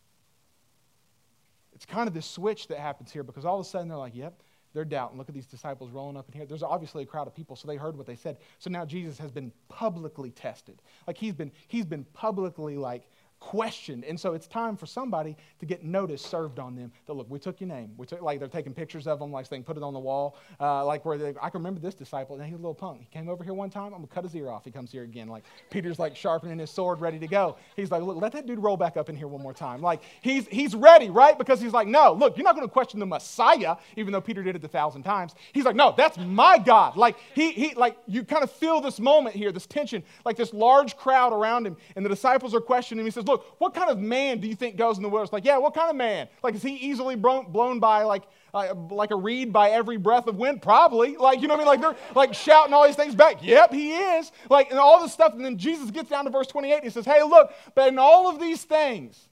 It's 1.74 1.86
kind 1.86 2.08
of 2.08 2.14
this 2.14 2.26
switch 2.26 2.68
that 2.68 2.80
happens 2.80 3.12
here 3.12 3.24
because 3.24 3.46
all 3.46 3.60
of 3.60 3.66
a 3.66 3.70
sudden 3.70 3.90
they're 3.90 3.98
like, 3.98 4.16
yep, 4.16 4.42
they're 4.76 4.86
doubting. 4.86 5.18
Look 5.18 5.30
at 5.30 5.34
these 5.34 5.48
disciples 5.48 5.90
rolling 5.92 6.18
up 6.18 6.28
in 6.28 6.38
here. 6.38 6.46
There's 6.46 6.62
obviously 6.62 7.04
a 7.04 7.06
crowd 7.06 7.28
of 7.28 7.34
people, 7.34 7.56
so 7.56 7.68
they 7.68 7.78
heard 7.78 7.98
what 7.98 8.06
they 8.06 8.16
said. 8.16 8.38
So 8.60 8.70
now 8.70 8.86
Jesus 8.86 9.18
has 9.18 9.32
been 9.32 9.52
publicly 9.70 10.32
tested. 10.32 10.82
Like 11.08 11.18
he's 11.18 11.34
been, 11.34 11.52
he's 11.70 11.86
been 11.86 12.04
publicly 12.14 12.76
like 12.76 13.10
questioned. 13.46 14.04
And 14.04 14.20
so 14.20 14.34
it's 14.34 14.48
time 14.48 14.76
for 14.76 14.88
somebody 14.88 15.38
to 15.60 15.66
get 15.68 15.84
notice 15.84 16.24
served 16.24 16.58
on 16.58 16.76
them 16.76 16.92
that, 17.06 17.14
look, 17.14 17.30
we 17.30 17.38
took 17.38 17.62
your 17.62 17.68
name. 17.68 17.92
We 17.96 18.08
took, 18.08 18.22
like 18.24 18.40
they're 18.40 18.48
taking 18.48 18.74
pictures 18.74 19.06
of 19.06 19.20
them, 19.20 19.32
like 19.32 19.46
saying, 19.46 19.64
put 19.66 19.78
it 19.78 19.84
on 19.84 19.94
the 19.94 20.00
wall. 20.00 20.38
Uh, 20.60 20.84
like 20.84 21.06
where 21.06 21.18
they, 21.18 21.30
I 21.40 21.50
can 21.52 21.60
remember 21.60 21.80
this 21.80 21.94
disciple, 21.94 22.36
and 22.36 22.44
he's 22.44 22.54
a 22.54 22.58
little 22.58 22.74
punk. 22.74 23.02
He 23.02 23.08
came 23.12 23.30
over 23.30 23.44
here 23.44 23.54
one 23.54 23.70
time, 23.70 23.86
I'm 23.86 24.00
going 24.00 24.08
to 24.08 24.14
cut 24.14 24.24
his 24.24 24.36
ear 24.36 24.50
off. 24.50 24.66
He 24.66 24.72
comes 24.72 24.92
here 24.92 25.04
again. 25.04 25.28
Like 25.28 25.44
Peter's 25.70 26.00
like 26.00 26.16
sharpening 26.16 26.58
his 26.58 26.72
sword, 26.72 27.02
ready 27.02 27.20
to 27.20 27.28
go. 27.28 27.58
He's 27.76 27.92
like, 27.92 28.02
look, 28.02 28.20
let 28.20 28.32
that 28.32 28.48
dude 28.48 28.58
roll 28.58 28.78
back 28.78 28.98
up 28.98 29.10
in 29.10 29.16
here 29.16 29.28
one 29.28 29.44
more 29.44 29.54
time. 29.54 29.80
Like 29.80 30.02
he's, 30.22 30.48
he's 30.48 30.74
ready, 30.74 31.12
right? 31.12 31.38
Because 31.38 31.62
he's 31.62 31.74
like, 31.74 31.88
no, 31.88 32.14
look, 32.14 32.38
you're 32.38 32.44
not 32.44 32.56
going 32.56 32.68
to 32.68 32.74
question 32.74 33.00
the 33.00 33.06
Messiah, 33.06 33.76
even 33.96 34.12
though 34.12 34.22
Peter 34.22 34.42
did 34.42 34.56
it 34.56 34.64
a 34.64 34.68
thousand 34.68 35.04
times. 35.04 35.36
He's 35.54 35.66
like, 35.66 35.76
no, 35.76 35.94
that's 35.96 36.18
my 36.18 36.58
God. 36.58 36.98
Like 36.98 37.18
he, 37.36 37.52
he 37.52 37.76
like 37.76 37.98
you 38.08 38.24
kind 38.24 38.44
of 38.44 38.52
feel 38.52 38.82
this 38.82 39.00
moment 39.00 39.36
here, 39.36 39.52
this 39.52 39.68
tension, 39.68 40.04
like 40.26 40.36
this 40.36 40.52
large 40.52 40.98
crowd 40.98 41.32
around 41.32 41.68
him, 41.68 41.78
and 41.96 42.04
the 42.04 42.10
disciples 42.10 42.56
are 42.56 42.62
questioning 42.62 43.02
him. 43.02 43.06
He 43.06 43.12
says, 43.12 43.26
look, 43.26 43.35
what 43.58 43.74
kind 43.74 43.90
of 43.90 44.00
man 44.00 44.26
man 44.26 44.40
do 44.40 44.48
you 44.48 44.56
think 44.56 44.78
goes 44.78 44.98
in 44.98 45.04
the 45.04 45.10
wilderness? 45.10 45.34
Like, 45.34 45.46
yeah, 45.46 45.58
what 45.58 45.74
kind 45.74 45.90
of 45.90 45.96
man? 45.96 46.28
Like, 46.44 46.56
is 46.56 46.64
he 46.64 46.76
easily 46.76 47.16
blown 47.16 47.80
by 47.80 48.04
like, 48.04 48.24
uh, 48.54 48.74
like 48.90 49.12
a 49.12 49.16
reed 49.16 49.52
by 49.52 49.70
every 49.70 49.98
breath 49.98 50.28
of 50.28 50.38
wind? 50.38 50.62
Probably. 50.62 51.16
Like, 51.18 51.42
you 51.42 51.48
know 51.48 51.56
what 51.56 51.68
I 51.68 51.72
mean? 51.72 51.82
Like, 51.82 51.98
they're 51.98 52.14
like 52.16 52.34
shouting 52.34 52.74
all 52.74 52.86
these 52.86 52.96
things 52.96 53.16
back. 53.16 53.44
Yep, 53.44 53.74
he 53.74 53.94
is. 53.94 54.32
Like, 54.50 54.72
and 54.72 54.80
all 54.80 55.02
this 55.02 55.14
stuff. 55.14 55.34
And 55.34 55.44
then 55.44 55.58
Jesus 55.58 55.92
gets 55.92 56.10
down 56.10 56.26
to 56.26 56.32
verse 56.32 56.48
28. 56.48 56.76
and 56.76 56.84
He 56.84 56.90
says, 56.90 57.06
hey, 57.06 57.24
look, 57.24 57.52
but 57.74 57.90
in 57.90 58.00
all 58.00 58.30
of 58.30 58.40
these 58.40 58.64
things, 58.64 59.30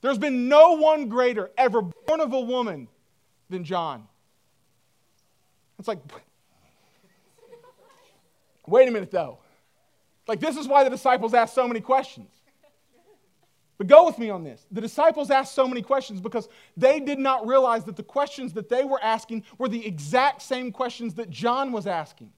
there's 0.00 0.18
been 0.18 0.48
no 0.48 0.72
one 0.72 1.08
greater 1.08 1.50
ever 1.56 1.82
born 1.82 2.20
of 2.20 2.32
a 2.32 2.40
woman 2.40 2.88
than 3.48 3.64
John. 3.64 4.06
It's 5.78 5.88
like, 5.88 5.98
wait 8.66 8.88
a 8.88 8.90
minute 8.90 9.10
though. 9.10 9.38
Like, 10.26 10.40
this 10.40 10.56
is 10.56 10.66
why 10.66 10.84
the 10.84 10.90
disciples 10.90 11.34
asked 11.34 11.54
so 11.54 11.68
many 11.68 11.80
questions. 11.80 12.33
But 13.76 13.88
go 13.88 14.06
with 14.06 14.18
me 14.18 14.30
on 14.30 14.44
this. 14.44 14.66
The 14.70 14.80
disciples 14.80 15.30
asked 15.30 15.54
so 15.54 15.66
many 15.66 15.82
questions 15.82 16.20
because 16.20 16.48
they 16.76 17.00
did 17.00 17.18
not 17.18 17.46
realize 17.46 17.84
that 17.84 17.96
the 17.96 18.04
questions 18.04 18.52
that 18.52 18.68
they 18.68 18.84
were 18.84 19.02
asking 19.02 19.44
were 19.58 19.68
the 19.68 19.84
exact 19.84 20.42
same 20.42 20.70
questions 20.70 21.14
that 21.14 21.28
John 21.28 21.72
was 21.72 21.86
asking. 21.86 22.30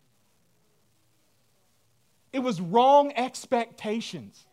It 2.33 2.39
was 2.39 2.61
wrong 2.61 3.13
expectations. 3.17 4.47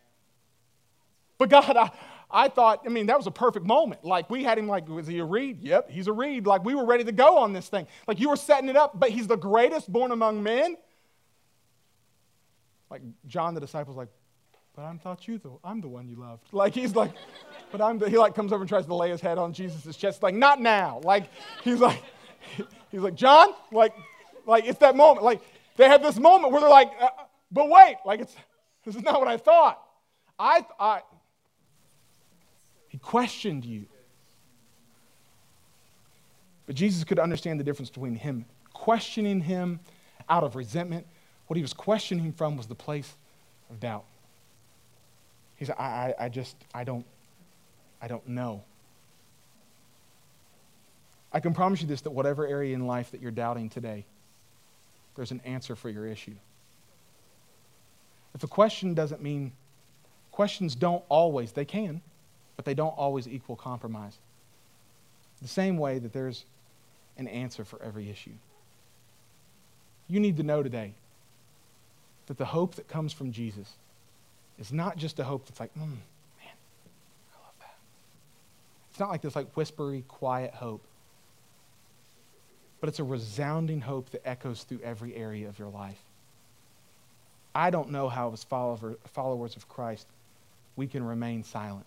But 1.37 1.49
God, 1.49 1.75
I, 1.75 1.91
I 2.29 2.47
thought, 2.49 2.81
I 2.85 2.89
mean, 2.89 3.07
that 3.07 3.17
was 3.17 3.27
a 3.27 3.31
perfect 3.31 3.65
moment. 3.65 4.03
Like, 4.03 4.29
we 4.29 4.43
had 4.43 4.57
him, 4.57 4.67
like, 4.67 4.87
was 4.89 5.07
he 5.07 5.19
a 5.19 5.25
reed? 5.25 5.61
Yep, 5.61 5.89
he's 5.89 6.07
a 6.07 6.13
reed. 6.13 6.45
Like, 6.45 6.65
we 6.65 6.75
were 6.75 6.85
ready 6.85 7.03
to 7.05 7.11
go 7.11 7.37
on 7.37 7.53
this 7.53 7.69
thing. 7.69 7.87
Like, 8.07 8.19
you 8.19 8.29
were 8.29 8.35
setting 8.35 8.69
it 8.69 8.75
up, 8.75 8.99
but 8.99 9.09
he's 9.09 9.27
the 9.27 9.37
greatest 9.37 9.91
born 9.91 10.11
among 10.11 10.43
men. 10.43 10.75
Like, 12.89 13.01
John, 13.27 13.53
the 13.53 13.61
disciple's 13.61 13.97
like, 13.97 14.09
but 14.75 14.85
I 14.85 14.93
thought 14.97 15.27
you, 15.27 15.37
though. 15.37 15.59
I'm 15.63 15.81
the 15.81 15.87
one 15.87 16.07
you 16.07 16.15
loved. 16.15 16.51
Like, 16.51 16.73
he's 16.73 16.95
like, 16.95 17.11
but 17.71 17.81
I'm 17.81 17.99
the, 17.99 18.09
he 18.09 18.17
like 18.17 18.35
comes 18.35 18.51
over 18.51 18.61
and 18.61 18.69
tries 18.69 18.85
to 18.85 18.95
lay 18.95 19.09
his 19.09 19.21
head 19.21 19.37
on 19.37 19.53
Jesus' 19.53 19.95
chest. 19.95 20.23
Like, 20.23 20.35
not 20.35 20.61
now. 20.61 21.01
Like, 21.03 21.29
he's 21.63 21.79
like, 21.79 22.01
he's 22.91 23.01
like, 23.01 23.15
John, 23.15 23.49
like, 23.71 23.93
like, 24.45 24.65
it's 24.65 24.79
that 24.79 24.95
moment. 24.95 25.23
Like, 25.23 25.41
they 25.77 25.87
have 25.87 26.01
this 26.01 26.17
moment 26.17 26.51
where 26.51 26.61
they're 26.61 26.69
like, 26.69 26.91
uh, 26.99 27.09
but 27.51 27.69
wait, 27.69 27.97
like, 28.05 28.19
it's, 28.19 28.35
this 28.85 28.95
is 28.95 29.03
not 29.03 29.19
what 29.19 29.27
I 29.27 29.37
thought. 29.37 29.81
I, 30.37 30.65
I, 30.79 31.01
he 32.89 32.97
questioned 32.97 33.65
you. 33.65 33.85
But 36.65 36.75
Jesus 36.75 37.03
could 37.03 37.19
understand 37.19 37.59
the 37.59 37.63
difference 37.63 37.89
between 37.89 38.15
him 38.15 38.45
questioning 38.73 39.39
him 39.39 39.79
out 40.27 40.43
of 40.43 40.55
resentment. 40.55 41.07
What 41.47 41.55
he 41.55 41.61
was 41.61 41.73
questioning 41.73 42.33
from 42.33 42.57
was 42.57 42.67
the 42.67 42.75
place 42.75 43.15
of 43.69 43.79
doubt. 43.79 44.05
He 45.63 45.67
said, 45.67 45.77
I, 45.79 46.13
I, 46.19 46.25
I 46.25 46.29
just, 46.29 46.57
I 46.73 46.83
don't, 46.83 47.05
I 48.01 48.09
don't 48.09 48.27
know. 48.27 48.63
I 51.31 51.39
can 51.39 51.53
promise 51.53 51.81
you 51.81 51.87
this 51.87 52.01
that 52.01 52.11
whatever 52.11 52.45
area 52.45 52.75
in 52.75 52.85
life 52.85 53.11
that 53.11 53.21
you're 53.21 53.31
doubting 53.31 53.69
today, 53.69 54.03
there's 55.15 55.31
an 55.31 55.39
answer 55.45 55.77
for 55.77 55.89
your 55.89 56.05
issue. 56.05 56.35
If 58.35 58.43
a 58.43 58.47
question 58.47 58.93
doesn't 58.93 59.21
mean, 59.21 59.53
questions 60.33 60.75
don't 60.75 61.01
always, 61.07 61.53
they 61.53 61.63
can, 61.63 62.01
but 62.57 62.65
they 62.65 62.73
don't 62.73 62.97
always 62.97 63.25
equal 63.25 63.55
compromise. 63.55 64.17
The 65.41 65.47
same 65.47 65.77
way 65.77 65.97
that 65.97 66.11
there's 66.11 66.43
an 67.17 67.29
answer 67.29 67.63
for 67.63 67.81
every 67.81 68.09
issue. 68.09 68.33
You 70.09 70.19
need 70.19 70.35
to 70.35 70.43
know 70.43 70.61
today 70.61 70.95
that 72.25 72.37
the 72.37 72.43
hope 72.43 72.75
that 72.75 72.89
comes 72.89 73.13
from 73.13 73.31
Jesus 73.31 73.77
is 74.59 74.71
not 74.71 74.97
just 74.97 75.19
a 75.19 75.23
hope 75.23 75.45
that's 75.45 75.59
like, 75.59 75.73
mm, 75.73 75.79
man, 75.79 75.89
I 76.39 77.45
love 77.45 77.53
that. 77.59 77.75
It's 78.91 78.99
not 78.99 79.09
like 79.09 79.21
this 79.21 79.35
like 79.35 79.55
whispery, 79.55 80.03
quiet 80.07 80.53
hope. 80.53 80.83
But 82.79 82.89
it's 82.89 82.99
a 82.99 83.03
resounding 83.03 83.81
hope 83.81 84.09
that 84.11 84.27
echoes 84.27 84.63
through 84.63 84.81
every 84.83 85.15
area 85.15 85.47
of 85.47 85.57
your 85.57 85.69
life. 85.69 86.01
I 87.55 87.69
don't 87.69 87.91
know 87.91 88.09
how, 88.09 88.33
as 88.33 88.43
followers 88.43 89.55
of 89.55 89.69
Christ, 89.69 90.07
we 90.75 90.87
can 90.87 91.03
remain 91.03 91.43
silent. 91.43 91.85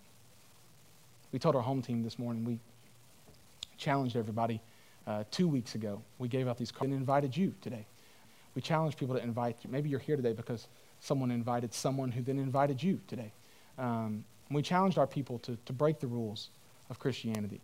We 1.33 1.39
told 1.39 1.57
our 1.57 1.63
home 1.63 1.83
team 1.83 2.03
this 2.03 2.19
morning, 2.19 2.45
we 2.45 2.59
challenged 3.77 4.17
everybody 4.17 4.61
uh, 5.07 5.25
two 5.31 5.49
weeks 5.49 5.75
ago. 5.75 6.01
We 6.19 6.29
gave 6.29 6.49
out 6.49 6.57
these 6.57 6.71
cards 6.71 6.93
and 6.93 7.01
invited 7.01 7.37
you 7.37 7.53
today. 7.61 7.85
We 8.55 8.63
challenged 8.63 8.97
people 8.97 9.17
to 9.17 9.23
invite 9.23 9.57
you. 9.63 9.71
Maybe 9.71 9.89
you're 9.89 10.01
here 10.01 10.17
today 10.17 10.33
because 10.33 10.67
someone 11.01 11.31
invited 11.31 11.73
someone 11.75 12.11
who 12.11 12.23
then 12.23 12.39
invited 12.39 12.83
you 12.83 13.01
today. 13.07 13.33
Um, 13.79 14.25
we 14.51 14.63
challenged 14.63 14.99
our 14.99 15.07
people 15.07 15.39
to, 15.41 15.57
to 15.67 15.73
break 15.73 16.01
the 16.01 16.07
rules 16.07 16.51
of 16.91 16.99
Christianity. 16.99 17.61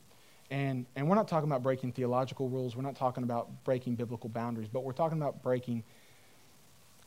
And, 0.50 0.84
and 0.96 1.08
we're 1.08 1.14
not 1.14 1.28
talking 1.28 1.48
about 1.48 1.62
breaking 1.62 1.92
theological 1.92 2.48
rules, 2.48 2.76
we're 2.76 2.82
not 2.82 2.96
talking 2.96 3.24
about 3.24 3.48
breaking 3.64 3.94
biblical 3.94 4.28
boundaries, 4.28 4.68
but 4.70 4.84
we're 4.84 4.92
talking 4.92 5.18
about 5.18 5.42
breaking 5.42 5.82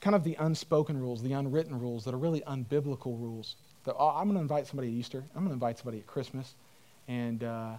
kind 0.02 0.16
of 0.16 0.24
the 0.24 0.36
unspoken 0.40 1.00
rules, 1.00 1.22
the 1.22 1.34
unwritten 1.34 1.80
rules 1.80 2.06
that 2.06 2.14
are 2.14 2.18
really 2.18 2.42
unbiblical 2.42 3.20
rules. 3.20 3.56
That, 3.84 3.96
oh, 4.00 4.10
I'm 4.10 4.26
going 4.26 4.36
to 4.36 4.42
invite 4.42 4.66
somebody 4.68 4.88
at 4.88 4.94
Easter, 4.96 5.24
I'm 5.36 5.42
going 5.42 5.50
to 5.50 5.54
invite 5.54 5.78
somebody 5.78 6.00
at 6.00 6.08
Christmas, 6.08 6.56
and 7.08 7.44
uh, 7.44 7.74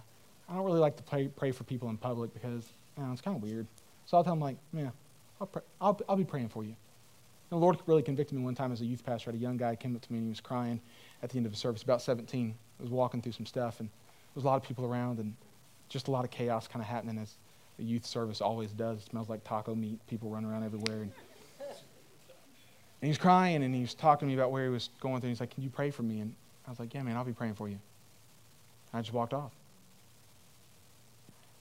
I 0.49 0.53
don't 0.55 0.63
really 0.63 0.79
like 0.79 0.95
to 0.97 1.03
pray, 1.03 1.27
pray 1.27 1.51
for 1.51 1.63
people 1.65 1.89
in 1.89 1.97
public 1.97 2.33
because 2.33 2.69
you 2.97 3.03
know, 3.03 3.11
it's 3.11 3.21
kind 3.21 3.35
of 3.35 3.43
weird. 3.43 3.67
So 4.05 4.15
I'll 4.15 4.23
tell 4.23 4.33
them, 4.33 4.41
like, 4.41 4.57
yeah, 4.73 4.89
I'll, 5.41 5.47
pray, 5.47 5.61
I'll, 5.81 5.99
I'll 6.07 6.15
be 6.15 6.23
praying 6.23 6.49
for 6.49 6.63
you. 6.63 6.75
The 7.49 7.55
Lord 7.55 7.77
really 7.85 8.03
convicted 8.03 8.37
me 8.37 8.43
one 8.43 8.55
time 8.55 8.71
as 8.71 8.81
a 8.81 8.85
youth 8.85 9.05
pastor. 9.05 9.29
I 9.29 9.33
had 9.33 9.39
a 9.39 9.43
young 9.43 9.57
guy 9.57 9.75
came 9.75 9.95
up 9.95 10.01
to 10.01 10.11
me 10.11 10.17
and 10.17 10.27
he 10.27 10.29
was 10.29 10.41
crying 10.41 10.81
at 11.23 11.29
the 11.29 11.37
end 11.37 11.45
of 11.45 11.51
the 11.51 11.57
service, 11.57 11.81
about 11.81 12.01
17. 12.01 12.53
I 12.79 12.83
was 12.83 12.91
walking 12.91 13.21
through 13.21 13.31
some 13.31 13.45
stuff, 13.45 13.79
and 13.79 13.89
there 13.89 14.35
was 14.35 14.43
a 14.43 14.47
lot 14.47 14.57
of 14.57 14.63
people 14.63 14.85
around, 14.85 15.19
and 15.19 15.33
just 15.89 16.09
a 16.09 16.11
lot 16.11 16.25
of 16.25 16.31
chaos 16.31 16.67
kind 16.67 16.81
of 16.81 16.87
happening 16.87 17.17
as 17.17 17.35
the 17.77 17.83
youth 17.83 18.05
service 18.05 18.41
always 18.41 18.71
does. 18.71 18.99
It 18.99 19.09
smells 19.09 19.29
like 19.29 19.43
taco 19.43 19.73
meat, 19.73 19.99
people 20.07 20.29
running 20.29 20.49
around 20.49 20.63
everywhere. 20.63 21.03
And, 21.03 21.11
and 21.59 23.01
he 23.01 23.07
was 23.07 23.17
crying, 23.17 23.63
and 23.63 23.73
he 23.73 23.81
was 23.81 23.93
talking 23.93 24.27
to 24.27 24.29
me 24.29 24.39
about 24.39 24.51
where 24.51 24.65
he 24.65 24.69
was 24.69 24.89
going 24.99 25.21
through. 25.21 25.29
He's 25.29 25.39
like, 25.39 25.51
Can 25.51 25.63
you 25.63 25.69
pray 25.69 25.89
for 25.89 26.03
me? 26.03 26.19
And 26.19 26.35
I 26.67 26.69
was 26.69 26.79
like, 26.79 26.93
Yeah, 26.93 27.01
man, 27.03 27.15
I'll 27.15 27.23
be 27.23 27.33
praying 27.33 27.55
for 27.55 27.67
you. 27.67 27.79
And 28.91 28.99
I 28.99 29.01
just 29.01 29.13
walked 29.13 29.33
off. 29.33 29.53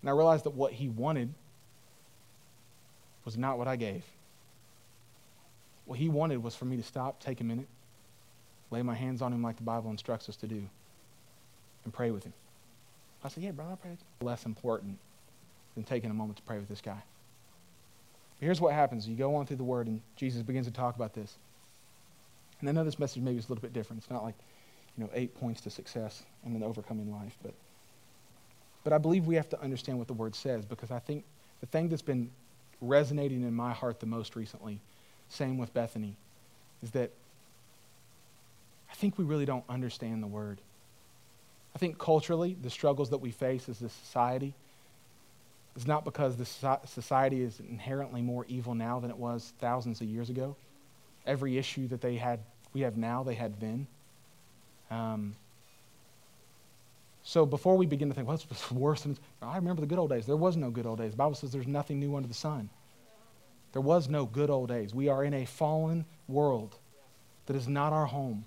And 0.01 0.11
I 0.11 0.13
realized 0.13 0.45
that 0.45 0.51
what 0.51 0.73
he 0.73 0.89
wanted 0.89 1.33
was 3.25 3.37
not 3.37 3.59
what 3.59 3.69
I 3.69 3.77
gave. 3.77 4.05
What 5.87 5.99
he 5.99 6.09
wanted 6.09 6.43
was 6.43 6.55
for 6.55 6.65
me 6.65 6.77
to 6.77 6.83
stop, 6.83 7.21
take 7.21 7.41
a 7.41 7.45
minute, 7.45 7.69
lay 8.71 8.83
my 8.83 8.95
hands 8.95 9.23
on 9.23 9.33
him 9.33 9.43
like 9.43 9.57
the 9.57 9.63
Bible 9.63 9.91
instructs 9.91 10.29
us 10.29 10.37
to 10.37 10.47
do, 10.47 10.69
and 11.85 11.95
pray 11.95 12.11
with 12.11 12.25
him. 12.25 12.33
I 13.25 13.29
said, 13.29 13.43
Yeah, 13.43 13.53
brother, 13.53 13.71
I'll 13.71 13.77
pray. 13.77 13.97
Less 14.21 14.47
important 14.47 14.99
than 15.75 15.85
taking 15.85 16.11
a 16.11 16.15
moment 16.15 16.37
to 16.39 16.43
pray 16.43 16.59
with 16.59 16.69
this 16.69 16.81
guy. 16.81 17.03
But 18.39 18.45
here's 18.45 18.61
what 18.61 18.75
happens. 18.75 19.09
You 19.09 19.17
go 19.17 19.35
on 19.37 19.47
through 19.47 19.57
the 19.57 19.65
Word, 19.65 19.87
and 19.87 20.01
Jesus 20.17 20.43
begins 20.43 20.67
to 20.67 20.73
talk 20.73 20.97
about 20.97 21.15
this. 21.15 21.37
And 22.61 22.69
I 22.69 22.73
know 22.73 22.85
this 22.85 22.99
message 22.99 23.23
maybe 23.23 23.39
is 23.39 23.47
a 23.47 23.49
little 23.49 23.63
bit 23.63 23.73
different. 23.73 24.03
It's 24.03 24.11
not 24.11 24.23
like, 24.23 24.35
you 24.97 25.05
know, 25.05 25.11
eight 25.13 25.35
points 25.35 25.61
to 25.63 25.71
success 25.71 26.23
and 26.45 26.55
then 26.55 26.63
overcoming 26.63 27.13
life. 27.13 27.37
But, 27.43 27.53
but 28.85 28.93
I 28.93 28.99
believe 28.99 29.27
we 29.27 29.35
have 29.35 29.49
to 29.51 29.61
understand 29.61 29.99
what 29.99 30.07
the 30.07 30.15
Word 30.15 30.35
says 30.35 30.65
because 30.65 30.91
I 30.91 30.99
think 30.99 31.25
the 31.61 31.67
thing 31.67 31.89
that's 31.89 32.03
been 32.03 32.31
resonating 32.81 33.43
in 33.43 33.55
my 33.55 33.73
heart 33.73 34.01
the 34.01 34.07
most 34.07 34.37
recently 34.37 34.81
same 35.29 35.59
with 35.59 35.73
Bethany, 35.75 36.17
is 36.83 36.91
that 36.93 37.11
I 38.91 38.95
think 38.95 39.19
we 39.19 39.25
really 39.25 39.45
don't 39.45 39.65
understand 39.69 40.23
the 40.23 40.27
word. 40.27 40.61
I 41.75 41.79
think 41.79 41.99
culturally, 41.99 42.57
the 42.63 42.71
struggles 42.71 43.11
that 43.11 43.19
we 43.19 43.31
face 43.31 43.69
as 43.69 43.83
a 43.83 43.89
society 43.89 44.55
is 45.77 45.87
not 45.87 46.05
because 46.05 46.37
the 46.37 46.79
society 46.87 47.43
is 47.43 47.61
inherently 47.61 48.23
more 48.23 48.47
evil 48.49 48.75
now 48.75 48.99
than 48.99 49.11
it 49.11 49.19
was 49.19 49.53
thousands 49.59 50.01
of 50.01 50.07
years 50.07 50.31
ago. 50.31 50.57
Every 51.27 51.59
issue 51.59 51.87
that 51.89 52.01
they 52.01 52.17
had, 52.17 52.41
we 52.73 52.81
have 52.81 52.97
now, 52.97 53.23
they 53.23 53.35
had 53.35 53.61
then. 53.61 53.87
Um, 54.91 55.37
so 57.23 57.45
before 57.45 57.77
we 57.77 57.87
begin 57.87 58.09
to 58.09 58.15
think, 58.15 58.27
well, 58.29 58.41
it's 58.51 58.71
worse 58.71 59.03
than 59.03 59.19
I 59.43 59.57
remember 59.57 59.81
the 59.81 59.87
good 59.87 59.99
old 59.99 60.11
days. 60.11 60.25
There 60.27 60.37
was 60.37 60.57
no 60.57 60.71
good 60.71 60.87
old 60.87 60.99
days. 60.99 61.11
The 61.11 61.17
Bible 61.19 61.35
says 61.35 61.53
there's 61.53 61.67
nothing 61.67 62.01
new 62.01 62.17
under 62.17 62.29
the 62.29 62.35
sun. 62.35 62.71
There 63.77 63.83
was 63.83 64.09
no 64.09 64.25
good 64.25 64.49
old 64.49 64.71
days. 64.71 64.95
We 64.95 65.11
are 65.11 65.23
in 65.23 65.35
a 65.35 65.45
fallen 65.45 66.07
world 66.29 66.79
that 67.45 67.55
is 67.55 67.69
not 67.69 67.93
our 67.93 68.07
home. 68.07 68.47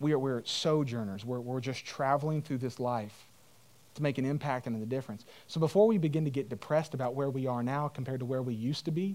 We 0.00 0.10
are, 0.14 0.18
we're 0.18 0.42
sojourners. 0.44 1.24
We're, 1.24 1.38
we're 1.38 1.60
just 1.60 1.86
traveling 1.86 2.42
through 2.42 2.58
this 2.58 2.80
life 2.80 3.28
to 3.94 4.02
make 4.02 4.18
an 4.18 4.24
impact 4.24 4.66
and 4.66 4.82
a 4.82 4.84
difference. 4.84 5.24
So 5.46 5.60
before 5.60 5.86
we 5.86 5.96
begin 5.96 6.24
to 6.24 6.30
get 6.32 6.48
depressed 6.48 6.92
about 6.92 7.14
where 7.14 7.30
we 7.30 7.46
are 7.46 7.62
now 7.62 7.86
compared 7.86 8.18
to 8.18 8.26
where 8.26 8.42
we 8.42 8.52
used 8.52 8.84
to 8.86 8.90
be, 8.90 9.14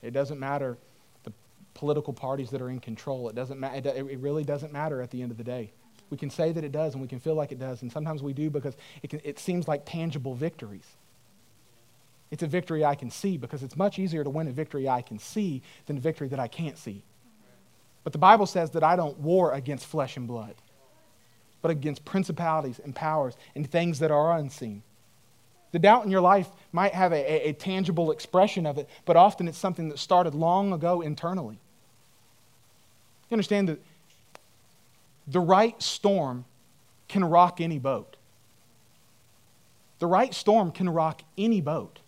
it 0.00 0.12
doesn't 0.12 0.40
matter 0.40 0.78
the 1.24 1.32
political 1.74 2.14
parties 2.14 2.48
that 2.52 2.62
are 2.62 2.70
in 2.70 2.80
control. 2.80 3.28
It 3.28 3.34
doesn't 3.34 3.60
ma- 3.60 3.74
it, 3.74 3.84
it 3.84 4.18
really 4.20 4.44
doesn't 4.44 4.72
matter 4.72 5.02
at 5.02 5.10
the 5.10 5.20
end 5.20 5.30
of 5.30 5.36
the 5.36 5.44
day. 5.44 5.72
We 6.08 6.16
can 6.16 6.30
say 6.30 6.52
that 6.52 6.64
it 6.64 6.72
does 6.72 6.94
and 6.94 7.02
we 7.02 7.08
can 7.08 7.20
feel 7.20 7.34
like 7.34 7.52
it 7.52 7.58
does, 7.58 7.82
and 7.82 7.92
sometimes 7.92 8.22
we 8.22 8.32
do 8.32 8.48
because 8.48 8.78
it, 9.02 9.10
can, 9.10 9.20
it 9.24 9.38
seems 9.38 9.68
like 9.68 9.82
tangible 9.84 10.34
victories. 10.34 10.86
It's 12.30 12.42
a 12.42 12.46
victory 12.46 12.84
I 12.84 12.94
can 12.94 13.10
see 13.10 13.36
because 13.36 13.62
it's 13.62 13.76
much 13.76 13.98
easier 13.98 14.24
to 14.24 14.30
win 14.30 14.48
a 14.48 14.52
victory 14.52 14.88
I 14.88 15.02
can 15.02 15.18
see 15.18 15.62
than 15.86 15.96
a 15.96 16.00
victory 16.00 16.28
that 16.28 16.40
I 16.40 16.48
can't 16.48 16.76
see. 16.76 17.04
But 18.04 18.12
the 18.12 18.18
Bible 18.18 18.46
says 18.46 18.70
that 18.70 18.82
I 18.82 18.96
don't 18.96 19.18
war 19.18 19.52
against 19.52 19.86
flesh 19.86 20.16
and 20.16 20.26
blood, 20.26 20.54
but 21.62 21.70
against 21.70 22.04
principalities 22.04 22.80
and 22.82 22.94
powers 22.94 23.34
and 23.54 23.68
things 23.68 23.98
that 24.00 24.10
are 24.10 24.36
unseen. 24.36 24.82
The 25.72 25.78
doubt 25.78 26.04
in 26.04 26.10
your 26.10 26.20
life 26.20 26.48
might 26.72 26.94
have 26.94 27.12
a, 27.12 27.16
a, 27.16 27.48
a 27.50 27.52
tangible 27.52 28.10
expression 28.10 28.66
of 28.66 28.78
it, 28.78 28.88
but 29.04 29.16
often 29.16 29.48
it's 29.48 29.58
something 29.58 29.88
that 29.88 29.98
started 29.98 30.34
long 30.34 30.72
ago 30.72 31.00
internally. 31.00 31.58
You 33.28 33.34
understand 33.34 33.68
that 33.68 33.80
the 35.26 35.40
right 35.40 35.80
storm 35.82 36.44
can 37.08 37.24
rock 37.24 37.60
any 37.60 37.78
boat. 37.78 38.16
The 39.98 40.06
right 40.06 40.32
storm 40.32 40.70
can 40.70 40.88
rock 40.88 41.22
any 41.36 41.60
boat. 41.60 42.00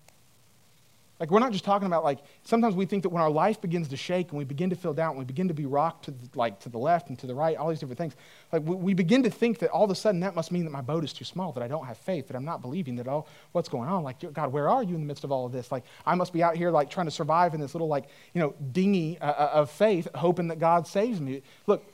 Like, 1.20 1.32
we're 1.32 1.40
not 1.40 1.50
just 1.50 1.64
talking 1.64 1.86
about, 1.86 2.04
like, 2.04 2.20
sometimes 2.44 2.76
we 2.76 2.86
think 2.86 3.02
that 3.02 3.08
when 3.08 3.20
our 3.20 3.30
life 3.30 3.60
begins 3.60 3.88
to 3.88 3.96
shake 3.96 4.28
and 4.30 4.38
we 4.38 4.44
begin 4.44 4.70
to 4.70 4.76
feel 4.76 4.94
down, 4.94 5.10
and 5.10 5.18
we 5.18 5.24
begin 5.24 5.48
to 5.48 5.54
be 5.54 5.66
rocked 5.66 6.04
to 6.04 6.12
the, 6.12 6.28
like, 6.36 6.60
to 6.60 6.68
the 6.68 6.78
left 6.78 7.08
and 7.08 7.18
to 7.18 7.26
the 7.26 7.34
right, 7.34 7.56
all 7.56 7.68
these 7.68 7.80
different 7.80 7.98
things, 7.98 8.14
like, 8.52 8.62
we, 8.62 8.76
we 8.76 8.94
begin 8.94 9.24
to 9.24 9.30
think 9.30 9.58
that 9.58 9.70
all 9.70 9.84
of 9.84 9.90
a 9.90 9.96
sudden 9.96 10.20
that 10.20 10.36
must 10.36 10.52
mean 10.52 10.62
that 10.62 10.70
my 10.70 10.80
boat 10.80 11.02
is 11.02 11.12
too 11.12 11.24
small, 11.24 11.50
that 11.52 11.62
I 11.62 11.66
don't 11.66 11.86
have 11.86 11.98
faith, 11.98 12.28
that 12.28 12.36
I'm 12.36 12.44
not 12.44 12.62
believing, 12.62 12.94
that, 12.96 13.08
oh, 13.08 13.26
what's 13.50 13.68
going 13.68 13.88
on? 13.88 14.04
Like, 14.04 14.32
God, 14.32 14.52
where 14.52 14.68
are 14.68 14.84
you 14.84 14.94
in 14.94 15.00
the 15.00 15.06
midst 15.06 15.24
of 15.24 15.32
all 15.32 15.44
of 15.44 15.50
this? 15.50 15.72
Like, 15.72 15.82
I 16.06 16.14
must 16.14 16.32
be 16.32 16.40
out 16.40 16.56
here, 16.56 16.70
like, 16.70 16.88
trying 16.88 17.06
to 17.06 17.12
survive 17.12 17.52
in 17.52 17.60
this 17.60 17.74
little, 17.74 17.88
like, 17.88 18.04
you 18.32 18.40
know, 18.40 18.54
dinghy 18.70 19.18
uh, 19.18 19.26
uh 19.26 19.50
of 19.54 19.70
faith, 19.72 20.06
hoping 20.14 20.46
that 20.48 20.60
God 20.60 20.86
saves 20.86 21.20
me. 21.20 21.42
Look, 21.66 21.84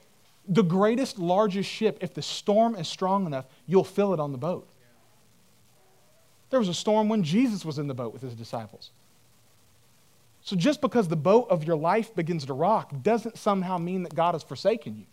the 0.47 0.63
greatest, 0.63 1.19
largest 1.19 1.71
ship, 1.71 1.97
if 2.03 2.13
the 2.13 2.21
storm 2.21 2.77
is 2.77 2.89
strong 2.89 3.25
enough, 3.25 3.47
you'll 3.67 3.85
fill 3.85 4.13
it 4.13 4.21
on 4.21 4.33
the 4.33 4.39
boat. 4.39 4.69
There 6.51 6.61
was 6.61 6.69
a 6.69 6.75
storm 6.75 7.09
when 7.09 7.23
Jesus 7.23 7.65
was 7.65 7.79
in 7.79 7.87
the 7.87 7.95
boat 7.95 8.13
with 8.13 8.21
his 8.21 8.35
disciples. 8.35 8.91
So 10.45 10.57
just 10.57 10.83
because 10.83 11.09
the 11.09 11.17
boat 11.17 11.49
of 11.49 11.65
your 11.65 11.75
life 11.75 12.15
begins 12.15 12.45
to 12.47 12.53
rock 12.53 12.93
doesn't 13.03 13.39
somehow 13.39 13.79
mean 13.79 14.03
that 14.03 14.15
God 14.15 14.35
has 14.35 14.43
forsaken 14.43 14.95
you. 14.95 15.07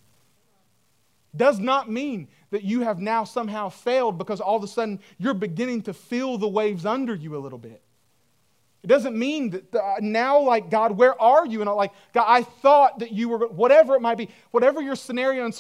Does 1.33 1.57
not 1.57 1.89
mean 1.89 2.27
that 2.49 2.63
you 2.63 2.81
have 2.81 2.99
now 2.99 3.23
somehow 3.23 3.69
failed 3.69 4.17
because 4.17 4.41
all 4.41 4.57
of 4.57 4.63
a 4.63 4.67
sudden 4.67 4.99
you're 5.17 5.33
beginning 5.33 5.83
to 5.83 5.93
feel 5.93 6.37
the 6.37 6.49
waves 6.49 6.85
under 6.85 7.15
you 7.15 7.37
a 7.37 7.39
little 7.39 7.57
bit. 7.57 7.81
It 8.83 8.87
doesn't 8.87 9.17
mean 9.17 9.51
that 9.51 9.73
uh, 9.73 9.95
now, 10.01 10.39
like, 10.39 10.69
God, 10.69 10.97
where 10.97 11.19
are 11.21 11.45
you? 11.45 11.61
And 11.61 11.69
I'm 11.69 11.77
like, 11.77 11.93
God, 12.13 12.25
I 12.27 12.41
thought 12.41 12.99
that 12.99 13.13
you 13.13 13.29
were, 13.29 13.47
whatever 13.47 13.95
it 13.95 14.01
might 14.01 14.17
be, 14.17 14.27
whatever 14.49 14.81
your 14.81 14.95
scenario 14.97 15.45
and 15.45 15.53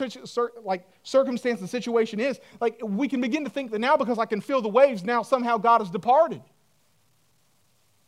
like 0.65 0.85
circumstance 1.03 1.61
and 1.61 1.69
situation 1.69 2.19
is, 2.19 2.41
like, 2.59 2.81
we 2.83 3.07
can 3.07 3.21
begin 3.21 3.45
to 3.45 3.49
think 3.49 3.71
that 3.71 3.79
now 3.79 3.95
because 3.95 4.17
I 4.17 4.25
can 4.25 4.41
feel 4.41 4.61
the 4.61 4.69
waves, 4.69 5.05
now 5.05 5.21
somehow 5.21 5.57
God 5.57 5.79
has 5.79 5.89
departed. 5.91 6.41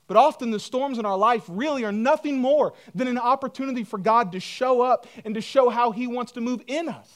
But 0.08 0.18
often 0.18 0.51
the 0.51 0.60
storms 0.60 0.99
in 0.99 1.06
our 1.06 1.18
life 1.18 1.43
really 1.47 1.86
are 1.86 1.91
nothing 1.91 2.39
more 2.39 2.74
than 2.93 3.08
an 3.08 3.18
opportunity 3.18 3.84
for 3.84 3.97
God 3.97 4.34
to 4.34 4.39
show 4.39 4.82
up 4.82 5.08
and 5.24 5.36
to 5.36 5.41
show 5.41 5.70
how 5.70 5.91
He 5.91 6.08
wants 6.08 6.34
to 6.34 6.41
move 6.41 6.62
in 6.68 6.89
us. 6.89 7.10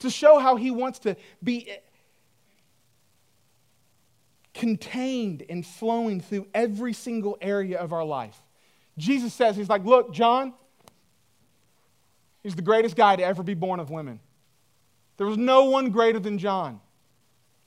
To 0.00 0.10
show 0.10 0.38
how 0.38 0.56
He 0.56 0.70
wants 0.70 1.00
to 1.00 1.16
be 1.42 1.70
contained 4.54 5.44
and 5.48 5.66
flowing 5.66 6.20
through 6.20 6.46
every 6.54 6.92
single 6.92 7.36
area 7.40 7.78
of 7.78 7.92
our 7.92 8.04
life. 8.04 8.40
Jesus 8.96 9.34
says, 9.34 9.56
He's 9.56 9.68
like, 9.68 9.84
Look, 9.84 10.12
John, 10.12 10.54
he's 12.42 12.54
the 12.54 12.62
greatest 12.62 12.94
guy 12.94 13.16
to 13.16 13.24
ever 13.24 13.42
be 13.42 13.54
born 13.54 13.80
of 13.80 13.90
women. 13.90 14.20
There 15.16 15.26
was 15.26 15.36
no 15.36 15.64
one 15.64 15.90
greater 15.90 16.18
than 16.18 16.38
John. 16.38 16.80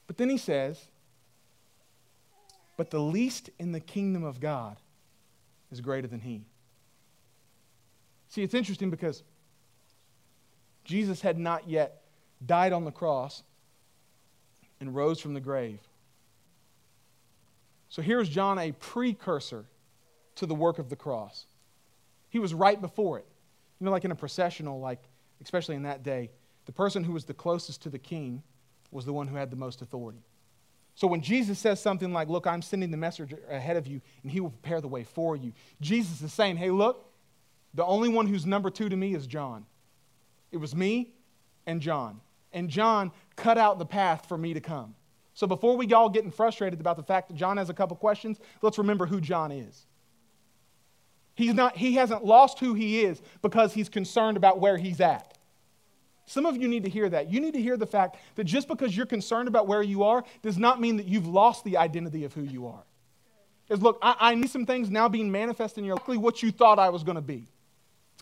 But 0.07 0.17
then 0.17 0.29
He 0.29 0.37
says, 0.37 0.79
but 2.77 2.89
the 2.89 2.99
least 2.99 3.49
in 3.59 3.71
the 3.71 3.79
kingdom 3.79 4.23
of 4.23 4.39
God 4.39 4.77
is 5.71 5.81
greater 5.81 6.07
than 6.07 6.19
he. 6.19 6.45
See, 8.29 8.41
it's 8.41 8.53
interesting 8.53 8.89
because 8.89 9.23
Jesus 10.83 11.21
had 11.21 11.37
not 11.37 11.69
yet 11.69 12.01
died 12.45 12.73
on 12.73 12.83
the 12.83 12.91
cross 12.91 13.43
and 14.79 14.93
rose 14.93 15.19
from 15.19 15.33
the 15.33 15.39
grave. 15.39 15.79
So 17.89 18.01
here's 18.01 18.27
John, 18.27 18.57
a 18.57 18.71
precursor 18.71 19.65
to 20.35 20.45
the 20.45 20.55
work 20.55 20.79
of 20.79 20.89
the 20.89 20.95
cross. 20.95 21.45
He 22.29 22.39
was 22.39 22.53
right 22.53 22.81
before 22.81 23.19
it. 23.19 23.27
You 23.79 23.85
know, 23.85 23.91
like 23.91 24.05
in 24.05 24.11
a 24.11 24.15
processional, 24.15 24.79
like 24.79 25.03
especially 25.41 25.75
in 25.75 25.83
that 25.83 26.03
day, 26.03 26.31
the 26.65 26.71
person 26.71 27.03
who 27.03 27.13
was 27.13 27.25
the 27.25 27.33
closest 27.33 27.83
to 27.83 27.89
the 27.89 27.99
king 27.99 28.41
was 28.91 29.05
the 29.05 29.13
one 29.13 29.27
who 29.27 29.35
had 29.35 29.51
the 29.51 29.55
most 29.55 29.81
authority. 29.81 30.23
So 30.95 31.07
when 31.07 31.21
Jesus 31.21 31.59
says 31.59 31.81
something 31.81 32.13
like, 32.13 32.29
Look, 32.29 32.47
I'm 32.47 32.61
sending 32.61 32.91
the 32.91 32.97
messenger 32.97 33.39
ahead 33.49 33.77
of 33.77 33.87
you, 33.87 34.01
and 34.21 34.31
he 34.31 34.39
will 34.39 34.51
prepare 34.51 34.81
the 34.81 34.87
way 34.87 35.03
for 35.03 35.35
you, 35.35 35.53
Jesus 35.81 36.21
is 36.21 36.33
saying, 36.33 36.57
Hey, 36.57 36.69
look, 36.69 37.09
the 37.73 37.85
only 37.85 38.09
one 38.09 38.27
who's 38.27 38.45
number 38.45 38.69
two 38.69 38.89
to 38.89 38.95
me 38.95 39.15
is 39.15 39.25
John. 39.27 39.65
It 40.51 40.57
was 40.57 40.75
me 40.75 41.13
and 41.65 41.81
John. 41.81 42.21
And 42.51 42.69
John 42.69 43.11
cut 43.35 43.57
out 43.57 43.79
the 43.79 43.85
path 43.85 44.27
for 44.27 44.37
me 44.37 44.53
to 44.53 44.61
come. 44.61 44.93
So 45.33 45.47
before 45.47 45.75
we 45.75 45.91
all 45.93 46.09
getting 46.09 46.29
frustrated 46.29 46.79
about 46.79 46.97
the 46.97 47.03
fact 47.03 47.29
that 47.29 47.35
John 47.35 47.57
has 47.57 47.71
a 47.71 47.73
couple 47.73 47.97
questions, 47.97 48.39
let's 48.61 48.77
remember 48.77 49.07
who 49.07 49.19
John 49.19 49.51
is. 49.51 49.87
He's 51.35 51.55
not, 51.55 51.75
he 51.75 51.95
hasn't 51.95 52.23
lost 52.23 52.59
who 52.59 52.75
he 52.75 53.03
is 53.03 53.19
because 53.41 53.73
he's 53.73 53.89
concerned 53.89 54.37
about 54.37 54.59
where 54.59 54.77
he's 54.77 55.01
at. 55.01 55.32
Some 56.25 56.45
of 56.45 56.57
you 56.57 56.67
need 56.67 56.83
to 56.83 56.89
hear 56.89 57.09
that. 57.09 57.31
You 57.31 57.39
need 57.39 57.53
to 57.53 57.61
hear 57.61 57.77
the 57.77 57.85
fact 57.85 58.17
that 58.35 58.45
just 58.45 58.67
because 58.67 58.95
you're 58.95 59.05
concerned 59.05 59.47
about 59.47 59.67
where 59.67 59.83
you 59.83 60.03
are 60.03 60.23
does 60.41 60.57
not 60.57 60.79
mean 60.79 60.97
that 60.97 61.07
you've 61.07 61.27
lost 61.27 61.63
the 61.63 61.77
identity 61.77 62.23
of 62.23 62.33
who 62.33 62.43
you 62.43 62.67
are. 62.67 62.83
Is 63.69 63.81
look, 63.81 63.99
I, 64.01 64.15
I 64.19 64.35
need 64.35 64.49
some 64.49 64.65
things 64.65 64.89
now 64.89 65.09
being 65.09 65.31
manifest 65.31 65.77
in 65.77 65.83
your 65.83 65.95
life, 65.95 66.17
what 66.17 66.41
you 66.43 66.51
thought 66.51 66.79
I 66.79 66.89
was 66.89 67.03
going 67.03 67.15
to 67.15 67.21
be 67.21 67.47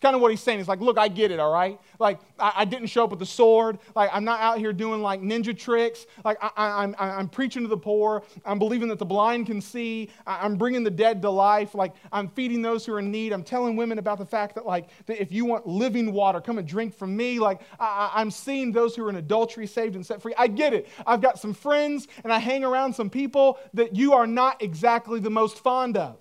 kind 0.02 0.16
of 0.16 0.22
what 0.22 0.32
he's 0.32 0.41
saying. 0.41 0.58
He's 0.58 0.68
like, 0.68 0.82
look, 0.82 0.97
I 0.97 1.08
get 1.08 1.32
it, 1.32 1.39
all 1.39 1.54
right? 1.54 1.80
Like, 1.99 2.20
I, 2.39 2.54
I, 2.58 2.66
didn't 2.66 2.88
show 2.88 3.04
up 3.04 3.12
with 3.12 3.22
a 3.22 3.26
sword. 3.26 3.78
Like, 3.95 4.10
I'm 4.12 4.24
not 4.24 4.39
out 4.39 4.58
here 4.58 4.74
doing 4.74 5.02
like 5.02 5.22
ninja 5.22 5.58
tricks. 5.58 6.08
Like, 6.26 6.38
I, 6.41 6.84
am 6.84 6.95
I'm, 6.97 7.20
I'm 7.20 7.30
preaching 7.30 7.62
to 7.62 7.68
the 7.68 7.78
poor. 7.78 8.24
I'm 8.43 8.58
believing 8.58 8.88
that 8.89 8.99
the 8.99 9.06
blind 9.06 9.45
can 9.45 9.62
see. 9.62 10.10
I, 10.26 10.45
am 10.45 10.56
bringing 10.56 10.84
the 10.84 10.91
dead 10.91 11.22
to 11.22 11.30
life. 11.30 11.76
Like, 11.76 11.93
I'm 12.12 12.28
feeding 12.30 12.62
those 12.62 12.86
who 12.86 12.93
are 12.93 12.99
in 12.99 13.12
need. 13.12 13.32
I'm 13.32 13.43
telling 13.43 13.76
women 13.76 13.99
about 13.99 14.18
the 14.18 14.26
fact 14.26 14.56
that, 14.56 14.66
like, 14.66 14.89
that 15.06 15.22
if 15.22 15.32
you 15.32 15.45
want 15.45 15.68
living 15.68 16.12
water, 16.12 16.41
come 16.41 16.58
and 16.58 16.68
drink 16.68 16.95
from 16.95 17.16
me. 17.16 17.39
Like, 17.39 17.62
I, 17.80 18.12
I'm 18.16 18.32
seeing 18.32 18.72
those 18.72 18.95
who 18.95 19.06
are 19.06 19.10
in 19.10 19.18
adultery 19.18 19.68
saved 19.68 19.95
and 19.95 20.06
set 20.06 20.22
free. 20.22 20.34
I 20.38 20.47
get 20.47 20.74
it. 20.74 20.88
I've 21.06 21.22
got 21.22 21.39
some 21.39 21.54
friends 21.54 22.08
and 22.24 22.34
I 22.34 22.39
hang 22.39 22.64
around 22.64 22.93
some 22.93 23.10
people 23.10 23.60
that 23.74 23.95
you 23.95 24.14
are 24.14 24.28
not 24.28 24.62
exactly 24.62 25.20
the 25.20 25.30
most 25.30 25.60
fond 25.60 25.97
of. 25.97 26.18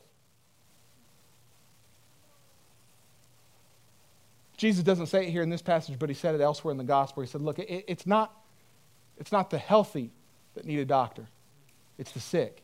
Jesus 4.60 4.84
doesn't 4.84 5.06
say 5.06 5.26
it 5.26 5.30
here 5.30 5.40
in 5.40 5.48
this 5.48 5.62
passage, 5.62 5.98
but 5.98 6.10
he 6.10 6.14
said 6.14 6.34
it 6.34 6.42
elsewhere 6.42 6.70
in 6.70 6.76
the 6.76 6.84
gospel. 6.84 7.22
He 7.22 7.26
said, 7.26 7.40
Look, 7.40 7.58
it, 7.58 7.86
it's, 7.88 8.06
not, 8.06 8.30
it's 9.16 9.32
not 9.32 9.48
the 9.48 9.56
healthy 9.56 10.10
that 10.52 10.66
need 10.66 10.78
a 10.80 10.84
doctor, 10.84 11.24
it's 11.96 12.12
the 12.12 12.20
sick. 12.20 12.62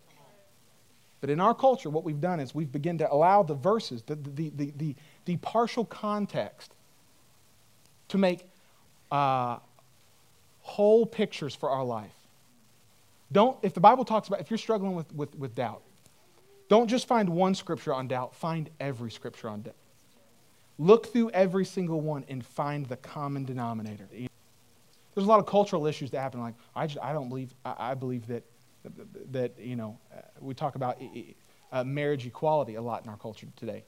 But 1.23 1.31
in 1.31 1.41
our 1.41 1.55
culture, 1.55 1.89
what 1.89 2.05
we've 2.05 2.21
done 2.21 2.39
is 2.39 2.55
we've 2.55 2.71
begun 2.71 2.99
to 2.99 3.11
allow 3.11 3.43
the 3.43 3.55
verses, 3.55 4.03
the, 4.03 4.15
the, 4.15 4.51
the, 4.51 4.73
the, 4.77 4.95
the 5.25 5.37
partial 5.39 5.87
context, 5.87 6.71
to 8.09 8.19
make 8.19 8.47
uh, 9.11 9.57
whole 10.61 11.07
pictures 11.07 11.55
for 11.55 11.71
our 11.71 11.83
life. 11.83 12.13
Don't, 13.33 13.57
if 13.63 13.73
the 13.73 13.81
Bible 13.81 14.05
talks 14.05 14.29
about, 14.29 14.43
if 14.43 14.51
you're 14.51 14.59
struggling 14.59 14.95
with, 14.95 15.11
with, 15.15 15.35
with 15.35 15.55
doubt, 15.55 15.81
don't 16.69 16.89
just 16.89 17.09
find 17.09 17.31
one 17.31 17.55
scripture 17.55 17.95
on 17.95 18.07
doubt, 18.07 18.35
find 18.35 18.69
every 18.81 19.11
scripture 19.11 19.49
on 19.49 19.63
doubt. 19.63 19.75
Look 20.79 21.13
through 21.13 21.31
every 21.31 21.65
single 21.65 22.01
one 22.01 22.25
and 22.29 22.45
find 22.45 22.87
the 22.87 22.97
common 22.97 23.45
denominator. 23.45 24.07
There's 24.11 25.27
a 25.27 25.29
lot 25.31 25.41
of 25.41 25.47
cultural 25.47 25.87
issues 25.87 26.11
that 26.11 26.21
happen. 26.21 26.41
Like, 26.41 26.55
I, 26.75 26.87
just, 26.87 27.03
I 27.03 27.13
don't 27.15 27.29
believe, 27.29 27.55
I, 27.65 27.75
I 27.79 27.95
believe 27.95 28.27
that, 28.27 28.45
that, 29.33 29.59
you 29.59 29.77
know, 29.77 29.99
uh, 30.15 30.21
we 30.41 30.53
talk 30.53 30.75
about 30.75 31.01
uh, 31.73 31.85
marriage 31.85 32.27
equality 32.27 32.75
a 32.75 32.83
lot 32.83 33.03
in 33.05 33.09
our 33.09 33.17
culture 33.17 33.47
today. 33.57 33.85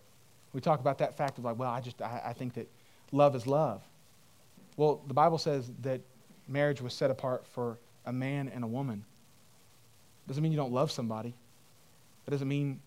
We 0.55 0.63
talk 0.63 0.81
about 0.81 0.99
that 0.99 1.17
fact 1.17 1.37
of 1.37 1.45
like, 1.45 1.59
well, 1.59 1.71
I 1.71 1.81
just, 1.81 2.01
I, 2.01 2.23
I 2.27 2.33
think 2.33 2.55
that 2.55 2.71
love 3.13 3.37
is 3.37 3.47
love. 3.47 3.83
Well, 4.79 5.03
the 5.07 5.15
Bible 5.15 5.37
says 5.37 5.71
that 5.83 6.01
marriage 6.49 6.81
was 6.81 6.95
set 6.95 7.11
apart 7.11 7.47
for 7.47 7.79
a 8.07 8.13
man 8.13 8.49
and 8.49 8.65
a 8.65 8.67
woman. 8.67 9.05
Doesn't 10.27 10.43
mean 10.43 10.53
you 10.53 10.59
don't 10.59 10.73
love 10.73 10.91
somebody. 10.91 11.35
It 12.27 12.31
doesn't 12.31 12.49
mean 12.49 12.81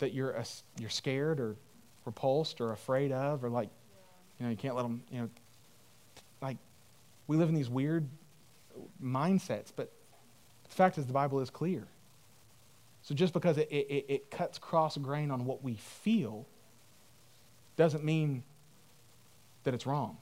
that 0.00 0.12
you're, 0.12 0.32
a, 0.32 0.44
you're 0.80 0.90
scared 0.90 1.38
or 1.38 1.56
repulsed 2.04 2.60
or 2.60 2.72
afraid 2.72 3.12
of, 3.12 3.44
or 3.44 3.50
like, 3.50 3.68
you 4.38 4.46
know, 4.46 4.50
you 4.50 4.56
can't 4.56 4.74
let 4.74 4.82
them, 4.82 5.02
you 5.10 5.20
know, 5.20 5.30
like, 6.42 6.56
we 7.26 7.36
live 7.36 7.48
in 7.48 7.54
these 7.54 7.70
weird 7.70 8.06
mindsets, 9.02 9.72
but 9.74 9.90
the 10.64 10.74
fact 10.74 10.98
is 10.98 11.06
the 11.06 11.12
Bible 11.12 11.40
is 11.40 11.50
clear. 11.50 11.86
So 13.02 13.14
just 13.14 13.32
because 13.32 13.58
it, 13.58 13.68
it, 13.70 14.06
it 14.08 14.30
cuts 14.30 14.58
cross 14.58 14.96
grain 14.96 15.30
on 15.30 15.44
what 15.44 15.62
we 15.62 15.74
feel 15.74 16.46
doesn't 17.76 18.04
mean 18.04 18.42
that 19.64 19.74
it's 19.74 19.86
wrong. 19.86 20.16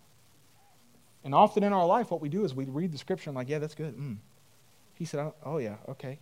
And 1.24 1.34
often 1.34 1.62
in 1.62 1.72
our 1.72 1.86
life, 1.86 2.10
what 2.10 2.20
we 2.20 2.28
do 2.28 2.44
is 2.44 2.54
we 2.54 2.64
read 2.64 2.92
the 2.92 2.98
scripture 2.98 3.30
and 3.30 3.36
like, 3.36 3.48
yeah, 3.48 3.60
that's 3.60 3.74
good. 3.74 3.96
Mm. 3.96 4.16
He 4.94 5.04
said, 5.04 5.20
oh, 5.20 5.34
oh 5.44 5.58
yeah, 5.58 5.76
okay. 5.88 6.18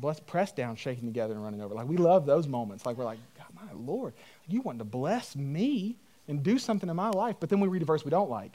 Blessed, 0.00 0.26
pressed 0.26 0.56
down, 0.56 0.76
shaking 0.76 1.06
together, 1.06 1.34
and 1.34 1.42
running 1.42 1.60
over. 1.60 1.74
Like 1.74 1.88
we 1.88 1.96
love 1.96 2.26
those 2.26 2.46
moments. 2.46 2.86
Like 2.86 2.96
we're 2.96 3.04
like, 3.04 3.18
God, 3.36 3.48
my 3.54 3.72
Lord, 3.74 4.14
you 4.48 4.62
want 4.62 4.78
to 4.78 4.84
bless 4.84 5.36
me 5.36 5.96
and 6.28 6.42
do 6.42 6.58
something 6.58 6.88
in 6.88 6.96
my 6.96 7.10
life. 7.10 7.36
But 7.40 7.50
then 7.50 7.60
we 7.60 7.68
read 7.68 7.82
a 7.82 7.84
verse 7.84 8.04
we 8.04 8.10
don't 8.10 8.30
like. 8.30 8.52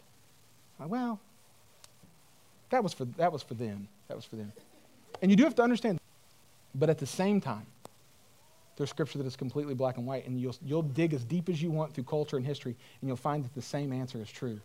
like 0.79 0.89
well, 0.89 1.19
that 2.69 2.83
was 2.83 2.93
for 2.93 3.05
that 3.05 3.31
was 3.31 3.43
for 3.43 3.53
them. 3.53 3.87
That 4.07 4.15
was 4.15 4.25
for 4.25 4.35
them. 4.35 4.51
And 5.21 5.31
you 5.31 5.37
do 5.37 5.43
have 5.43 5.55
to 5.55 5.63
understand. 5.63 5.99
But 6.73 6.89
at 6.89 6.97
the 6.97 7.05
same 7.05 7.39
time, 7.39 7.65
there's 8.75 8.89
scripture 8.89 9.17
that 9.19 9.27
is 9.27 9.35
completely 9.35 9.73
black 9.73 9.97
and 9.97 10.05
white, 10.05 10.27
and 10.27 10.39
you'll, 10.39 10.55
you'll 10.65 10.81
dig 10.81 11.13
as 11.13 11.23
deep 11.23 11.47
as 11.47 11.61
you 11.61 11.71
want 11.71 11.93
through 11.93 12.03
culture 12.03 12.35
and 12.35 12.45
history, 12.45 12.75
and 13.01 13.07
you'll 13.07 13.15
find 13.15 13.43
that 13.45 13.53
the 13.55 13.61
same 13.61 13.93
answer 13.93 14.21
is 14.21 14.29
true. 14.29 14.59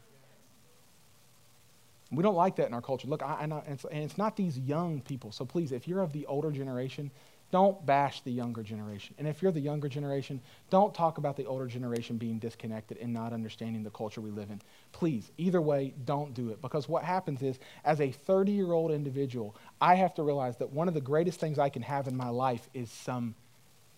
We 2.13 2.23
don't 2.23 2.35
like 2.35 2.57
that 2.57 2.67
in 2.67 2.75
our 2.75 2.83
culture. 2.83 3.07
Look, 3.07 3.23
I, 3.23 3.35
I 3.35 3.43
and, 3.43 3.53
it's, 3.69 3.85
and 3.85 4.03
it's 4.03 4.19
not 4.19 4.37
these 4.37 4.59
young 4.59 5.01
people. 5.01 5.31
So 5.31 5.45
please, 5.45 5.71
if 5.71 5.87
you're 5.87 6.01
of 6.01 6.13
the 6.13 6.27
older 6.27 6.51
generation, 6.51 7.11
don't 7.53 7.85
bash 7.85 8.21
the 8.23 8.31
younger 8.31 8.63
generation. 8.63 9.15
And 9.19 9.27
if 9.27 9.43
you're 9.43 9.51
the 9.51 9.61
younger 9.61 9.89
generation, 9.89 10.41
don't 10.71 10.95
talk 10.95 11.19
about 11.19 11.37
the 11.37 11.47
older 11.47 11.67
generation 11.67 12.17
being 12.17 12.39
disconnected 12.39 12.99
and 12.99 13.13
not 13.13 13.33
understanding 13.33 13.83
the 13.83 13.91
culture 13.91 14.21
we 14.21 14.31
live 14.31 14.51
in. 14.51 14.61
Please, 14.93 15.31
either 15.37 15.61
way, 15.61 15.93
don't 16.05 16.33
do 16.33 16.51
it. 16.51 16.63
Because 16.63 16.89
what 16.89 17.03
happens 17.03 17.43
is, 17.43 17.59
as 17.85 18.01
a 18.01 18.13
30 18.13 18.53
year 18.53 18.73
old 18.73 18.93
individual, 18.93 19.57
I 19.81 19.97
have 19.97 20.15
to 20.15 20.23
realize 20.23 20.57
that 20.59 20.71
one 20.71 20.87
of 20.87 20.95
the 20.95 21.01
greatest 21.01 21.41
things 21.41 21.59
I 21.59 21.71
can 21.71 21.83
have 21.83 22.07
in 22.07 22.17
my 22.17 22.29
life 22.29 22.69
is 22.73 22.91
some 22.91 23.35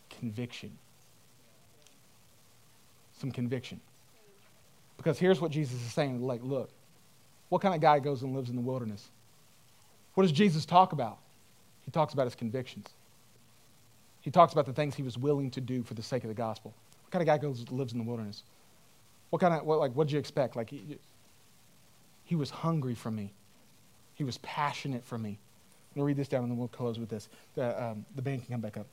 conviction. 0.09 0.79
Some 3.19 3.33
conviction. 3.33 3.81
Because 4.97 5.19
here's 5.19 5.41
what 5.41 5.51
Jesus 5.51 5.77
is 5.77 5.93
saying 5.93 6.23
like, 6.23 6.43
look, 6.43 6.71
what 7.53 7.61
kind 7.61 7.75
of 7.75 7.83
guy 7.83 7.99
goes 7.99 8.23
and 8.23 8.35
lives 8.35 8.49
in 8.49 8.57
the 8.57 8.63
wilderness? 8.63 9.11
What 10.15 10.23
does 10.23 10.33
Jesus 10.33 10.65
talk 10.65 10.93
about? 10.93 11.19
He 11.85 11.91
talks 11.91 12.15
about 12.15 12.25
his 12.25 12.35
convictions. 12.35 12.89
He 14.23 14.31
talks 14.31 14.55
about 14.55 14.65
the 14.65 14.73
things 14.73 14.95
he 14.95 15.03
was 15.03 15.19
willing 15.19 15.51
to 15.51 15.61
do 15.61 15.83
for 15.83 15.93
the 15.93 16.03
sake 16.03 16.25
of 16.25 16.29
the 16.29 16.35
gospel. 16.35 16.73
What 17.03 17.11
kind 17.11 17.21
of 17.21 17.27
guy 17.27 17.37
goes 17.37 17.71
lives 17.71 17.93
in 17.93 17.99
the 17.99 18.07
wilderness? 18.07 18.43
What 19.29 19.41
kind 19.41 19.53
of 19.53 19.67
what, 19.67 19.81
like 19.81 19.93
what 19.93 20.07
did 20.07 20.15
you 20.15 20.19
expect? 20.19 20.57
Like 20.57 20.71
he, 20.71 20.97
he 22.25 22.37
was 22.37 22.49
hungry 22.49 22.95
for 22.95 23.11
me. 23.11 23.35
He 24.15 24.25
was 24.25 24.39
passionate 24.39 25.05
for 25.05 25.19
me. 25.19 25.37
I'm 25.95 26.01
to 26.01 26.05
read 26.05 26.17
this 26.17 26.29
down 26.29 26.45
and 26.45 26.53
then 26.53 26.59
we'll 26.59 26.69
close 26.69 26.99
with 26.99 27.11
this. 27.11 27.29
The, 27.55 27.85
um, 27.85 28.07
the 28.17 28.23
band 28.23 28.47
can 28.47 28.55
come 28.55 28.63
back 28.63 28.79
up. 28.79 28.87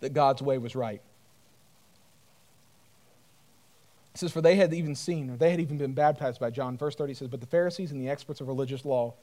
That 0.00 0.12
God's 0.12 0.42
way 0.42 0.58
was 0.58 0.76
right. 0.76 1.00
It 4.14 4.20
says, 4.20 4.32
For 4.32 4.40
they 4.40 4.56
had 4.56 4.72
even 4.72 4.94
seen, 4.94 5.30
or 5.30 5.36
they 5.36 5.50
had 5.50 5.60
even 5.60 5.76
been 5.76 5.92
baptized 5.92 6.38
by 6.38 6.50
John. 6.50 6.78
Verse 6.78 6.94
30 6.94 7.14
says, 7.14 7.28
But 7.28 7.40
the 7.40 7.46
Pharisees 7.46 7.90
and 7.90 8.00
the 8.00 8.08
experts 8.08 8.40
of 8.40 8.46
religious 8.46 8.84
law 8.84 9.14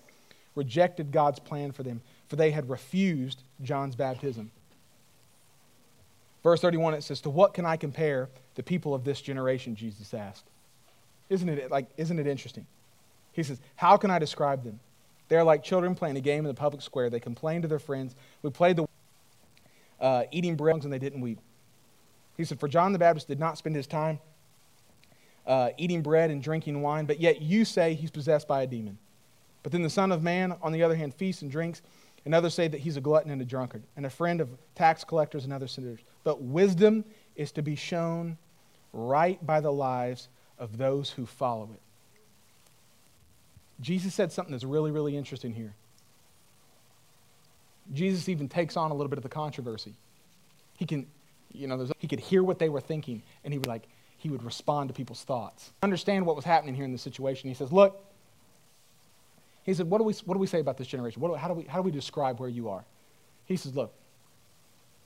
rejected 0.53 1.11
God's 1.11 1.39
plan 1.39 1.71
for 1.71 1.83
them, 1.83 2.01
for 2.27 2.35
they 2.35 2.51
had 2.51 2.69
refused 2.69 3.41
John's 3.63 3.95
baptism. 3.95 4.51
Verse 6.43 6.59
31, 6.59 6.95
it 6.95 7.03
says, 7.03 7.21
To 7.21 7.29
what 7.29 7.53
can 7.53 7.65
I 7.65 7.77
compare 7.77 8.27
the 8.55 8.63
people 8.63 8.93
of 8.93 9.05
this 9.05 9.21
generation? 9.21 9.75
Jesus 9.75 10.13
asked. 10.13 10.45
Isn't 11.29 11.47
it, 11.47 11.71
like, 11.71 11.87
isn't 11.95 12.19
it 12.19 12.27
interesting? 12.27 12.67
He 13.31 13.43
says, 13.43 13.61
How 13.77 13.95
can 13.95 14.11
I 14.11 14.19
describe 14.19 14.65
them? 14.65 14.81
They 15.29 15.37
are 15.37 15.43
like 15.45 15.63
children 15.63 15.95
playing 15.95 16.17
a 16.17 16.21
game 16.21 16.39
in 16.39 16.49
the 16.49 16.53
public 16.53 16.81
square. 16.81 17.09
They 17.09 17.21
complain 17.21 17.61
to 17.61 17.69
their 17.69 17.79
friends. 17.79 18.13
We 18.41 18.49
played 18.49 18.75
the 18.75 18.87
uh, 20.01 20.23
eating 20.31 20.57
bread 20.57 20.83
and 20.83 20.91
they 20.91 20.99
didn't 20.99 21.21
weep. 21.21 21.39
He 22.35 22.43
said, 22.43 22.59
For 22.59 22.67
John 22.67 22.91
the 22.91 22.99
Baptist 22.99 23.29
did 23.29 23.39
not 23.39 23.57
spend 23.57 23.77
his 23.77 23.87
time 23.87 24.19
uh, 25.45 25.69
eating 25.77 26.01
bread 26.01 26.31
and 26.31 26.41
drinking 26.41 26.81
wine, 26.81 27.05
but 27.05 27.19
yet 27.19 27.41
you 27.41 27.65
say 27.65 27.93
he's 27.93 28.11
possessed 28.11 28.47
by 28.47 28.63
a 28.63 28.67
demon. 28.67 28.97
But 29.63 29.71
then 29.71 29.81
the 29.81 29.89
Son 29.89 30.11
of 30.11 30.23
Man, 30.23 30.55
on 30.61 30.71
the 30.71 30.83
other 30.83 30.95
hand, 30.95 31.13
feasts 31.13 31.41
and 31.41 31.51
drinks, 31.51 31.81
and 32.25 32.35
others 32.35 32.53
say 32.53 32.67
that 32.67 32.79
he's 32.79 32.97
a 32.97 33.01
glutton 33.01 33.31
and 33.31 33.41
a 33.41 33.45
drunkard, 33.45 33.83
and 33.95 34.05
a 34.05 34.09
friend 34.09 34.41
of 34.41 34.49
tax 34.75 35.03
collectors 35.03 35.43
and 35.43 35.53
other 35.53 35.67
sinners. 35.67 35.99
But 36.23 36.41
wisdom 36.41 37.03
is 37.35 37.51
to 37.53 37.61
be 37.61 37.75
shown 37.75 38.37
right 38.93 39.43
by 39.45 39.59
the 39.59 39.71
lives 39.71 40.27
of 40.59 40.77
those 40.77 41.09
who 41.09 41.25
follow 41.25 41.69
it. 41.73 41.81
Jesus 43.81 44.13
said 44.13 44.31
something 44.31 44.51
that's 44.51 44.63
really, 44.63 44.91
really 44.91 45.17
interesting 45.17 45.53
here. 45.53 45.73
Jesus 47.93 48.29
even 48.29 48.47
takes 48.47 48.77
on 48.77 48.91
a 48.91 48.93
little 48.93 49.09
bit 49.09 49.17
of 49.17 49.23
the 49.23 49.29
controversy. 49.29 49.95
He 50.77 50.85
can, 50.85 51.07
you 51.51 51.67
know, 51.67 51.87
he 51.97 52.07
could 52.07 52.19
hear 52.19 52.43
what 52.43 52.59
they 52.59 52.69
were 52.69 52.81
thinking, 52.81 53.23
and 53.43 53.53
he 53.53 53.57
would 53.57 53.67
like, 53.67 53.87
he 54.21 54.29
would 54.29 54.43
respond 54.43 54.87
to 54.87 54.93
people's 54.93 55.23
thoughts. 55.23 55.71
Understand 55.81 56.27
what 56.27 56.35
was 56.35 56.45
happening 56.45 56.75
here 56.75 56.85
in 56.85 56.91
this 56.91 57.01
situation. 57.01 57.49
He 57.49 57.55
says, 57.55 57.71
Look, 57.71 58.05
he 59.63 59.73
said, 59.73 59.89
What 59.89 59.97
do 59.97 60.03
we, 60.03 60.13
what 60.25 60.35
do 60.35 60.39
we 60.39 60.45
say 60.45 60.59
about 60.59 60.77
this 60.77 60.85
generation? 60.85 61.19
Do, 61.19 61.33
how, 61.33 61.47
do 61.47 61.55
we, 61.55 61.63
how 61.63 61.79
do 61.79 61.81
we 61.81 61.89
describe 61.89 62.39
where 62.39 62.47
you 62.47 62.69
are? 62.69 62.85
He 63.45 63.57
says, 63.57 63.75
Look, 63.75 63.91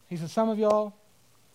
he 0.10 0.18
said, 0.18 0.30
Some 0.30 0.50
of 0.50 0.60
y'all, 0.60 0.94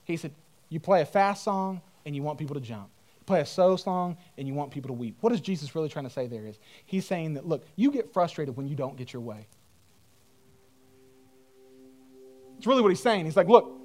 he 0.04 0.16
said, 0.16 0.32
you 0.70 0.80
play 0.80 1.02
a 1.02 1.04
fast 1.04 1.44
song 1.44 1.82
and 2.06 2.16
you 2.16 2.22
want 2.22 2.38
people 2.38 2.54
to 2.54 2.62
jump. 2.62 2.88
You 3.18 3.24
play 3.26 3.40
a 3.42 3.46
slow 3.46 3.76
song 3.76 4.16
and 4.38 4.48
you 4.48 4.54
want 4.54 4.70
people 4.70 4.88
to 4.88 4.94
weep. 4.94 5.16
What 5.20 5.34
is 5.34 5.42
Jesus 5.42 5.74
really 5.74 5.90
trying 5.90 6.06
to 6.06 6.10
say 6.10 6.28
there 6.28 6.46
is? 6.46 6.58
He's 6.86 7.04
saying 7.04 7.34
that, 7.34 7.46
look, 7.46 7.66
you 7.76 7.90
get 7.90 8.10
frustrated 8.14 8.56
when 8.56 8.68
you 8.68 8.74
don't 8.74 8.96
get 8.96 9.12
your 9.12 9.20
way. 9.20 9.46
It's 12.56 12.66
really 12.66 12.80
what 12.80 12.88
he's 12.88 13.02
saying. 13.02 13.26
He's 13.26 13.36
like, 13.36 13.48
look, 13.48 13.76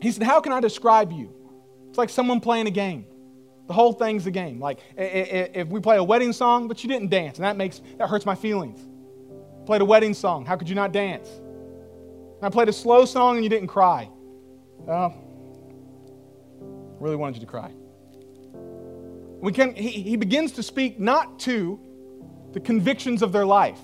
he 0.00 0.10
said, 0.12 0.22
How 0.22 0.40
can 0.40 0.52
I 0.52 0.60
describe 0.60 1.12
you? 1.12 1.34
It's 1.96 1.98
like 1.98 2.10
someone 2.10 2.40
playing 2.40 2.66
a 2.66 2.70
game. 2.70 3.06
The 3.68 3.72
whole 3.72 3.94
thing's 3.94 4.26
a 4.26 4.30
game. 4.30 4.60
Like 4.60 4.80
if 4.98 5.66
we 5.68 5.80
play 5.80 5.96
a 5.96 6.04
wedding 6.04 6.34
song, 6.34 6.68
but 6.68 6.84
you 6.84 6.90
didn't 6.90 7.08
dance, 7.08 7.38
and 7.38 7.44
that 7.46 7.56
makes 7.56 7.80
that 7.96 8.06
hurts 8.10 8.26
my 8.26 8.34
feelings. 8.34 8.86
Played 9.64 9.80
a 9.80 9.84
wedding 9.86 10.12
song, 10.12 10.44
how 10.44 10.56
could 10.56 10.68
you 10.68 10.74
not 10.74 10.92
dance? 10.92 11.26
And 11.30 12.44
I 12.44 12.50
played 12.50 12.68
a 12.68 12.72
slow 12.74 13.06
song 13.06 13.36
and 13.36 13.44
you 13.44 13.48
didn't 13.48 13.68
cry. 13.68 14.10
Well, 14.80 15.14
really 17.00 17.16
wanted 17.16 17.36
you 17.36 17.40
to 17.40 17.46
cry. 17.46 17.72
We 19.40 19.50
can, 19.52 19.74
he, 19.74 19.88
he 19.88 20.16
begins 20.16 20.52
to 20.52 20.62
speak 20.62 21.00
not 21.00 21.38
to 21.40 21.80
the 22.52 22.60
convictions 22.60 23.22
of 23.22 23.32
their 23.32 23.46
life, 23.46 23.80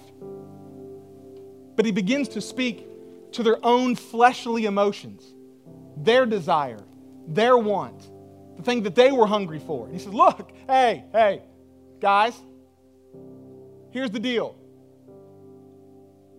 but 1.76 1.86
he 1.86 1.92
begins 1.92 2.28
to 2.28 2.42
speak 2.42 2.86
to 3.32 3.42
their 3.42 3.56
own 3.64 3.94
fleshly 3.94 4.66
emotions, 4.66 5.32
their 5.96 6.26
desire, 6.26 6.84
their 7.26 7.56
want, 7.56 8.10
the 8.56 8.62
thing 8.62 8.82
that 8.82 8.94
they 8.94 9.12
were 9.12 9.26
hungry 9.26 9.58
for. 9.58 9.86
And 9.86 9.94
he 9.94 10.00
says, 10.00 10.14
Look, 10.14 10.50
hey, 10.68 11.04
hey, 11.12 11.42
guys, 12.00 12.34
here's 13.90 14.10
the 14.10 14.20
deal. 14.20 14.56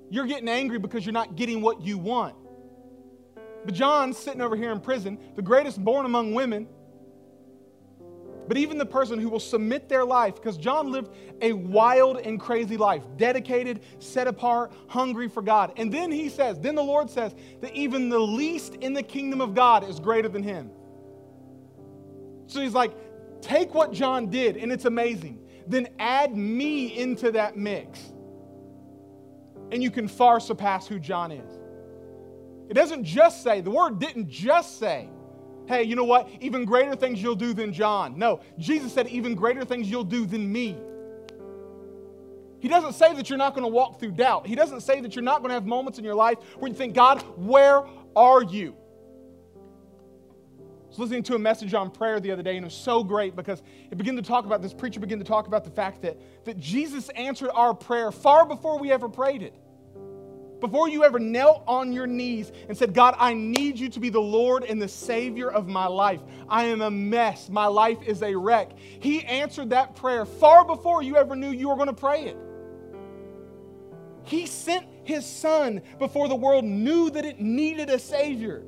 You're 0.09 0.27
getting 0.27 0.49
angry 0.49 0.77
because 0.79 1.05
you're 1.05 1.13
not 1.13 1.35
getting 1.35 1.61
what 1.61 1.81
you 1.81 1.97
want. 1.97 2.35
But 3.65 3.73
John's 3.73 4.17
sitting 4.17 4.41
over 4.41 4.55
here 4.55 4.71
in 4.71 4.79
prison, 4.79 5.17
the 5.35 5.41
greatest 5.41 5.83
born 5.83 6.05
among 6.05 6.33
women. 6.33 6.67
But 8.47 8.57
even 8.57 8.77
the 8.77 8.85
person 8.85 9.19
who 9.19 9.29
will 9.29 9.39
submit 9.39 9.87
their 9.87 10.03
life, 10.03 10.35
because 10.35 10.57
John 10.57 10.91
lived 10.91 11.13
a 11.41 11.53
wild 11.53 12.17
and 12.17 12.39
crazy 12.39 12.77
life, 12.77 13.03
dedicated, 13.15 13.81
set 13.99 14.27
apart, 14.27 14.73
hungry 14.87 15.29
for 15.29 15.41
God. 15.41 15.73
And 15.77 15.93
then 15.93 16.11
he 16.11 16.29
says, 16.29 16.59
then 16.59 16.75
the 16.75 16.83
Lord 16.83 17.09
says 17.09 17.33
that 17.61 17.73
even 17.73 18.09
the 18.09 18.19
least 18.19 18.75
in 18.75 18.93
the 18.93 19.03
kingdom 19.03 19.39
of 19.39 19.53
God 19.53 19.87
is 19.87 19.99
greater 19.99 20.27
than 20.27 20.43
him. 20.43 20.71
So 22.47 22.61
he's 22.61 22.73
like, 22.73 22.91
take 23.41 23.73
what 23.73 23.93
John 23.93 24.29
did, 24.29 24.57
and 24.57 24.71
it's 24.71 24.85
amazing. 24.85 25.39
Then 25.65 25.87
add 25.97 26.35
me 26.35 26.97
into 26.97 27.31
that 27.31 27.55
mix. 27.55 27.99
And 29.71 29.81
you 29.81 29.89
can 29.89 30.07
far 30.07 30.39
surpass 30.39 30.85
who 30.85 30.99
John 30.99 31.31
is. 31.31 31.59
It 32.69 32.73
doesn't 32.73 33.05
just 33.05 33.41
say, 33.43 33.61
the 33.61 33.71
word 33.71 33.99
didn't 33.99 34.29
just 34.29 34.79
say, 34.79 35.09
hey, 35.67 35.83
you 35.83 35.95
know 35.95 36.03
what? 36.03 36.29
Even 36.41 36.65
greater 36.65 36.95
things 36.95 37.21
you'll 37.21 37.35
do 37.35 37.53
than 37.53 37.73
John. 37.73 38.17
No, 38.17 38.41
Jesus 38.57 38.93
said, 38.93 39.07
even 39.07 39.35
greater 39.35 39.65
things 39.65 39.89
you'll 39.89 40.03
do 40.03 40.25
than 40.25 40.51
me. 40.51 40.77
He 42.59 42.69
doesn't 42.69 42.93
say 42.93 43.13
that 43.13 43.29
you're 43.29 43.37
not 43.37 43.53
going 43.53 43.65
to 43.65 43.69
walk 43.69 43.99
through 43.99 44.11
doubt. 44.11 44.47
He 44.47 44.55
doesn't 44.55 44.81
say 44.81 45.01
that 45.01 45.15
you're 45.15 45.23
not 45.23 45.39
going 45.39 45.49
to 45.49 45.55
have 45.55 45.65
moments 45.65 45.99
in 45.99 46.05
your 46.05 46.15
life 46.15 46.37
where 46.57 46.71
you 46.71 46.77
think, 46.77 46.93
God, 46.93 47.21
where 47.35 47.83
are 48.15 48.41
you? 48.41 48.73
I 50.59 50.87
was 50.87 50.99
listening 50.99 51.23
to 51.23 51.35
a 51.35 51.39
message 51.39 51.73
on 51.73 51.91
prayer 51.91 52.19
the 52.19 52.31
other 52.31 52.43
day, 52.43 52.55
and 52.55 52.63
it 52.63 52.67
was 52.67 52.73
so 52.73 53.03
great 53.03 53.35
because 53.35 53.61
it 53.91 53.97
began 53.97 54.15
to 54.15 54.21
talk 54.21 54.45
about 54.45 54.61
this 54.61 54.73
preacher 54.73 54.99
began 54.99 55.17
to 55.17 55.25
talk 55.25 55.47
about 55.47 55.65
the 55.65 55.71
fact 55.71 56.03
that, 56.03 56.17
that 56.45 56.57
Jesus 56.57 57.09
answered 57.09 57.49
our 57.53 57.73
prayer 57.73 58.11
far 58.11 58.45
before 58.45 58.79
we 58.79 58.91
ever 58.91 59.09
prayed 59.09 59.41
it. 59.41 59.53
Before 60.63 60.87
you 60.87 61.03
ever 61.03 61.19
knelt 61.19 61.61
on 61.67 61.91
your 61.91 62.07
knees 62.07 62.53
and 62.69 62.77
said, 62.77 62.93
God, 62.93 63.15
I 63.19 63.33
need 63.33 63.77
you 63.77 63.89
to 63.89 63.99
be 63.99 64.07
the 64.07 64.21
Lord 64.21 64.63
and 64.63 64.81
the 64.81 64.87
Savior 64.87 65.51
of 65.51 65.67
my 65.67 65.87
life. 65.87 66.21
I 66.47 66.63
am 66.63 66.79
a 66.79 66.89
mess. 66.89 67.49
My 67.49 67.65
life 67.65 67.97
is 68.07 68.23
a 68.23 68.33
wreck. 68.33 68.71
He 68.77 69.25
answered 69.25 69.71
that 69.71 69.97
prayer 69.97 70.23
far 70.23 70.63
before 70.63 71.03
you 71.03 71.17
ever 71.17 71.35
knew 71.35 71.49
you 71.49 71.67
were 71.67 71.75
going 71.75 71.89
to 71.89 71.93
pray 71.93 72.27
it. 72.27 72.37
He 74.23 74.45
sent 74.45 74.85
his 75.03 75.25
son 75.25 75.81
before 75.99 76.29
the 76.29 76.35
world 76.37 76.63
knew 76.63 77.09
that 77.09 77.25
it 77.25 77.41
needed 77.41 77.89
a 77.89 77.99
Savior. 77.99 78.63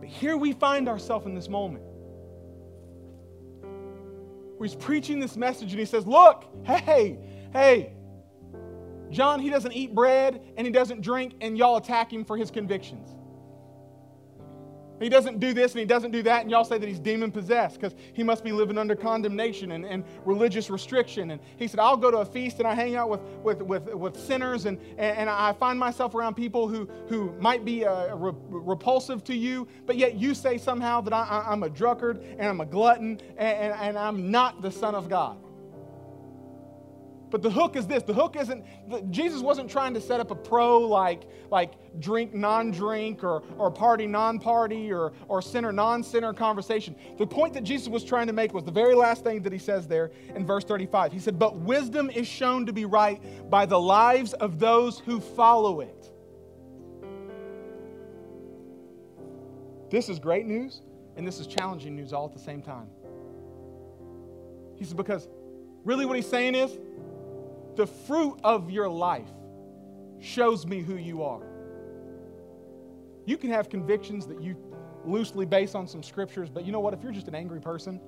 But 0.00 0.08
here 0.08 0.36
we 0.36 0.54
find 0.54 0.88
ourselves 0.88 1.24
in 1.24 1.36
this 1.36 1.48
moment 1.48 1.85
where 4.56 4.68
he's 4.68 4.76
preaching 4.76 5.20
this 5.20 5.36
message 5.36 5.70
and 5.70 5.78
he 5.78 5.84
says, 5.84 6.06
Look, 6.06 6.44
hey, 6.64 7.18
hey, 7.52 7.92
John, 9.10 9.40
he 9.40 9.50
doesn't 9.50 9.72
eat 9.72 9.94
bread 9.94 10.40
and 10.56 10.66
he 10.66 10.72
doesn't 10.72 11.00
drink, 11.00 11.34
and 11.40 11.56
y'all 11.56 11.76
attack 11.76 12.12
him 12.12 12.24
for 12.24 12.36
his 12.36 12.50
convictions. 12.50 13.15
He 14.98 15.08
doesn't 15.08 15.40
do 15.40 15.52
this 15.52 15.72
and 15.72 15.80
he 15.80 15.86
doesn't 15.86 16.10
do 16.10 16.22
that, 16.22 16.42
and 16.42 16.50
y'all 16.50 16.64
say 16.64 16.78
that 16.78 16.88
he's 16.88 16.98
demon 16.98 17.30
possessed 17.30 17.80
because 17.80 17.94
he 18.12 18.22
must 18.22 18.42
be 18.42 18.52
living 18.52 18.78
under 18.78 18.94
condemnation 18.94 19.72
and, 19.72 19.84
and 19.84 20.04
religious 20.24 20.70
restriction. 20.70 21.32
And 21.32 21.40
he 21.56 21.68
said, 21.68 21.80
I'll 21.80 21.96
go 21.96 22.10
to 22.10 22.18
a 22.18 22.24
feast 22.24 22.58
and 22.58 22.66
I 22.66 22.74
hang 22.74 22.96
out 22.96 23.08
with, 23.08 23.20
with, 23.42 23.62
with, 23.62 23.94
with 23.94 24.16
sinners, 24.18 24.64
and, 24.66 24.78
and 24.98 25.28
I 25.28 25.52
find 25.52 25.78
myself 25.78 26.14
around 26.14 26.34
people 26.34 26.68
who, 26.68 26.88
who 27.08 27.32
might 27.38 27.64
be 27.64 27.84
uh, 27.84 28.14
re- 28.14 28.32
repulsive 28.48 29.22
to 29.24 29.34
you, 29.34 29.68
but 29.84 29.96
yet 29.96 30.16
you 30.16 30.34
say 30.34 30.58
somehow 30.58 31.00
that 31.02 31.12
I, 31.12 31.52
am 31.52 31.62
a 31.62 31.70
drunkard 31.70 32.22
and 32.22 32.48
I'm 32.48 32.60
a 32.60 32.66
glutton 32.66 33.20
and, 33.36 33.58
and, 33.58 33.72
and 33.72 33.98
I'm 33.98 34.30
not 34.30 34.62
the 34.62 34.70
Son 34.70 34.94
of 34.94 35.08
God. 35.08 35.38
But 37.36 37.42
the 37.42 37.50
hook 37.50 37.76
is 37.76 37.86
this 37.86 38.02
the 38.02 38.14
hook 38.14 38.34
isn't, 38.34 38.64
Jesus 39.12 39.42
wasn't 39.42 39.68
trying 39.68 39.92
to 39.92 40.00
set 40.00 40.20
up 40.20 40.30
a 40.30 40.34
pro 40.34 40.78
like, 40.78 41.28
like 41.50 41.74
drink, 42.00 42.32
non 42.32 42.70
drink, 42.70 43.22
or, 43.22 43.42
or 43.58 43.70
party, 43.70 44.06
non 44.06 44.38
party, 44.38 44.90
or, 44.90 45.12
or 45.28 45.42
sinner, 45.42 45.70
non 45.70 46.02
sinner 46.02 46.32
conversation. 46.32 46.96
The 47.18 47.26
point 47.26 47.52
that 47.52 47.62
Jesus 47.62 47.88
was 47.88 48.04
trying 48.04 48.28
to 48.28 48.32
make 48.32 48.54
was 48.54 48.64
the 48.64 48.70
very 48.70 48.94
last 48.94 49.22
thing 49.22 49.42
that 49.42 49.52
he 49.52 49.58
says 49.58 49.86
there 49.86 50.12
in 50.34 50.46
verse 50.46 50.64
35. 50.64 51.12
He 51.12 51.18
said, 51.18 51.38
But 51.38 51.58
wisdom 51.58 52.08
is 52.08 52.26
shown 52.26 52.64
to 52.64 52.72
be 52.72 52.86
right 52.86 53.20
by 53.50 53.66
the 53.66 53.78
lives 53.78 54.32
of 54.32 54.58
those 54.58 55.00
who 55.00 55.20
follow 55.20 55.80
it. 55.80 56.10
This 59.90 60.08
is 60.08 60.18
great 60.18 60.46
news, 60.46 60.80
and 61.16 61.28
this 61.28 61.38
is 61.38 61.46
challenging 61.46 61.96
news 61.96 62.14
all 62.14 62.24
at 62.24 62.32
the 62.32 62.38
same 62.38 62.62
time. 62.62 62.86
He 64.76 64.86
said, 64.86 64.96
Because 64.96 65.28
really 65.84 66.06
what 66.06 66.16
he's 66.16 66.26
saying 66.26 66.54
is, 66.54 66.78
the 67.76 67.86
fruit 67.86 68.38
of 68.42 68.70
your 68.70 68.88
life 68.88 69.28
shows 70.20 70.66
me 70.66 70.80
who 70.80 70.96
you 70.96 71.22
are. 71.22 71.42
You 73.26 73.36
can 73.36 73.50
have 73.50 73.68
convictions 73.68 74.26
that 74.26 74.40
you 74.40 74.56
loosely 75.04 75.46
base 75.46 75.74
on 75.74 75.86
some 75.86 76.02
scriptures, 76.02 76.48
but 76.48 76.64
you 76.64 76.72
know 76.72 76.80
what? 76.80 76.94
If 76.94 77.02
you're 77.02 77.12
just 77.12 77.28
an 77.28 77.34
angry 77.34 77.60
person, 77.60 78.00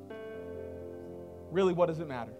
really, 1.50 1.72
what 1.72 1.86
does 1.86 2.00
it 2.00 2.08
matter? 2.08 2.32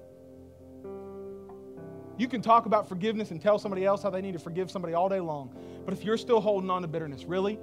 You 2.16 2.26
can 2.26 2.42
talk 2.42 2.66
about 2.66 2.88
forgiveness 2.88 3.30
and 3.30 3.40
tell 3.40 3.58
somebody 3.58 3.84
else 3.84 4.02
how 4.02 4.10
they 4.10 4.20
need 4.20 4.32
to 4.32 4.40
forgive 4.40 4.70
somebody 4.70 4.94
all 4.94 5.08
day 5.08 5.20
long, 5.20 5.54
but 5.84 5.94
if 5.94 6.04
you're 6.04 6.16
still 6.16 6.40
holding 6.40 6.70
on 6.70 6.82
to 6.82 6.88
bitterness, 6.88 7.24
really, 7.24 7.54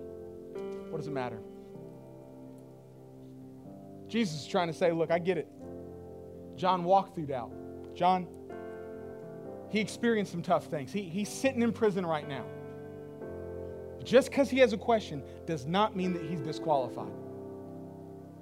what 0.89 0.97
does 0.97 1.07
it 1.07 1.13
matter? 1.13 1.39
Jesus 4.07 4.41
is 4.41 4.47
trying 4.47 4.67
to 4.67 4.73
say, 4.73 4.91
look, 4.91 5.11
I 5.11 5.19
get 5.19 5.37
it. 5.37 5.47
John 6.55 6.83
walked 6.85 7.15
through 7.15 7.25
doubt. 7.25 7.51
John, 7.95 8.27
he 9.69 9.79
experienced 9.79 10.31
some 10.31 10.41
tough 10.41 10.65
things. 10.65 10.91
He, 10.91 11.03
he's 11.03 11.29
sitting 11.29 11.61
in 11.61 11.71
prison 11.71 12.05
right 12.05 12.27
now. 12.27 12.45
Just 14.03 14.29
because 14.29 14.49
he 14.49 14.59
has 14.59 14.71
a 14.71 14.77
question 14.77 15.23
does 15.45 15.65
not 15.65 15.95
mean 15.95 16.13
that 16.13 16.23
he's 16.23 16.41
disqualified. 16.41 17.11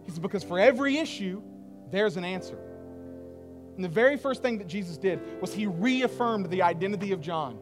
He 0.05 0.11
said, 0.11 0.21
because 0.21 0.43
for 0.43 0.59
every 0.59 0.97
issue, 0.97 1.41
there's 1.89 2.17
an 2.17 2.26
answer. 2.26 2.57
And 3.76 3.84
the 3.84 3.89
very 3.89 4.17
first 4.17 4.41
thing 4.41 4.57
that 4.59 4.67
Jesus 4.67 4.97
did 4.97 5.41
was 5.41 5.53
he 5.53 5.65
reaffirmed 5.65 6.49
the 6.49 6.61
identity 6.61 7.11
of 7.11 7.21
John. 7.21 7.57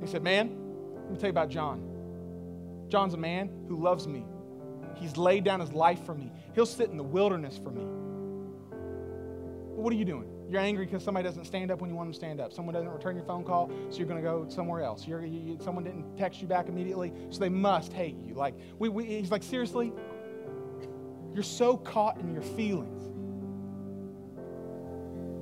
He 0.00 0.06
said, 0.08 0.22
Man, 0.22 0.56
let 1.02 1.10
me 1.12 1.16
tell 1.16 1.28
you 1.28 1.30
about 1.30 1.50
John. 1.50 1.88
John's 2.88 3.14
a 3.14 3.18
man 3.18 3.50
who 3.68 3.80
loves 3.80 4.08
me. 4.08 4.24
He's 4.96 5.16
laid 5.16 5.44
down 5.44 5.60
his 5.60 5.72
life 5.72 6.04
for 6.04 6.14
me. 6.14 6.32
He'll 6.54 6.66
sit 6.66 6.90
in 6.90 6.96
the 6.96 7.02
wilderness 7.02 7.58
for 7.58 7.70
me. 7.70 7.82
But 9.74 9.82
what 9.82 9.92
are 9.92 9.96
you 9.96 10.04
doing? 10.04 10.31
You're 10.52 10.60
angry 10.60 10.84
because 10.84 11.02
somebody 11.02 11.26
doesn't 11.26 11.46
stand 11.46 11.70
up 11.70 11.80
when 11.80 11.88
you 11.88 11.96
want 11.96 12.08
them 12.08 12.12
to 12.12 12.18
stand 12.18 12.38
up. 12.38 12.52
Someone 12.52 12.74
doesn't 12.74 12.90
return 12.90 13.16
your 13.16 13.24
phone 13.24 13.42
call, 13.42 13.70
so 13.88 13.96
you're 13.96 14.06
going 14.06 14.22
to 14.22 14.28
go 14.28 14.44
somewhere 14.50 14.82
else. 14.82 15.06
You, 15.06 15.18
you, 15.20 15.58
someone 15.64 15.82
didn't 15.82 16.18
text 16.18 16.42
you 16.42 16.46
back 16.46 16.68
immediately, 16.68 17.10
so 17.30 17.38
they 17.38 17.48
must 17.48 17.90
hate 17.94 18.16
you. 18.18 18.34
Like 18.34 18.54
we, 18.78 18.90
we, 18.90 19.06
he's 19.06 19.30
like, 19.30 19.42
seriously, 19.42 19.94
you're 21.32 21.42
so 21.42 21.78
caught 21.78 22.20
in 22.20 22.34
your 22.34 22.42
feelings 22.42 23.02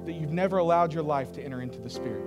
that 0.06 0.12
you've 0.12 0.30
never 0.30 0.58
allowed 0.58 0.94
your 0.94 1.02
life 1.02 1.32
to 1.32 1.42
enter 1.42 1.60
into 1.60 1.80
the 1.80 1.90
Spirit. 1.90 2.24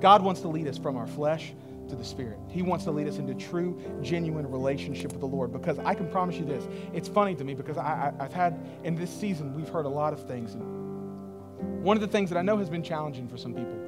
God 0.00 0.20
wants 0.20 0.40
to 0.40 0.48
lead 0.48 0.66
us 0.66 0.78
from 0.78 0.96
our 0.96 1.06
flesh 1.06 1.52
to 1.90 1.94
the 1.94 2.04
Spirit. 2.04 2.40
He 2.48 2.62
wants 2.62 2.84
to 2.86 2.90
lead 2.90 3.06
us 3.06 3.18
into 3.18 3.34
true, 3.34 3.80
genuine 4.02 4.50
relationship 4.50 5.12
with 5.12 5.20
the 5.20 5.28
Lord. 5.28 5.52
Because 5.52 5.78
I 5.78 5.94
can 5.94 6.10
promise 6.10 6.34
you 6.34 6.44
this. 6.44 6.66
It's 6.92 7.08
funny 7.08 7.36
to 7.36 7.44
me 7.44 7.54
because 7.54 7.78
I, 7.78 8.12
have 8.18 8.32
had, 8.32 8.58
in 8.82 8.96
this 8.96 9.10
season, 9.12 9.54
we've 9.54 9.68
heard 9.68 9.86
a 9.86 9.90
lot 9.90 10.12
of 10.12 10.26
things. 10.26 10.54
And 10.54 10.79
one 11.82 11.96
of 11.96 12.00
the 12.00 12.08
things 12.08 12.30
that 12.30 12.38
I 12.38 12.42
know 12.42 12.56
has 12.58 12.70
been 12.70 12.82
challenging 12.82 13.28
for 13.28 13.36
some 13.36 13.54
people 13.54 13.78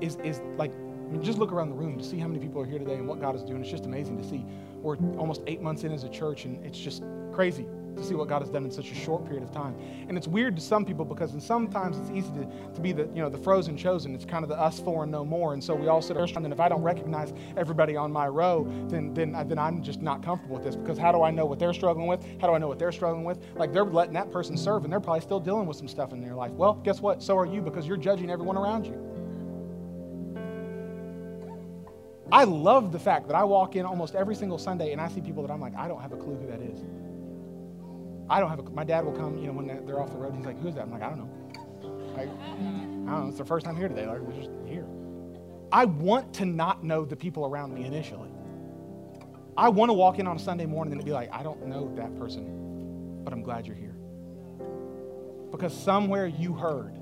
is, 0.00 0.16
is 0.24 0.40
like, 0.56 0.72
I 0.72 1.12
mean, 1.12 1.22
just 1.22 1.38
look 1.38 1.52
around 1.52 1.70
the 1.70 1.74
room 1.74 1.98
to 1.98 2.04
see 2.04 2.18
how 2.18 2.28
many 2.28 2.40
people 2.40 2.60
are 2.60 2.66
here 2.66 2.78
today 2.78 2.94
and 2.94 3.08
what 3.08 3.20
God 3.20 3.34
is 3.34 3.42
doing. 3.42 3.60
It's 3.60 3.70
just 3.70 3.86
amazing 3.86 4.16
to 4.20 4.28
see. 4.28 4.44
We're 4.76 4.96
almost 5.18 5.42
eight 5.46 5.60
months 5.60 5.84
in 5.84 5.92
as 5.92 6.04
a 6.04 6.08
church, 6.08 6.44
and 6.44 6.64
it's 6.64 6.78
just 6.78 7.02
crazy 7.32 7.66
to 7.96 8.04
see 8.04 8.14
what 8.14 8.28
God 8.28 8.42
has 8.42 8.50
done 8.50 8.64
in 8.64 8.70
such 8.70 8.90
a 8.90 8.94
short 8.94 9.24
period 9.24 9.42
of 9.42 9.50
time. 9.50 9.74
And 10.08 10.16
it's 10.16 10.28
weird 10.28 10.56
to 10.56 10.62
some 10.62 10.84
people 10.84 11.04
because 11.04 11.32
sometimes 11.44 11.98
it's 11.98 12.10
easy 12.10 12.30
to, 12.32 12.72
to 12.74 12.80
be 12.80 12.92
the, 12.92 13.04
you 13.14 13.22
know, 13.22 13.28
the 13.28 13.38
frozen 13.38 13.76
chosen. 13.76 14.14
It's 14.14 14.24
kind 14.24 14.42
of 14.42 14.48
the 14.48 14.58
us 14.58 14.80
four 14.80 15.04
and 15.04 15.12
no 15.12 15.24
more. 15.24 15.54
And 15.54 15.62
so 15.62 15.74
we 15.74 15.88
all 15.88 16.02
sit 16.02 16.16
around, 16.16 16.36
and 16.36 16.52
if 16.52 16.60
I 16.60 16.68
don't 16.68 16.82
recognize 16.82 17.32
everybody 17.56 17.96
on 17.96 18.12
my 18.12 18.28
row, 18.28 18.66
then, 18.88 19.14
then, 19.14 19.32
then 19.48 19.58
I'm 19.58 19.82
just 19.82 20.02
not 20.02 20.22
comfortable 20.22 20.56
with 20.56 20.64
this 20.64 20.76
because 20.76 20.98
how 20.98 21.12
do 21.12 21.22
I 21.22 21.30
know 21.30 21.46
what 21.46 21.58
they're 21.58 21.74
struggling 21.74 22.06
with? 22.06 22.24
How 22.40 22.46
do 22.46 22.54
I 22.54 22.58
know 22.58 22.68
what 22.68 22.78
they're 22.78 22.92
struggling 22.92 23.24
with? 23.24 23.38
Like 23.54 23.72
they're 23.72 23.84
letting 23.84 24.14
that 24.14 24.30
person 24.30 24.56
serve, 24.56 24.84
and 24.84 24.92
they're 24.92 25.00
probably 25.00 25.22
still 25.22 25.40
dealing 25.40 25.66
with 25.66 25.76
some 25.76 25.88
stuff 25.88 26.12
in 26.12 26.20
their 26.20 26.34
life. 26.34 26.52
Well, 26.52 26.74
guess 26.74 27.00
what? 27.00 27.22
So 27.22 27.38
are 27.38 27.46
you 27.46 27.60
because 27.60 27.86
you're 27.86 27.96
judging 27.96 28.30
everyone 28.30 28.56
around 28.56 28.86
you. 28.86 29.10
I 32.32 32.44
love 32.44 32.92
the 32.92 32.98
fact 32.98 33.26
that 33.26 33.34
I 33.34 33.42
walk 33.42 33.74
in 33.74 33.84
almost 33.84 34.14
every 34.14 34.36
single 34.36 34.58
Sunday 34.58 34.92
and 34.92 35.00
I 35.00 35.08
see 35.08 35.20
people 35.20 35.42
that 35.44 35.52
I'm 35.52 35.60
like, 35.60 35.74
I 35.74 35.88
don't 35.88 36.00
have 36.00 36.12
a 36.12 36.16
clue 36.16 36.36
who 36.36 36.46
that 36.46 36.60
is. 36.60 36.84
I 38.30 38.38
don't 38.38 38.48
have 38.48 38.60
a, 38.60 38.62
my 38.70 38.84
dad 38.84 39.04
will 39.04 39.12
come, 39.12 39.36
you 39.38 39.48
know, 39.48 39.52
when 39.52 39.66
they're 39.84 40.00
off 40.00 40.12
the 40.12 40.16
road. 40.16 40.36
He's 40.36 40.46
like, 40.46 40.60
who's 40.62 40.76
that? 40.76 40.82
I'm 40.82 40.92
like, 40.92 41.02
I 41.02 41.08
don't 41.08 41.18
know. 41.18 42.16
I, 42.16 42.22
I 42.22 42.26
don't 42.26 43.06
know. 43.06 43.28
It's 43.28 43.38
their 43.38 43.44
first 43.44 43.66
time 43.66 43.76
here 43.76 43.88
today. 43.88 44.06
Like, 44.06 44.22
they're 44.22 44.36
just 44.40 44.50
here. 44.66 44.86
I 45.72 45.84
want 45.84 46.32
to 46.34 46.44
not 46.44 46.84
know 46.84 47.04
the 47.04 47.16
people 47.16 47.44
around 47.44 47.74
me 47.74 47.84
initially. 47.84 48.30
I 49.56 49.68
want 49.68 49.88
to 49.88 49.94
walk 49.94 50.20
in 50.20 50.28
on 50.28 50.36
a 50.36 50.38
Sunday 50.38 50.64
morning 50.64 50.92
and 50.94 51.04
be 51.04 51.10
like, 51.10 51.28
I 51.32 51.42
don't 51.42 51.66
know 51.66 51.92
that 51.96 52.16
person, 52.18 53.22
but 53.24 53.32
I'm 53.32 53.42
glad 53.42 53.66
you're 53.66 53.76
here. 53.76 53.96
Because 55.50 55.76
somewhere 55.76 56.26
you 56.28 56.54
heard 56.54 56.94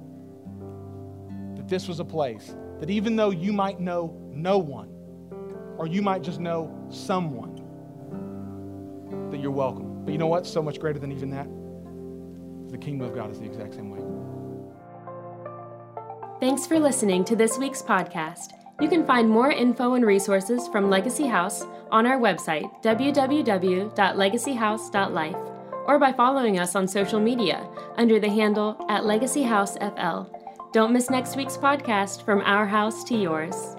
that 1.57 1.69
this 1.69 1.89
was 1.89 2.01
a 2.01 2.05
place 2.05 2.55
that 2.81 2.89
even 2.89 3.17
though 3.17 3.31
you 3.31 3.53
might 3.53 3.81
know 3.81 4.19
no 4.33 4.57
one, 4.57 4.89
or 5.77 5.87
you 5.87 6.01
might 6.01 6.23
just 6.23 6.41
know 6.41 6.75
someone, 6.91 7.57
that 9.31 9.41
you're 9.41 9.51
welcome. 9.51 9.88
But 10.09 10.13
you 10.13 10.19
know 10.19 10.27
what? 10.27 10.47
So 10.47 10.63
much 10.63 10.81
greater 10.81 10.99
than 10.99 11.13
even 11.13 11.29
that. 11.33 11.47
The 12.71 12.79
kingdom 12.79 13.07
of 13.07 13.15
God 13.15 13.31
is 13.31 13.41
the 13.41 13.45
exact 13.45 13.75
same 13.75 13.91
way. 13.91 14.01
Thanks 16.41 16.67
for 16.67 16.79
listening 16.79 17.27
to 17.27 17.37
this 17.37 17.59
week's 17.59 17.83
podcast. 17.83 18.53
You 18.81 18.89
can 18.89 19.05
find 19.05 19.29
more 19.29 19.51
info 19.51 19.97
and 19.97 20.07
resources 20.07 20.67
from 20.69 20.89
Legacy 20.89 21.27
House 21.27 21.67
on 21.91 22.07
our 22.07 22.19
website, 22.19 22.71
www.legacyhouse.life, 22.83 25.37
or 25.87 25.99
by 25.99 26.13
following 26.15 26.59
us 26.59 26.75
on 26.75 26.89
social 26.89 27.21
media 27.21 27.69
under 27.99 28.19
the 28.19 28.31
handle 28.31 28.83
at 28.89 29.05
Legacy 29.05 29.43
House 29.43 29.77
FL. 29.77 30.23
Don't 30.73 30.95
miss 30.95 31.11
next 31.11 31.37
week's 31.37 31.59
podcast 31.59 32.25
from 32.25 32.41
our 32.47 32.65
house 32.65 33.05
to 33.05 33.15
yours. 33.15 33.77